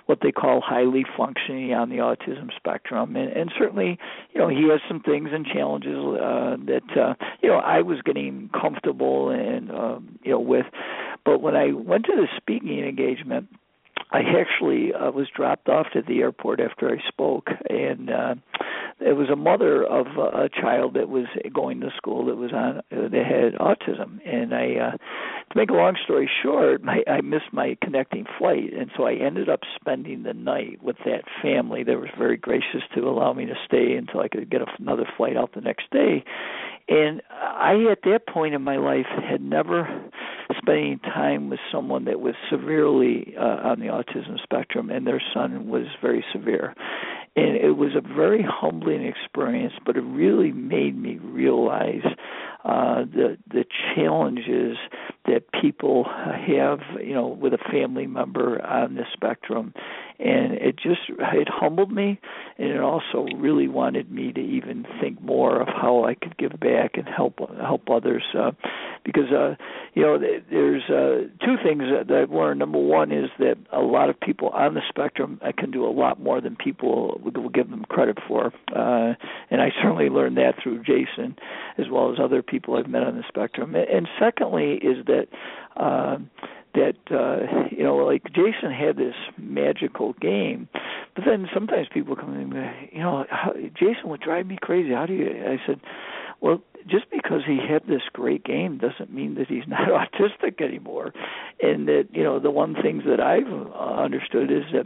what 0.05 0.19
they 0.23 0.31
call 0.31 0.61
highly 0.61 1.05
functioning 1.17 1.73
on 1.73 1.89
the 1.89 1.97
autism 1.97 2.55
spectrum, 2.55 3.17
and, 3.17 3.31
and 3.33 3.51
certainly, 3.59 3.99
you 4.33 4.39
know, 4.39 4.47
he 4.47 4.69
has 4.69 4.79
some 4.87 5.01
things 5.01 5.29
and 5.33 5.45
challenges 5.45 5.97
uh, 5.97 6.55
that 6.65 6.97
uh, 6.97 7.13
you 7.41 7.49
know 7.49 7.57
I 7.57 7.81
was 7.81 8.01
getting 8.03 8.49
comfortable 8.59 9.29
and 9.29 9.69
um, 9.71 10.19
you 10.23 10.31
know 10.31 10.39
with 10.39 10.65
but 11.29 11.43
when 11.43 11.55
I 11.55 11.73
went 11.73 12.05
to 12.05 12.15
the 12.15 12.27
speaking 12.37 12.79
engagement, 12.79 13.49
I 14.11 14.21
actually 14.21 14.91
uh, 14.95 15.11
was 15.11 15.27
dropped 15.35 15.69
off 15.69 15.85
at 15.93 16.07
the 16.07 16.21
airport 16.21 16.59
after 16.59 16.89
I 16.89 16.97
spoke, 17.07 17.49
and 17.69 18.09
uh, 18.09 18.33
it 18.99 19.15
was 19.15 19.29
a 19.29 19.35
mother 19.35 19.83
of 19.83 20.07
a 20.17 20.49
child 20.49 20.95
that 20.95 21.07
was 21.07 21.27
going 21.53 21.81
to 21.81 21.91
school 21.95 22.25
that 22.25 22.35
was 22.35 22.51
on 22.51 22.81
that 22.89 23.13
had 23.13 23.53
autism, 23.59 24.19
and 24.25 24.55
I. 24.55 24.93
uh 24.93 24.97
to 25.51 25.57
make 25.57 25.71
a 25.71 25.73
long 25.73 25.97
story 26.03 26.29
short, 26.43 26.83
my, 26.83 27.01
I 27.07 27.21
missed 27.21 27.51
my 27.51 27.75
connecting 27.81 28.25
flight, 28.37 28.71
and 28.71 28.91
so 28.95 29.05
I 29.05 29.13
ended 29.15 29.49
up 29.49 29.61
spending 29.79 30.21
the 30.21 30.33
night 30.33 30.77
with 30.83 30.97
that 31.05 31.23
family. 31.41 31.83
They 31.83 31.95
were 31.95 32.09
very 32.19 32.37
gracious 32.37 32.83
to 32.93 33.09
allow 33.09 33.33
me 33.33 33.47
to 33.47 33.55
stay 33.65 33.95
until 33.95 34.19
I 34.19 34.27
could 34.27 34.51
get 34.51 34.61
another 34.77 35.05
flight 35.17 35.37
out 35.37 35.55
the 35.55 35.61
next 35.61 35.89
day. 35.89 36.23
And 36.87 37.23
I, 37.31 37.83
at 37.91 38.03
that 38.03 38.27
point 38.27 38.53
in 38.53 38.61
my 38.61 38.77
life, 38.77 39.07
had 39.07 39.41
never 39.41 39.87
spent 40.57 40.77
any 40.77 40.97
time 40.97 41.49
with 41.49 41.59
someone 41.71 42.05
that 42.05 42.19
was 42.19 42.35
severely 42.49 43.35
uh, 43.37 43.69
on 43.69 43.79
the 43.79 43.87
autism 43.87 44.41
spectrum, 44.41 44.89
and 44.89 45.05
their 45.05 45.21
son 45.33 45.69
was 45.69 45.85
very 46.01 46.23
severe. 46.33 46.73
And 47.35 47.55
it 47.55 47.77
was 47.77 47.91
a 47.95 48.01
very 48.01 48.43
humbling 48.43 49.05
experience, 49.05 49.73
but 49.85 49.95
it 49.95 50.01
really 50.01 50.51
made 50.51 50.99
me 50.99 51.17
realize 51.17 52.03
uh, 52.65 53.05
the 53.05 53.37
the 53.49 53.63
challenges 53.95 54.77
that 55.25 55.43
people 55.61 56.03
have, 56.03 56.79
you 57.01 57.13
know, 57.13 57.27
with 57.27 57.53
a 57.53 57.71
family 57.71 58.07
member 58.07 58.61
on 58.65 58.95
the 58.95 59.05
spectrum, 59.13 59.73
and 60.19 60.53
it 60.53 60.75
just 60.75 61.01
it 61.09 61.47
humbled 61.49 61.91
me, 61.91 62.19
and 62.59 62.71
it 62.71 62.81
also 62.81 63.25
really 63.37 63.69
wanted 63.69 64.11
me 64.11 64.33
to 64.33 64.41
even 64.41 64.85
think 64.99 65.21
more 65.21 65.61
of 65.61 65.67
how 65.69 66.03
I 66.03 66.13
could 66.13 66.37
give 66.37 66.59
back 66.59 66.95
and 66.95 67.07
help 67.07 67.39
help 67.57 67.89
others, 67.89 68.23
uh, 68.37 68.51
because 69.05 69.31
uh, 69.31 69.55
you 69.93 70.03
know 70.03 70.19
there's 70.19 70.83
uh, 70.89 71.29
two 71.45 71.55
things 71.63 71.83
that 71.89 72.13
I've 72.13 72.31
learned. 72.31 72.59
Number 72.59 72.77
one 72.77 73.13
is 73.13 73.29
that 73.39 73.55
a 73.71 73.79
lot 73.79 74.09
of 74.09 74.19
people 74.19 74.49
on 74.49 74.73
the 74.73 74.81
spectrum 74.89 75.39
can 75.57 75.71
do 75.71 75.85
a 75.85 75.89
lot 75.89 76.21
more 76.21 76.41
than 76.41 76.57
people 76.57 77.21
will 77.23 77.49
give 77.49 77.69
them 77.69 77.85
credit 77.85 78.17
for, 78.27 78.47
uh, 78.75 79.13
and 79.49 79.61
I 79.61 79.69
certainly 79.81 80.09
learned 80.09 80.37
that 80.37 80.55
through 80.61 80.83
Jason, 80.83 81.37
as 81.77 81.85
well 81.89 82.11
as 82.11 82.19
other 82.21 82.43
people 82.43 82.75
I've 82.75 82.89
met 82.89 83.03
on 83.03 83.15
the 83.15 83.23
spectrum. 83.29 83.73
And 83.73 84.07
secondly, 84.19 84.73
is 84.73 85.05
that 85.05 85.27
uh, 85.77 86.17
that 86.79 87.15
uh, 87.15 87.67
you 87.71 87.83
know, 87.83 87.97
like 87.97 88.23
Jason 88.33 88.71
had 88.71 88.95
this 88.97 89.15
magical 89.37 90.13
game, 90.13 90.67
but 91.15 91.25
then 91.25 91.47
sometimes 91.53 91.87
people 91.93 92.15
come 92.15 92.33
in, 92.33 92.53
and 92.53 92.89
you 92.91 92.99
know, 92.99 93.25
how, 93.29 93.53
Jason 93.53 94.09
would 94.09 94.21
drive 94.21 94.47
me 94.47 94.57
crazy. 94.61 94.93
How 94.93 95.05
do 95.05 95.13
you? 95.13 95.27
I 95.27 95.57
said, 95.67 95.81
well, 96.41 96.61
just 96.87 97.09
because 97.11 97.41
he 97.45 97.57
had 97.57 97.83
this 97.87 98.03
great 98.13 98.43
game 98.43 98.77
doesn't 98.77 99.13
mean 99.13 99.35
that 99.35 99.47
he's 99.47 99.63
not 99.67 99.89
autistic 99.89 100.61
anymore, 100.61 101.13
and 101.61 101.87
that 101.87 102.07
you 102.11 102.23
know, 102.23 102.39
the 102.39 102.51
one 102.51 102.75
things 102.81 103.03
that 103.05 103.19
I've 103.19 103.51
uh, 103.51 104.01
understood 104.01 104.51
is 104.51 104.63
that 104.73 104.85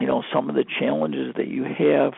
you 0.00 0.06
know 0.06 0.22
some 0.32 0.48
of 0.48 0.56
the 0.56 0.64
challenges 0.78 1.34
that 1.36 1.48
you 1.48 1.64
have 1.64 2.14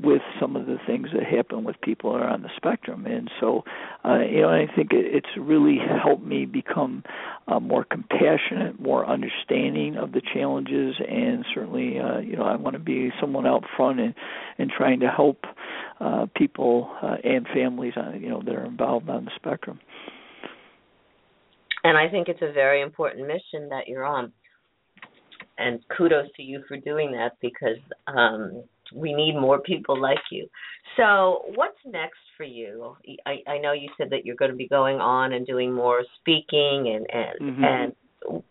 with 0.00 0.22
some 0.38 0.54
of 0.54 0.66
the 0.66 0.78
things 0.86 1.08
that 1.12 1.24
happen 1.24 1.64
with 1.64 1.80
people 1.80 2.12
that 2.12 2.20
are 2.20 2.28
on 2.28 2.42
the 2.42 2.50
spectrum. 2.56 3.06
And 3.06 3.30
so, 3.40 3.64
uh, 4.04 4.18
you 4.18 4.42
know, 4.42 4.50
I 4.50 4.66
think 4.74 4.92
it, 4.92 5.06
it's 5.06 5.28
really 5.38 5.78
helped 5.78 6.24
me 6.24 6.44
become 6.44 7.02
uh, 7.48 7.58
more 7.58 7.84
compassionate, 7.84 8.78
more 8.80 9.06
understanding 9.06 9.96
of 9.96 10.12
the 10.12 10.20
challenges, 10.20 10.96
and 11.08 11.44
certainly, 11.54 11.98
uh, 11.98 12.18
you 12.18 12.36
know, 12.36 12.44
I 12.44 12.56
want 12.56 12.74
to 12.74 12.80
be 12.80 13.10
someone 13.20 13.46
out 13.46 13.64
front 13.76 14.00
and 14.00 14.14
and 14.58 14.70
trying 14.70 15.00
to 15.00 15.08
help 15.08 15.44
uh, 16.00 16.26
people 16.36 16.90
uh, 17.02 17.16
and 17.24 17.46
families, 17.52 17.94
uh, 17.96 18.12
you 18.12 18.28
know, 18.28 18.42
that 18.42 18.54
are 18.54 18.66
involved 18.66 19.08
on 19.08 19.24
the 19.24 19.30
spectrum. 19.36 19.80
And 21.84 21.96
I 21.96 22.08
think 22.08 22.28
it's 22.28 22.42
a 22.42 22.52
very 22.52 22.82
important 22.82 23.26
mission 23.26 23.68
that 23.70 23.86
you're 23.86 24.04
on. 24.04 24.32
And 25.58 25.80
kudos 25.96 26.26
to 26.36 26.42
you 26.42 26.62
for 26.68 26.76
doing 26.76 27.12
that 27.12 27.32
because 27.40 27.78
um, 28.06 28.62
we 28.94 29.12
need 29.12 29.34
more 29.34 29.60
people 29.60 30.00
like 30.00 30.18
you. 30.30 30.46
So, 30.96 31.42
what's 31.54 31.78
next 31.84 32.18
for 32.36 32.44
you? 32.44 32.96
I, 33.26 33.50
I 33.50 33.58
know 33.58 33.72
you 33.72 33.88
said 33.98 34.10
that 34.10 34.24
you're 34.24 34.36
going 34.36 34.50
to 34.50 34.56
be 34.56 34.68
going 34.68 34.96
on 34.98 35.32
and 35.32 35.46
doing 35.46 35.72
more 35.72 36.02
speaking, 36.20 36.94
and 36.94 37.06
and 37.12 37.40
mm-hmm. 37.40 37.64
and 37.64 38.42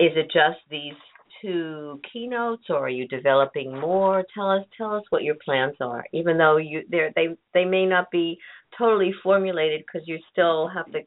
is 0.00 0.12
it 0.16 0.26
just 0.26 0.58
these 0.70 0.94
two 1.42 2.00
keynotes, 2.12 2.64
or 2.68 2.78
are 2.78 2.90
you 2.90 3.06
developing 3.08 3.78
more? 3.78 4.24
Tell 4.34 4.50
us 4.50 4.64
tell 4.76 4.94
us 4.94 5.04
what 5.10 5.22
your 5.22 5.36
plans 5.44 5.76
are. 5.80 6.04
Even 6.12 6.38
though 6.38 6.56
you 6.56 6.82
they 6.90 7.08
they 7.14 7.28
they 7.54 7.64
may 7.64 7.86
not 7.86 8.10
be 8.10 8.38
totally 8.76 9.12
formulated 9.22 9.82
because 9.86 10.06
you 10.06 10.18
still 10.32 10.68
have 10.68 10.90
to 10.92 11.00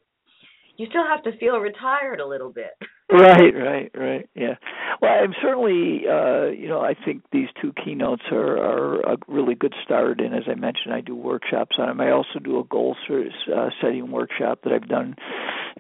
you 0.78 0.88
still 0.90 1.06
have 1.06 1.24
to 1.24 1.38
feel 1.38 1.58
retired 1.58 2.20
a 2.20 2.28
little 2.28 2.52
bit. 2.52 2.72
right, 3.20 3.54
right, 3.54 3.92
right. 3.94 4.30
Yeah. 4.36 4.56
Well, 5.02 5.12
I'm 5.12 5.34
certainly, 5.42 6.04
uh, 6.08 6.46
you 6.46 6.70
know, 6.70 6.80
I 6.80 6.94
think 7.06 7.24
these 7.32 7.50
two 7.62 7.74
keynotes 7.84 8.22
are, 8.32 8.58
are 8.58 9.00
a 9.02 9.18
really 9.28 9.56
good 9.56 9.74
start. 9.84 10.22
And 10.22 10.34
as 10.34 10.44
I 10.48 10.56
mentioned, 10.56 10.94
I 10.94 11.02
do 11.02 11.16
workshops 11.16 11.76
on 11.78 11.88
them. 11.88 12.00
I 12.00 12.12
also 12.12 12.40
do 12.42 12.60
a 12.60 12.64
goal 12.64 12.96
uh, 13.10 13.70
setting 13.82 14.12
workshop 14.12 14.60
that 14.64 14.72
I've 14.72 14.88
done 14.88 15.16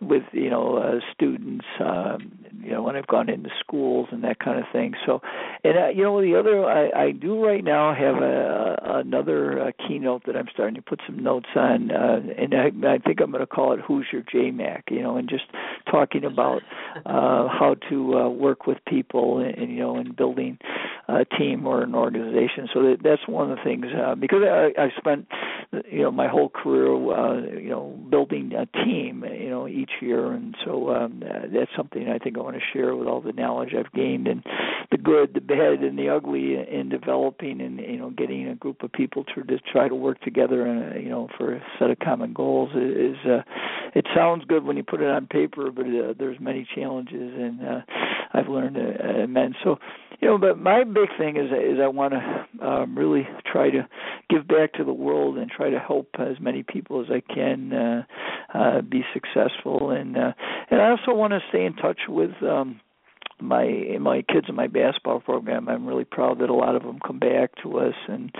with, 0.01 0.23
you 0.33 0.49
know, 0.49 0.77
uh, 0.77 0.99
students, 1.13 1.65
um, 1.79 2.31
you 2.63 2.71
know, 2.71 2.83
when 2.83 2.95
I've 2.95 3.07
gone 3.07 3.29
into 3.29 3.49
schools 3.59 4.09
and 4.11 4.23
that 4.23 4.39
kind 4.39 4.59
of 4.59 4.65
thing. 4.73 4.93
So, 5.05 5.21
and 5.63 5.77
uh, 5.77 5.87
you 5.89 6.03
know, 6.03 6.21
the 6.21 6.37
other 6.37 6.65
I, 6.65 7.07
I 7.07 7.11
do 7.11 7.43
right 7.43 7.63
now 7.63 7.93
have 7.93 8.15
a, 8.21 8.77
another 8.99 9.67
uh, 9.67 9.71
keynote 9.87 10.23
that 10.25 10.35
I'm 10.35 10.47
starting 10.53 10.75
to 10.75 10.81
put 10.81 10.99
some 11.05 11.21
notes 11.23 11.49
on, 11.55 11.91
uh, 11.91 12.19
and 12.37 12.53
I, 12.53 12.67
I 12.87 12.97
think 12.99 13.19
I'm 13.21 13.31
going 13.31 13.41
to 13.41 13.47
call 13.47 13.73
it 13.73 13.79
"Who's 13.87 14.07
Your 14.11 14.23
J-Mac," 14.31 14.85
you 14.91 15.01
know, 15.01 15.17
and 15.17 15.29
just 15.29 15.45
talking 15.89 16.25
about. 16.25 16.61
Uh, 17.05 17.20
uh, 17.21 17.47
how 17.47 17.75
to 17.87 18.17
uh, 18.17 18.29
work 18.29 18.65
with 18.65 18.79
people 18.87 19.37
and, 19.37 19.55
and 19.55 19.71
you 19.71 19.79
know 19.79 19.97
in 19.99 20.11
building 20.11 20.57
a 21.07 21.23
team 21.37 21.67
or 21.67 21.83
an 21.83 21.93
organization. 21.93 22.67
So 22.73 22.81
that, 22.81 22.97
that's 23.03 23.27
one 23.27 23.51
of 23.51 23.57
the 23.57 23.63
things 23.63 23.85
uh, 23.95 24.15
because 24.15 24.41
I, 24.43 24.71
I 24.77 24.89
spent 24.97 25.27
you 25.91 26.01
know 26.01 26.11
my 26.11 26.27
whole 26.27 26.49
career 26.49 26.87
uh, 26.87 27.59
you 27.59 27.69
know 27.69 27.95
building 28.09 28.53
a 28.53 28.65
team 28.83 29.23
you 29.23 29.51
know 29.51 29.67
each 29.67 29.91
year, 30.01 30.31
and 30.31 30.55
so 30.65 30.89
um, 30.89 31.21
that's 31.53 31.69
something 31.77 32.09
I 32.09 32.17
think 32.17 32.37
I 32.37 32.41
want 32.41 32.55
to 32.55 32.63
share 32.73 32.95
with 32.95 33.07
all 33.07 33.21
the 33.21 33.33
knowledge 33.33 33.75
I've 33.77 33.91
gained 33.91 34.27
and 34.27 34.43
the 34.89 34.97
good, 34.97 35.35
the 35.35 35.41
bad, 35.41 35.83
and 35.83 35.99
the 35.99 36.09
ugly 36.09 36.55
in 36.55 36.89
developing 36.89 37.61
and 37.61 37.79
you 37.79 37.97
know 37.97 38.09
getting 38.09 38.47
a 38.47 38.55
group 38.55 38.81
of 38.81 38.91
people 38.91 39.25
to 39.25 39.43
try 39.71 39.87
to 39.87 39.95
work 39.95 40.19
together 40.21 40.65
and 40.65 41.03
you 41.03 41.09
know 41.09 41.27
for 41.37 41.53
a 41.53 41.61
set 41.77 41.91
of 41.91 41.99
common 41.99 42.33
goals 42.33 42.71
is 42.73 43.17
uh, 43.25 43.43
it 43.93 44.07
sounds 44.15 44.43
good 44.47 44.63
when 44.63 44.77
you 44.77 44.83
put 44.83 45.01
it 45.01 45.09
on 45.09 45.27
paper, 45.27 45.69
but 45.69 45.85
uh, 45.85 46.13
there's 46.17 46.39
many 46.39 46.67
challenges 46.73 47.00
and 47.11 47.61
uh, 47.61 47.81
I've 48.33 48.47
learned 48.47 48.77
uh, 48.77 49.23
immense. 49.23 49.55
So 49.63 49.77
you 50.21 50.27
know, 50.27 50.37
but 50.37 50.59
my 50.59 50.83
big 50.83 51.09
thing 51.17 51.37
is 51.37 51.47
is 51.47 51.79
I 51.81 51.87
want 51.87 52.13
to 52.13 52.65
um, 52.65 52.97
really 52.97 53.27
try 53.51 53.71
to 53.71 53.87
give 54.29 54.47
back 54.47 54.73
to 54.73 54.83
the 54.83 54.93
world 54.93 55.37
and 55.37 55.49
try 55.49 55.69
to 55.69 55.79
help 55.79 56.09
as 56.19 56.39
many 56.39 56.63
people 56.63 57.01
as 57.01 57.07
I 57.09 57.21
can 57.33 57.73
uh, 57.73 58.03
uh, 58.53 58.81
be 58.81 59.03
successful, 59.13 59.89
and 59.89 60.15
uh, 60.15 60.33
and 60.69 60.81
I 60.81 60.91
also 60.91 61.13
want 61.13 61.31
to 61.33 61.39
stay 61.49 61.65
in 61.65 61.73
touch 61.75 62.01
with. 62.07 62.31
Um, 62.43 62.79
my 63.41 63.97
my 63.99 64.21
kids 64.21 64.47
in 64.49 64.55
my 64.55 64.67
basketball 64.67 65.19
program 65.19 65.67
i'm 65.67 65.85
really 65.85 66.05
proud 66.05 66.39
that 66.39 66.49
a 66.49 66.53
lot 66.53 66.75
of 66.75 66.83
them 66.83 66.99
come 67.05 67.19
back 67.19 67.51
to 67.61 67.79
us. 67.79 67.95
And 68.07 68.31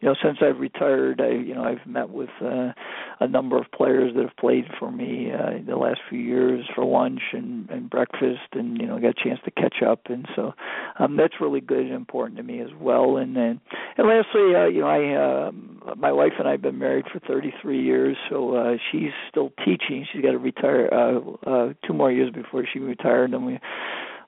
you 0.00 0.08
know 0.08 0.14
since 0.22 0.38
i've 0.42 0.58
retired 0.58 1.20
i 1.20 1.30
you 1.30 1.54
know 1.54 1.64
i've 1.64 1.86
met 1.86 2.10
with 2.10 2.30
uh, 2.42 2.72
a 3.20 3.28
number 3.28 3.58
of 3.58 3.70
players 3.72 4.12
that 4.14 4.22
have 4.22 4.36
played 4.36 4.64
for 4.78 4.90
me 4.90 5.30
uh, 5.32 5.58
the 5.66 5.76
last 5.76 6.00
few 6.08 6.18
years 6.18 6.64
for 6.74 6.84
lunch 6.84 7.20
and 7.32 7.68
and 7.70 7.90
breakfast 7.90 8.48
and 8.52 8.80
you 8.80 8.86
know 8.86 8.98
got 8.98 9.08
a 9.18 9.24
chance 9.24 9.40
to 9.44 9.50
catch 9.50 9.82
up. 9.86 10.02
And 10.06 10.26
so 10.34 10.52
um 10.98 11.16
that's 11.16 11.34
really 11.40 11.60
good 11.60 11.80
and 11.80 11.94
important 11.94 12.36
to 12.38 12.42
me 12.42 12.60
as 12.60 12.70
well. 12.78 13.16
And 13.16 13.36
then 13.36 13.60
and 13.96 14.08
lastly 14.08 14.54
uh, 14.54 14.66
you 14.66 14.80
know 14.80 14.88
i 14.88 15.14
uh, 15.14 15.94
my 15.96 16.12
wife 16.12 16.32
and 16.38 16.48
i've 16.48 16.62
been 16.62 16.78
married 16.78 17.06
for 17.12 17.20
33 17.20 17.82
years. 17.82 18.16
So 18.28 18.54
uh 18.54 18.76
she's 18.90 19.12
still 19.28 19.50
teaching. 19.64 20.06
She's 20.12 20.22
got 20.22 20.32
to 20.32 20.38
retire 20.38 20.88
uh 20.92 21.20
uh 21.48 21.72
two 21.86 21.92
more 21.92 22.12
years 22.12 22.32
before 22.32 22.64
she 22.72 22.78
retired 22.78 23.32
and 23.32 23.46
we 23.46 23.58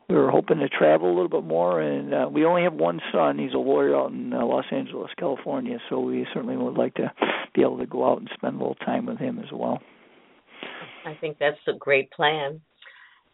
we 0.09 0.17
were 0.17 0.31
hoping 0.31 0.59
to 0.59 0.69
travel 0.69 1.09
a 1.09 1.15
little 1.15 1.29
bit 1.29 1.45
more, 1.45 1.81
and 1.81 2.13
uh, 2.13 2.29
we 2.31 2.45
only 2.45 2.63
have 2.63 2.75
one 2.75 3.01
son. 3.13 3.39
He's 3.39 3.55
a 3.55 3.59
lawyer 3.59 3.97
out 3.97 4.13
in 4.13 4.33
uh, 4.33 4.45
Los 4.45 4.65
Angeles, 4.71 5.11
California, 5.19 5.79
so 5.89 6.01
we 6.01 6.27
certainly 6.35 6.57
would 6.57 6.77
like 6.77 6.95
to 6.95 7.13
be 7.55 7.63
able 7.63 7.79
to 7.79 7.87
go 7.87 8.11
out 8.11 8.19
and 8.19 8.31
spend 8.35 8.57
a 8.57 8.59
little 8.59 8.75
time 8.77 9.07
with 9.07 9.19
him 9.19 9.39
as 9.39 9.51
well. 9.53 9.81
I 11.07 11.15
think 11.21 11.39
that's 11.39 11.57
a 11.69 11.73
great 11.73 12.11
plan. 12.11 12.61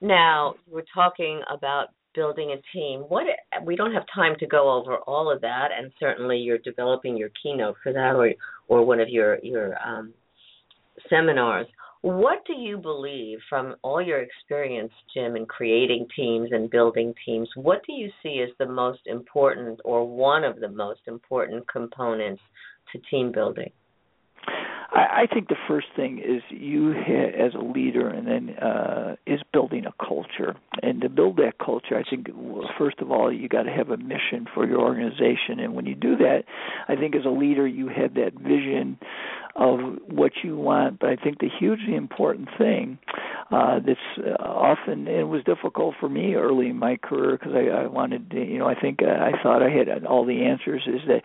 Now, 0.01 0.55
we're 0.71 0.85
talking 0.95 1.43
about 1.53 1.89
building 2.15 2.53
a 2.53 2.77
team. 2.77 3.01
What 3.01 3.27
we 3.65 3.77
don't 3.77 3.93
have 3.93 4.05
time 4.15 4.35
to 4.41 4.47
go 4.47 4.71
over 4.71 4.97
all 4.99 5.31
of 5.31 5.41
that, 5.43 5.69
and 5.77 5.93
certainly 5.99 6.39
you're 6.39 6.59
developing 6.59 7.17
your 7.17 7.31
keynote 7.43 7.77
for 7.83 7.93
that, 7.93 8.15
or 8.15 8.33
or 8.69 8.85
one 8.85 9.01
of 9.01 9.09
your 9.09 9.39
your 9.43 9.77
um, 9.87 10.13
seminars. 11.09 11.67
What 12.03 12.45
do 12.47 12.53
you 12.53 12.79
believe 12.79 13.39
from 13.49 13.75
all 13.83 14.01
your 14.01 14.21
experience, 14.21 14.93
Jim, 15.13 15.35
in 15.35 15.47
creating 15.47 16.07
teams 16.15 16.51
and 16.53 16.71
building 16.71 17.13
teams? 17.27 17.49
What 17.57 17.83
do 17.87 17.93
you 17.93 18.11
see 18.23 18.41
as 18.41 18.51
the 18.59 18.73
most 18.73 19.01
important 19.07 19.81
or 19.85 20.07
one 20.07 20.45
of 20.45 20.61
the 20.61 20.69
most 20.69 21.01
important 21.09 21.67
components 21.69 22.43
to 22.93 23.01
team 23.11 23.33
building? 23.33 23.71
I, 24.91 25.23
I 25.23 25.27
think 25.33 25.49
the 25.49 25.57
first 25.67 25.89
thing 25.97 26.19
is 26.19 26.43
you 26.51 26.93
as 26.93 27.55
a 27.55 27.63
leader, 27.63 28.09
and 28.09 28.27
then 28.27 28.57
uh, 28.59 29.17
is 29.27 29.41
building 29.53 29.85
a 29.87 30.05
culture. 30.05 30.57
And 30.83 31.01
to 31.03 31.09
build 31.09 31.37
that 31.37 31.59
culture, 31.59 31.97
I 31.97 32.09
think 32.09 32.29
well, 32.35 32.69
first 32.79 33.01
of 33.01 33.11
all 33.11 33.33
you 33.33 33.49
got 33.49 33.65
to 33.65 33.71
have 33.71 33.91
a 33.91 33.97
mission 33.97 34.47
for 34.55 34.67
your 34.67 34.81
organization. 34.81 35.61
And 35.61 35.75
when 35.75 35.87
you 35.87 35.95
do 35.95 36.17
that, 36.17 36.45
I 36.89 36.97
think 36.97 37.15
as 37.15 37.25
a 37.25 37.31
leader 37.31 37.67
you 37.67 37.89
have 37.89 38.15
that 38.15 38.35
vision 38.35 38.99
of 39.57 39.81
what 40.07 40.33
you 40.43 40.57
want. 40.57 41.01
But 41.01 41.11
I 41.11 41.17
think 41.17 41.41
the 41.41 41.49
hugely 41.59 41.95
important 41.95 42.49
thing 42.57 42.99
uh, 43.51 43.81
that's 43.85 43.99
uh, 44.19 44.43
often 44.43 45.09
it 45.09 45.25
was 45.25 45.43
difficult 45.45 45.97
for 45.99 46.09
me 46.09 46.35
early 46.35 46.69
in 46.69 46.77
my 46.77 46.97
career 46.97 47.37
because 47.39 47.55
I, 47.55 47.85
I 47.85 47.87
wanted 47.87 48.31
to, 48.31 48.45
you 48.45 48.59
know 48.59 48.69
I 48.69 48.81
think 48.81 49.01
uh, 49.03 49.07
I 49.07 49.33
thought 49.43 49.63
I 49.63 49.71
had 49.71 50.05
all 50.05 50.25
the 50.25 50.45
answers. 50.45 50.83
Is 50.87 51.01
that 51.09 51.23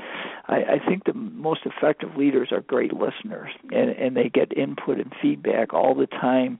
I, 0.47 0.55
I 0.55 0.85
think 0.87 1.05
the 1.05 1.13
most 1.13 1.61
effective 1.65 2.15
leaders 2.17 2.49
are 2.51 2.61
great 2.61 2.91
listeners 2.93 3.51
and 3.71 3.89
and 3.91 4.15
they 4.15 4.29
get 4.29 4.55
input 4.57 4.99
and 4.99 5.13
feedback 5.21 5.73
all 5.73 5.95
the 5.95 6.07
time 6.07 6.59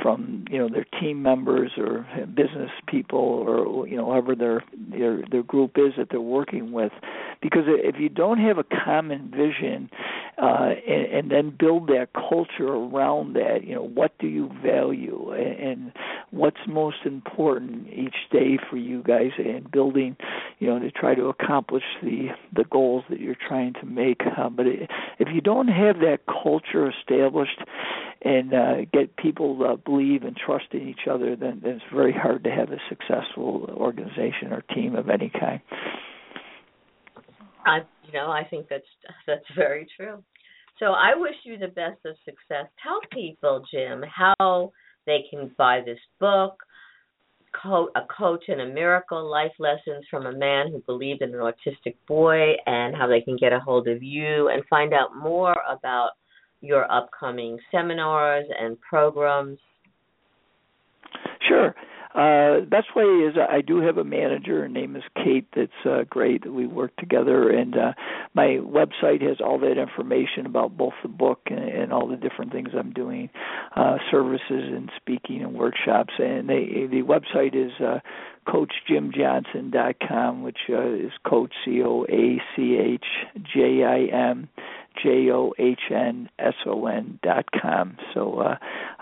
from 0.00 0.44
you 0.50 0.58
know 0.58 0.68
their 0.68 0.86
team 1.00 1.22
members 1.22 1.72
or 1.76 2.06
business 2.34 2.70
people 2.86 3.18
or 3.18 3.86
you 3.88 3.96
know 3.96 4.06
whoever 4.06 4.34
their 4.34 4.62
their 4.90 5.22
their 5.30 5.42
group 5.42 5.72
is 5.76 5.92
that 5.96 6.08
they're 6.10 6.20
working 6.20 6.72
with 6.72 6.92
because 7.40 7.64
if 7.66 7.96
you 7.98 8.08
don't 8.08 8.38
have 8.38 8.58
a 8.58 8.64
common 8.64 9.30
vision 9.30 9.90
uh, 10.36 10.70
and, 10.88 11.06
and 11.06 11.30
then 11.30 11.56
build 11.56 11.86
that 11.88 12.08
culture 12.12 12.66
around 12.66 13.34
that. 13.34 13.64
You 13.64 13.76
know, 13.76 13.86
what 13.86 14.16
do 14.18 14.26
you 14.26 14.50
value, 14.64 15.32
and, 15.32 15.60
and 15.60 15.92
what's 16.30 16.58
most 16.66 16.98
important 17.04 17.86
each 17.88 18.16
day 18.32 18.58
for 18.68 18.76
you 18.76 19.02
guys 19.02 19.30
in 19.38 19.66
building, 19.72 20.16
you 20.58 20.66
know, 20.66 20.78
to 20.80 20.90
try 20.90 21.14
to 21.14 21.26
accomplish 21.26 21.84
the 22.02 22.28
the 22.52 22.64
goals 22.64 23.04
that 23.10 23.20
you're 23.20 23.36
trying 23.36 23.74
to 23.74 23.86
make. 23.86 24.22
Uh, 24.36 24.48
but 24.48 24.66
it, 24.66 24.90
if 25.18 25.28
you 25.32 25.40
don't 25.40 25.68
have 25.68 25.98
that 26.00 26.20
culture 26.42 26.90
established 26.90 27.58
and 28.22 28.54
uh, 28.54 28.74
get 28.92 29.16
people 29.16 29.60
uh, 29.64 29.76
believe 29.76 30.22
and 30.22 30.36
trust 30.36 30.66
in 30.72 30.88
each 30.88 31.06
other, 31.10 31.36
then, 31.36 31.60
then 31.62 31.72
it's 31.72 31.84
very 31.92 32.12
hard 32.12 32.44
to 32.44 32.50
have 32.50 32.70
a 32.70 32.78
successful 32.88 33.68
organization 33.76 34.52
or 34.52 34.62
team 34.74 34.94
of 34.94 35.08
any 35.10 35.30
kind. 35.30 35.60
I, 37.66 37.78
you 38.06 38.12
know, 38.12 38.30
I 38.30 38.44
think 38.48 38.66
that's 38.68 38.84
that's 39.26 39.44
very 39.56 39.86
true. 39.96 40.22
So 40.78 40.86
I 40.86 41.14
wish 41.14 41.34
you 41.44 41.56
the 41.56 41.68
best 41.68 41.98
of 42.04 42.16
success. 42.24 42.66
Tell 42.82 43.00
people, 43.12 43.64
Jim, 43.72 44.02
how 44.02 44.72
they 45.06 45.24
can 45.30 45.50
buy 45.56 45.80
this 45.84 45.98
book, 46.18 46.62
a 47.64 48.00
coach 48.18 48.44
in 48.48 48.60
a 48.60 48.66
miracle, 48.66 49.30
life 49.30 49.52
lessons 49.58 50.04
from 50.10 50.26
a 50.26 50.36
man 50.36 50.72
who 50.72 50.82
believed 50.86 51.22
in 51.22 51.34
an 51.34 51.40
autistic 51.40 51.94
boy, 52.08 52.54
and 52.66 52.96
how 52.96 53.06
they 53.06 53.20
can 53.20 53.36
get 53.36 53.52
a 53.52 53.60
hold 53.60 53.86
of 53.86 54.02
you 54.02 54.48
and 54.48 54.64
find 54.68 54.92
out 54.92 55.16
more 55.16 55.56
about 55.70 56.10
your 56.64 56.90
upcoming 56.90 57.58
seminars 57.70 58.46
and 58.58 58.80
programs. 58.80 59.58
Sure. 61.46 61.74
Uh, 62.14 62.60
best 62.60 62.94
way 62.94 63.02
is 63.02 63.34
I 63.36 63.60
do 63.60 63.80
have 63.80 63.98
a 63.98 64.04
manager. 64.04 64.60
Her 64.60 64.68
name 64.68 64.94
is 64.94 65.02
Kate. 65.16 65.48
That's 65.56 65.72
uh, 65.84 66.04
great. 66.08 66.48
We 66.48 66.64
work 66.64 66.94
together, 66.96 67.50
and 67.50 67.76
uh, 67.76 67.92
my 68.34 68.58
website 68.62 69.20
has 69.22 69.38
all 69.44 69.58
that 69.58 69.78
information 69.78 70.46
about 70.46 70.76
both 70.76 70.92
the 71.02 71.08
book 71.08 71.40
and, 71.46 71.58
and 71.58 71.92
all 71.92 72.06
the 72.06 72.16
different 72.16 72.52
things 72.52 72.68
I'm 72.78 72.92
doing, 72.92 73.30
uh, 73.74 73.96
services 74.12 74.44
and 74.48 74.92
speaking 74.96 75.42
and 75.42 75.54
workshops. 75.54 76.12
And 76.20 76.48
they, 76.48 76.86
the 76.88 77.02
website 77.02 77.56
is 77.56 77.72
uh, 77.80 77.98
CoachJimJohnson.com, 78.46 80.44
which 80.44 80.58
uh, 80.70 80.94
is 80.94 81.10
Coach 81.26 81.52
C 81.64 81.82
O 81.82 82.04
A 82.08 82.40
C 82.54 82.78
H 82.80 83.06
J 83.52 83.82
I 83.82 84.16
M 84.16 84.48
J 85.02 85.30
O 85.30 85.52
H 85.58 85.80
N 85.90 86.28
S 86.38 86.54
O 86.66 86.86
N 86.86 87.18
dot 87.22 87.46
com. 87.60 87.96
So 88.12 88.40
uh, 88.40 88.56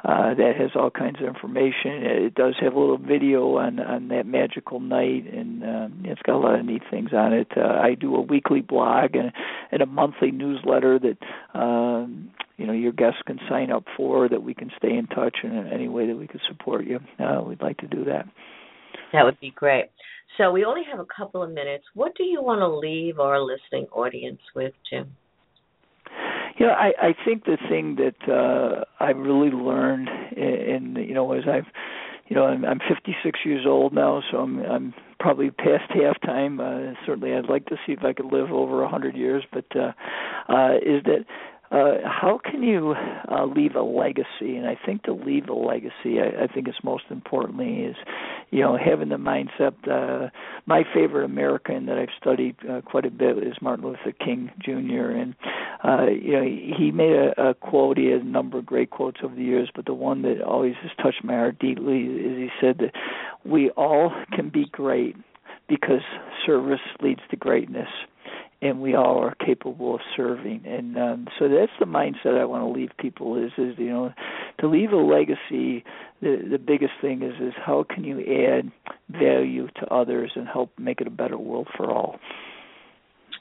uh, 0.05 0.35
that 0.35 0.53
has 0.59 0.71
all 0.75 0.91
kinds 0.91 1.21
of 1.21 1.27
information. 1.27 2.03
It 2.03 2.35
does 2.35 2.55
have 2.61 2.75
a 2.75 2.79
little 2.79 2.99
video 2.99 3.57
on 3.57 3.79
on 3.81 4.09
that 4.09 4.27
magical 4.27 4.81
night, 4.81 5.25
and 5.33 5.63
uh, 5.63 5.89
it's 6.05 6.23
got 6.23 6.37
a 6.37 6.39
lot 6.39 6.59
of 6.59 6.65
neat 6.67 6.83
things 6.91 7.11
on 7.13 7.33
it. 7.33 7.49
Uh, 7.57 7.79
I 7.83 7.95
do 7.95 8.15
a 8.17 8.21
weekly 8.21 8.61
blog 8.61 9.15
and 9.15 9.33
and 9.71 9.83
a 9.83 9.87
monthly 9.87 10.31
newsletter 10.31 10.99
that. 10.99 11.59
Um, 11.59 12.31
you 12.59 12.67
know 12.67 12.75
your 12.75 12.93
guests 12.93 13.21
can 13.27 13.41
sign 13.49 13.73
up 13.73 13.85
for 13.97 14.29
that 14.29 14.43
we 14.43 14.55
can 14.55 14.71
stay 14.77 14.95
in 14.95 15.07
touch 15.09 15.39
in 15.43 15.67
any 15.73 15.89
way 15.89 16.07
that 16.07 16.17
we 16.17 16.29
can 16.29 16.39
support 16.49 16.85
you 16.85 17.01
uh, 17.19 17.43
we'd 17.43 17.63
like 17.63 17.77
to 17.79 17.89
do 17.89 18.05
that 18.05 18.27
that 19.13 19.25
would 19.25 19.41
be 19.41 19.51
great 19.51 19.87
so 20.37 20.53
we 20.53 20.65
only 20.65 20.83
have 20.89 21.01
a 21.01 21.07
couple 21.07 21.43
of 21.43 21.51
minutes 21.51 21.85
what 21.95 22.15
do 22.15 22.23
you 22.23 22.43
want 22.43 22.61
to 22.61 22.69
leave 22.69 23.19
our 23.19 23.41
listening 23.41 23.87
audience 23.93 24.41
with 24.55 24.73
jim 24.89 25.17
you 26.57 26.67
know, 26.67 26.73
I 26.73 26.93
I 27.01 27.15
think 27.25 27.45
the 27.45 27.59
thing 27.69 27.97
that 27.97 28.33
uh 28.33 28.85
I've 29.01 29.19
really 29.19 29.51
learned 29.51 30.09
in, 30.37 30.97
in 30.97 30.97
you 30.97 31.15
know 31.15 31.33
as 31.33 31.45
I've 31.47 31.67
you 32.29 32.37
know 32.37 32.45
I'm 32.45 32.65
I'm 32.65 32.81
56 32.89 33.41
years 33.45 33.67
old 33.67 33.93
now, 33.93 34.23
so 34.31 34.39
I'm 34.39 34.59
I'm 34.61 34.95
probably 35.19 35.51
past 35.51 35.91
halftime. 35.91 36.61
Uh, 36.61 36.95
certainly, 37.07 37.35
I'd 37.35 37.49
like 37.49 37.67
to 37.67 37.77
see 37.87 37.93
if 37.93 38.05
I 38.05 38.13
could 38.13 38.27
live 38.27 38.51
over 38.51 38.81
a 38.81 38.85
100 38.85 39.17
years, 39.17 39.45
but 39.53 39.65
uh, 39.77 39.93
uh, 40.49 40.75
is 40.77 41.03
that 41.05 41.25
uh, 41.73 41.97
how 42.05 42.39
can 42.45 42.63
you 42.63 42.95
uh, 43.31 43.47
leave 43.47 43.75
a 43.77 43.83
legacy? 43.83 44.57
And 44.57 44.67
I 44.67 44.77
think 44.85 45.05
to 45.05 45.15
leave 45.15 45.49
a 45.49 45.55
legacy, 45.55 46.21
I, 46.21 46.45
I 46.45 46.47
think 46.47 46.69
it's 46.69 46.85
most 46.85 47.05
importantly 47.09 47.85
is, 47.85 47.97
you 48.51 48.61
know, 48.61 48.77
having 48.77 49.09
the 49.09 49.17
mindset. 49.17 49.73
Uh, 49.89 50.29
my 50.67 50.83
favorite 50.95 51.25
American 51.25 51.87
that 51.87 51.97
I've 51.97 52.11
studied 52.21 52.57
uh, 52.69 52.83
quite 52.83 53.07
a 53.07 53.11
bit 53.11 53.39
is 53.39 53.55
Martin 53.63 53.87
Luther 53.87 54.13
King 54.13 54.51
Jr. 54.61 55.17
And 55.17 55.35
uh, 55.83 56.11
you 56.11 56.33
know, 56.33 56.45
he 56.45 56.91
made 56.91 57.15
a, 57.15 57.51
a 57.51 57.55
quote. 57.55 57.97
He 57.97 58.07
had 58.07 58.21
a 58.21 58.25
number 58.25 58.59
of 58.59 58.67
great 58.67 58.91
quotes 58.91 59.21
over 59.25 59.35
the 59.35 59.43
years, 59.43 59.71
but 59.75 59.87
the 59.87 59.95
one 59.95 60.21
that 60.23 60.43
always 60.43 60.75
has 60.83 60.91
touched 61.03 61.25
my 61.25 61.35
heart 61.35 61.59
deeply 61.59 62.03
is 62.03 62.37
he 62.37 62.49
said 62.61 62.79
that 62.79 62.93
we 63.47 63.71
all 63.71 64.13
can 64.33 64.51
be 64.51 64.67
great 64.71 65.17
because 65.69 66.03
service 66.45 66.81
leads 67.01 67.21
to 67.31 67.37
greatness 67.37 67.89
and 68.63 68.81
we 68.81 68.95
all 68.95 69.19
are 69.19 69.35
capable 69.45 69.97
of 69.97 70.01
serving. 70.17 70.63
And 70.65 70.97
um, 70.97 71.27
so 71.39 71.49
that's 71.49 71.73
the 71.79 71.87
mindset 71.87 72.41
i 72.41 72.45
want 72.45 72.63
to 72.63 72.81
leave 72.81 72.91
people 72.99 73.37
is 73.37 73.53
is 73.59 73.75
you 73.77 73.91
know 73.91 74.13
to 74.61 74.69
leave 74.69 74.93
a 74.93 74.97
legacy 74.97 75.85
the 76.23 76.37
the 76.51 76.59
biggest 76.59 76.93
thing 77.01 77.23
is 77.23 77.35
is 77.41 77.53
how 77.57 77.85
can 77.89 78.05
you 78.05 78.21
add 78.21 78.71
value 79.11 79.67
to 79.81 79.87
others 79.93 80.33
and 80.37 80.47
help 80.47 80.71
make 80.79 81.01
it 81.01 81.07
a 81.07 81.11
better 81.11 81.37
world 81.37 81.69
for 81.77 81.91
all? 81.91 82.19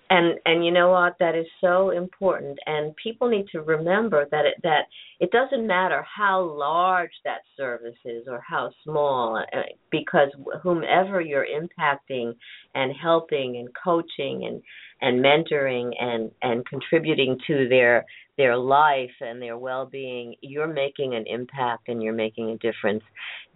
And 0.10 0.40
and 0.46 0.66
you 0.66 0.72
know 0.72 0.90
what? 0.90 1.16
That 1.20 1.36
is 1.36 1.46
so 1.62 1.92
important. 1.92 2.60
And 2.66 2.94
people 3.02 3.30
need 3.30 3.46
to 3.54 3.62
remember 3.62 4.28
that 4.30 4.46
it 4.46 4.56
that 4.64 4.88
it 5.22 5.32
doesn't 5.32 5.66
matter 5.66 6.04
how 6.04 6.42
large 6.42 7.12
that 7.24 7.42
service 7.56 7.96
is 8.04 8.24
or 8.28 8.44
how 8.46 8.72
small 8.84 9.38
uh, 9.38 9.62
because 9.90 10.28
whomever 10.64 11.22
you're 11.22 11.46
impacting 11.46 12.36
and 12.76 12.92
helping 13.02 13.56
and 13.58 13.70
coaching 13.82 14.46
and 14.46 14.62
and 15.02 15.24
mentoring 15.24 15.92
and 16.00 16.32
and 16.42 16.66
contributing 16.66 17.38
to 17.48 17.68
their 17.70 18.06
their 18.38 18.56
life 18.56 19.12
and 19.20 19.42
their 19.42 19.58
well-being 19.58 20.36
you're 20.42 20.72
making 20.72 21.16
an 21.16 21.26
impact 21.28 21.88
and 21.90 22.02
you're 22.02 22.14
making 22.14 22.50
a 22.50 22.58
difference. 22.58 23.04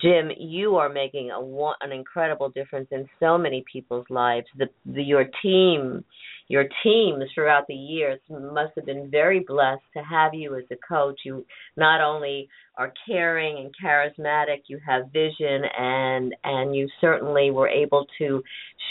Jim 0.01 0.31
you 0.37 0.75
are 0.75 0.89
making 0.89 1.31
a 1.31 1.39
an 1.81 1.91
incredible 1.91 2.49
difference 2.49 2.87
in 2.91 3.07
so 3.19 3.37
many 3.37 3.63
people's 3.71 4.05
lives. 4.09 4.47
The, 4.57 4.67
the 4.85 5.03
your 5.03 5.25
team 5.41 6.03
your 6.47 6.65
teams 6.83 7.23
throughout 7.33 7.65
the 7.67 7.73
years 7.73 8.19
must 8.29 8.73
have 8.75 8.85
been 8.85 9.09
very 9.09 9.39
blessed 9.39 9.83
to 9.95 10.03
have 10.03 10.33
you 10.33 10.55
as 10.55 10.63
a 10.71 10.75
coach. 10.87 11.21
You 11.23 11.45
not 11.75 12.01
only 12.01 12.47
are 12.77 12.93
caring 13.07 13.57
and 13.57 13.73
charismatic 13.83 14.63
you 14.67 14.79
have 14.85 15.11
vision 15.11 15.63
and 15.77 16.35
and 16.43 16.75
you 16.75 16.87
certainly 16.99 17.49
were 17.49 17.69
able 17.69 18.05
to 18.17 18.43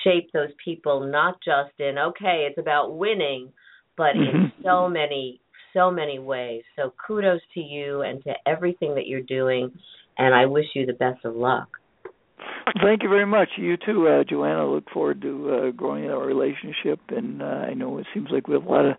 shape 0.02 0.30
those 0.32 0.48
people 0.64 1.00
not 1.00 1.34
just 1.44 1.78
in 1.78 1.98
okay 1.98 2.48
it's 2.48 2.58
about 2.58 2.96
winning 2.96 3.52
but 3.96 4.16
in 4.16 4.22
mm-hmm. 4.22 4.62
so 4.64 4.88
many 4.88 5.40
so 5.74 5.90
many 5.90 6.18
ways. 6.20 6.62
So 6.76 6.94
kudos 7.04 7.40
to 7.54 7.60
you 7.60 8.02
and 8.02 8.22
to 8.24 8.32
everything 8.46 8.94
that 8.94 9.06
you're 9.06 9.20
doing 9.20 9.70
and 10.18 10.34
i 10.34 10.46
wish 10.46 10.66
you 10.74 10.86
the 10.86 10.92
best 10.92 11.24
of 11.24 11.34
luck 11.34 11.68
Thank 12.82 13.02
you 13.02 13.08
very 13.08 13.26
much. 13.26 13.48
You 13.56 13.76
too, 13.76 14.06
uh, 14.08 14.24
Jo 14.24 14.44
Anne. 14.44 14.64
Look 14.66 14.90
forward 14.90 15.20
to 15.22 15.50
uh, 15.50 15.70
growing 15.70 16.10
our 16.10 16.24
relationship, 16.24 17.00
and 17.08 17.42
uh, 17.42 17.44
I 17.44 17.74
know 17.74 17.98
it 17.98 18.06
seems 18.14 18.28
like 18.30 18.48
we 18.48 18.54
have 18.54 18.64
a 18.64 18.70
lot 18.70 18.86
of 18.86 18.96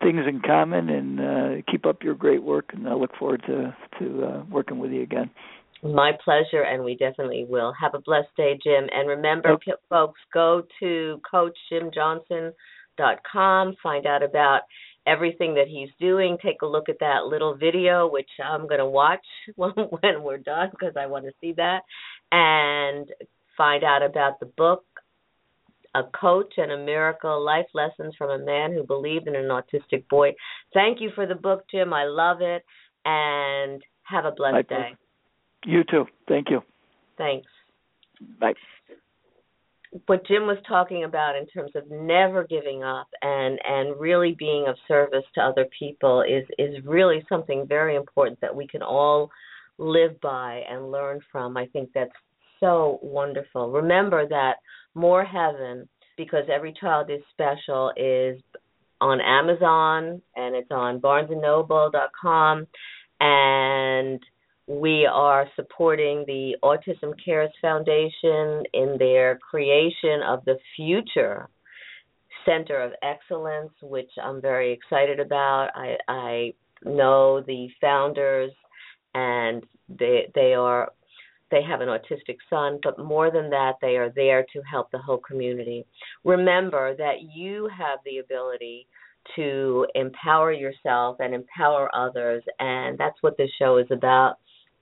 things 0.00 0.22
in 0.28 0.40
common. 0.40 0.88
And 0.88 1.20
uh, 1.20 1.62
keep 1.70 1.86
up 1.86 2.02
your 2.02 2.14
great 2.14 2.42
work, 2.42 2.70
and 2.72 2.88
I 2.88 2.94
look 2.94 3.14
forward 3.18 3.44
to 3.46 3.76
to 4.00 4.24
uh, 4.24 4.42
working 4.50 4.78
with 4.78 4.90
you 4.90 5.02
again. 5.02 5.30
My 5.82 6.12
pleasure, 6.24 6.62
and 6.62 6.82
we 6.82 6.96
definitely 6.96 7.46
will. 7.48 7.72
Have 7.80 7.94
a 7.94 8.00
blessed 8.00 8.34
day, 8.36 8.58
Jim. 8.64 8.88
And 8.90 9.08
remember, 9.08 9.50
okay. 9.50 9.74
folks, 9.90 10.18
go 10.32 10.62
to 10.80 11.20
CoachJimJohnson.com. 11.32 13.74
Find 13.82 14.06
out 14.06 14.22
about 14.22 14.62
everything 15.06 15.54
that 15.54 15.68
he's 15.68 15.90
doing. 16.00 16.38
Take 16.42 16.62
a 16.62 16.66
look 16.66 16.88
at 16.88 17.00
that 17.00 17.26
little 17.26 17.54
video, 17.54 18.08
which 18.08 18.28
I'm 18.42 18.66
going 18.66 18.78
to 18.78 18.86
watch 18.86 19.24
when, 19.56 19.72
when 19.72 20.22
we're 20.22 20.38
done 20.38 20.70
because 20.70 20.94
I 20.98 21.06
want 21.06 21.26
to 21.26 21.32
see 21.40 21.52
that, 21.56 21.80
and 22.34 23.08
find 23.56 23.84
out 23.84 24.02
about 24.02 24.40
the 24.40 24.46
book 24.46 24.84
a 25.94 26.02
coach 26.02 26.54
and 26.56 26.72
a 26.72 26.76
miracle 26.76 27.44
life 27.44 27.66
lessons 27.72 28.14
from 28.18 28.30
a 28.30 28.44
man 28.44 28.72
who 28.72 28.82
believed 28.82 29.28
in 29.28 29.36
an 29.36 29.44
autistic 29.44 30.08
boy. 30.08 30.32
Thank 30.72 31.00
you 31.00 31.10
for 31.14 31.24
the 31.24 31.36
book, 31.36 31.64
Jim. 31.70 31.92
I 31.92 32.04
love 32.04 32.38
it. 32.40 32.64
And 33.04 33.80
have 34.02 34.24
a 34.24 34.32
blessed 34.32 34.68
day. 34.68 34.96
You 35.64 35.84
too. 35.88 36.06
Thank 36.26 36.50
you. 36.50 36.62
Thanks. 37.16 37.46
Bye. 38.40 38.54
What 40.06 40.26
Jim 40.26 40.48
was 40.48 40.58
talking 40.66 41.04
about 41.04 41.36
in 41.36 41.46
terms 41.46 41.70
of 41.76 41.88
never 41.88 42.44
giving 42.44 42.82
up 42.82 43.06
and 43.22 43.60
and 43.64 43.98
really 44.00 44.34
being 44.36 44.66
of 44.66 44.74
service 44.88 45.22
to 45.36 45.40
other 45.40 45.66
people 45.78 46.22
is 46.22 46.44
is 46.58 46.84
really 46.84 47.24
something 47.28 47.66
very 47.68 47.94
important 47.94 48.40
that 48.40 48.56
we 48.56 48.66
can 48.66 48.82
all 48.82 49.30
live 49.78 50.20
by 50.20 50.62
and 50.68 50.90
learn 50.90 51.20
from. 51.30 51.56
I 51.56 51.66
think 51.66 51.90
that's 51.94 52.12
so 52.60 52.98
wonderful. 53.02 53.70
Remember 53.70 54.26
that 54.28 54.54
More 54.94 55.24
Heaven 55.24 55.88
because 56.16 56.44
every 56.52 56.74
child 56.80 57.10
is 57.10 57.20
special 57.32 57.92
is 57.96 58.40
on 59.00 59.20
Amazon 59.20 60.22
and 60.36 60.54
it's 60.54 60.70
on 60.70 61.00
barnesandnoble.com 61.00 62.66
and 63.20 64.20
we 64.66 65.06
are 65.06 65.46
supporting 65.56 66.24
the 66.26 66.56
Autism 66.62 67.12
Cares 67.22 67.50
Foundation 67.60 68.62
in 68.72 68.96
their 68.98 69.38
creation 69.38 70.22
of 70.26 70.44
the 70.46 70.56
future 70.74 71.48
Center 72.46 72.80
of 72.82 72.92
Excellence, 73.02 73.72
which 73.82 74.10
I'm 74.22 74.40
very 74.40 74.72
excited 74.72 75.20
about. 75.20 75.68
I, 75.74 75.96
I 76.08 76.54
know 76.84 77.42
the 77.42 77.68
founders, 77.80 78.52
and 79.14 79.64
they 79.88 80.30
they 80.34 80.54
are 80.54 80.90
they 81.50 81.62
have 81.62 81.80
an 81.80 81.88
autistic 81.88 82.38
son, 82.50 82.80
but 82.82 82.98
more 82.98 83.30
than 83.30 83.50
that, 83.50 83.74
they 83.80 83.96
are 83.96 84.10
there 84.10 84.44
to 84.52 84.62
help 84.62 84.90
the 84.90 84.98
whole 84.98 85.18
community. 85.18 85.84
Remember 86.24 86.96
that 86.96 87.22
you 87.32 87.68
have 87.76 88.00
the 88.04 88.18
ability 88.18 88.88
to 89.36 89.86
empower 89.94 90.52
yourself 90.52 91.16
and 91.20 91.34
empower 91.34 91.94
others, 91.94 92.42
and 92.58 92.98
that's 92.98 93.16
what 93.20 93.36
this 93.36 93.50
show 93.58 93.76
is 93.76 93.86
about 93.90 94.36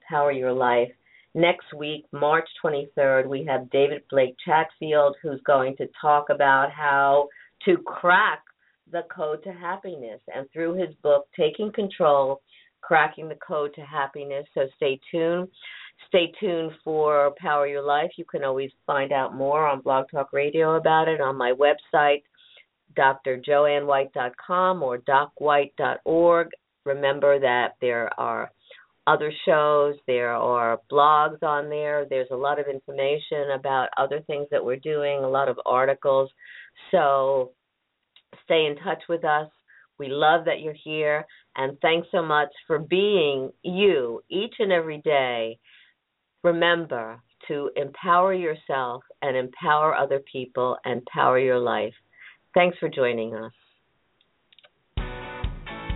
Power 0.09 0.31
Your 0.31 0.53
Life. 0.53 0.91
Next 1.35 1.73
week, 1.75 2.05
March 2.11 2.47
23rd, 2.63 3.27
we 3.27 3.43
have 3.45 3.69
David 3.71 4.03
Blake 4.09 4.35
Chatfield 4.45 5.15
who's 5.21 5.41
going 5.45 5.75
to 5.77 5.87
talk 5.99 6.27
about 6.29 6.71
how 6.71 7.27
to 7.65 7.77
crack 7.77 8.43
the 8.91 9.01
code 9.13 9.43
to 9.43 9.51
happiness. 9.51 10.21
And 10.33 10.47
through 10.51 10.75
his 10.75 10.93
book, 11.01 11.27
Taking 11.35 11.71
Control, 11.71 12.41
Cracking 12.83 13.29
the 13.29 13.35
Code 13.35 13.73
to 13.75 13.81
Happiness. 13.81 14.45
So 14.53 14.67
stay 14.75 14.99
tuned. 15.09 15.47
Stay 16.09 16.31
tuned 16.39 16.71
for 16.83 17.33
Power 17.37 17.65
Your 17.65 17.81
Life. 17.83 18.11
You 18.17 18.25
can 18.25 18.43
always 18.43 18.71
find 18.85 19.11
out 19.11 19.35
more 19.35 19.65
on 19.65 19.81
Blog 19.81 20.05
Talk 20.11 20.33
Radio 20.33 20.75
about 20.75 21.07
it 21.07 21.21
on 21.21 21.37
my 21.37 21.53
website, 21.53 22.23
drjoannewhite.com 22.97 24.83
or 24.83 24.97
docwhite.org. 24.99 26.47
Remember 26.85 27.39
that 27.39 27.75
there 27.79 28.09
are 28.19 28.51
other 29.07 29.31
shows, 29.45 29.95
there 30.07 30.33
are 30.33 30.79
blogs 30.91 31.41
on 31.43 31.69
there, 31.69 32.05
there's 32.09 32.29
a 32.31 32.35
lot 32.35 32.59
of 32.59 32.67
information 32.67 33.51
about 33.55 33.89
other 33.97 34.21
things 34.27 34.47
that 34.51 34.63
we're 34.63 34.77
doing, 34.77 35.23
a 35.23 35.29
lot 35.29 35.49
of 35.49 35.59
articles. 35.65 36.29
So 36.91 37.51
stay 38.45 38.65
in 38.65 38.75
touch 38.83 39.03
with 39.09 39.25
us. 39.25 39.49
We 39.99 40.07
love 40.07 40.45
that 40.45 40.61
you're 40.61 40.75
here, 40.83 41.25
and 41.55 41.77
thanks 41.81 42.07
so 42.11 42.21
much 42.21 42.49
for 42.67 42.79
being 42.79 43.51
you 43.63 44.21
each 44.29 44.55
and 44.59 44.71
every 44.71 44.99
day. 45.01 45.57
Remember 46.43 47.21
to 47.47 47.69
empower 47.75 48.33
yourself 48.33 49.03
and 49.21 49.35
empower 49.35 49.95
other 49.95 50.21
people 50.31 50.77
and 50.85 51.05
power 51.05 51.39
your 51.39 51.59
life. 51.59 51.93
Thanks 52.53 52.77
for 52.77 52.89
joining 52.89 53.35
us. 53.35 53.51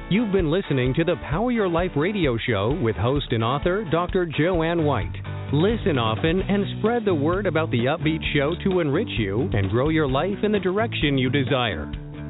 You've 0.10 0.32
been 0.32 0.50
listening 0.50 0.94
to 0.94 1.04
the 1.04 1.16
Power 1.30 1.52
Your 1.52 1.68
Life 1.68 1.92
radio 1.98 2.38
show 2.48 2.80
with 2.82 2.96
host 2.96 3.28
and 3.32 3.44
author 3.44 3.86
Dr. 3.92 4.26
Jo 4.26 4.64
Anne 4.64 4.86
White. 4.86 5.12
Listen 5.52 5.98
often 5.98 6.42
and 6.42 6.80
spread 6.80 7.04
the 7.04 7.14
word 7.14 7.46
about 7.46 7.72
the 7.72 7.86
upbeat 7.86 8.22
show 8.34 8.54
to 8.64 8.80
enrich 8.80 9.10
you 9.18 9.50
and 9.54 9.70
grow 9.70 9.90
your 9.90 10.08
life 10.08 10.38
in 10.44 10.52
the 10.52 10.60
direction 10.60 11.18
you 11.18 11.30
desire. 11.30 11.92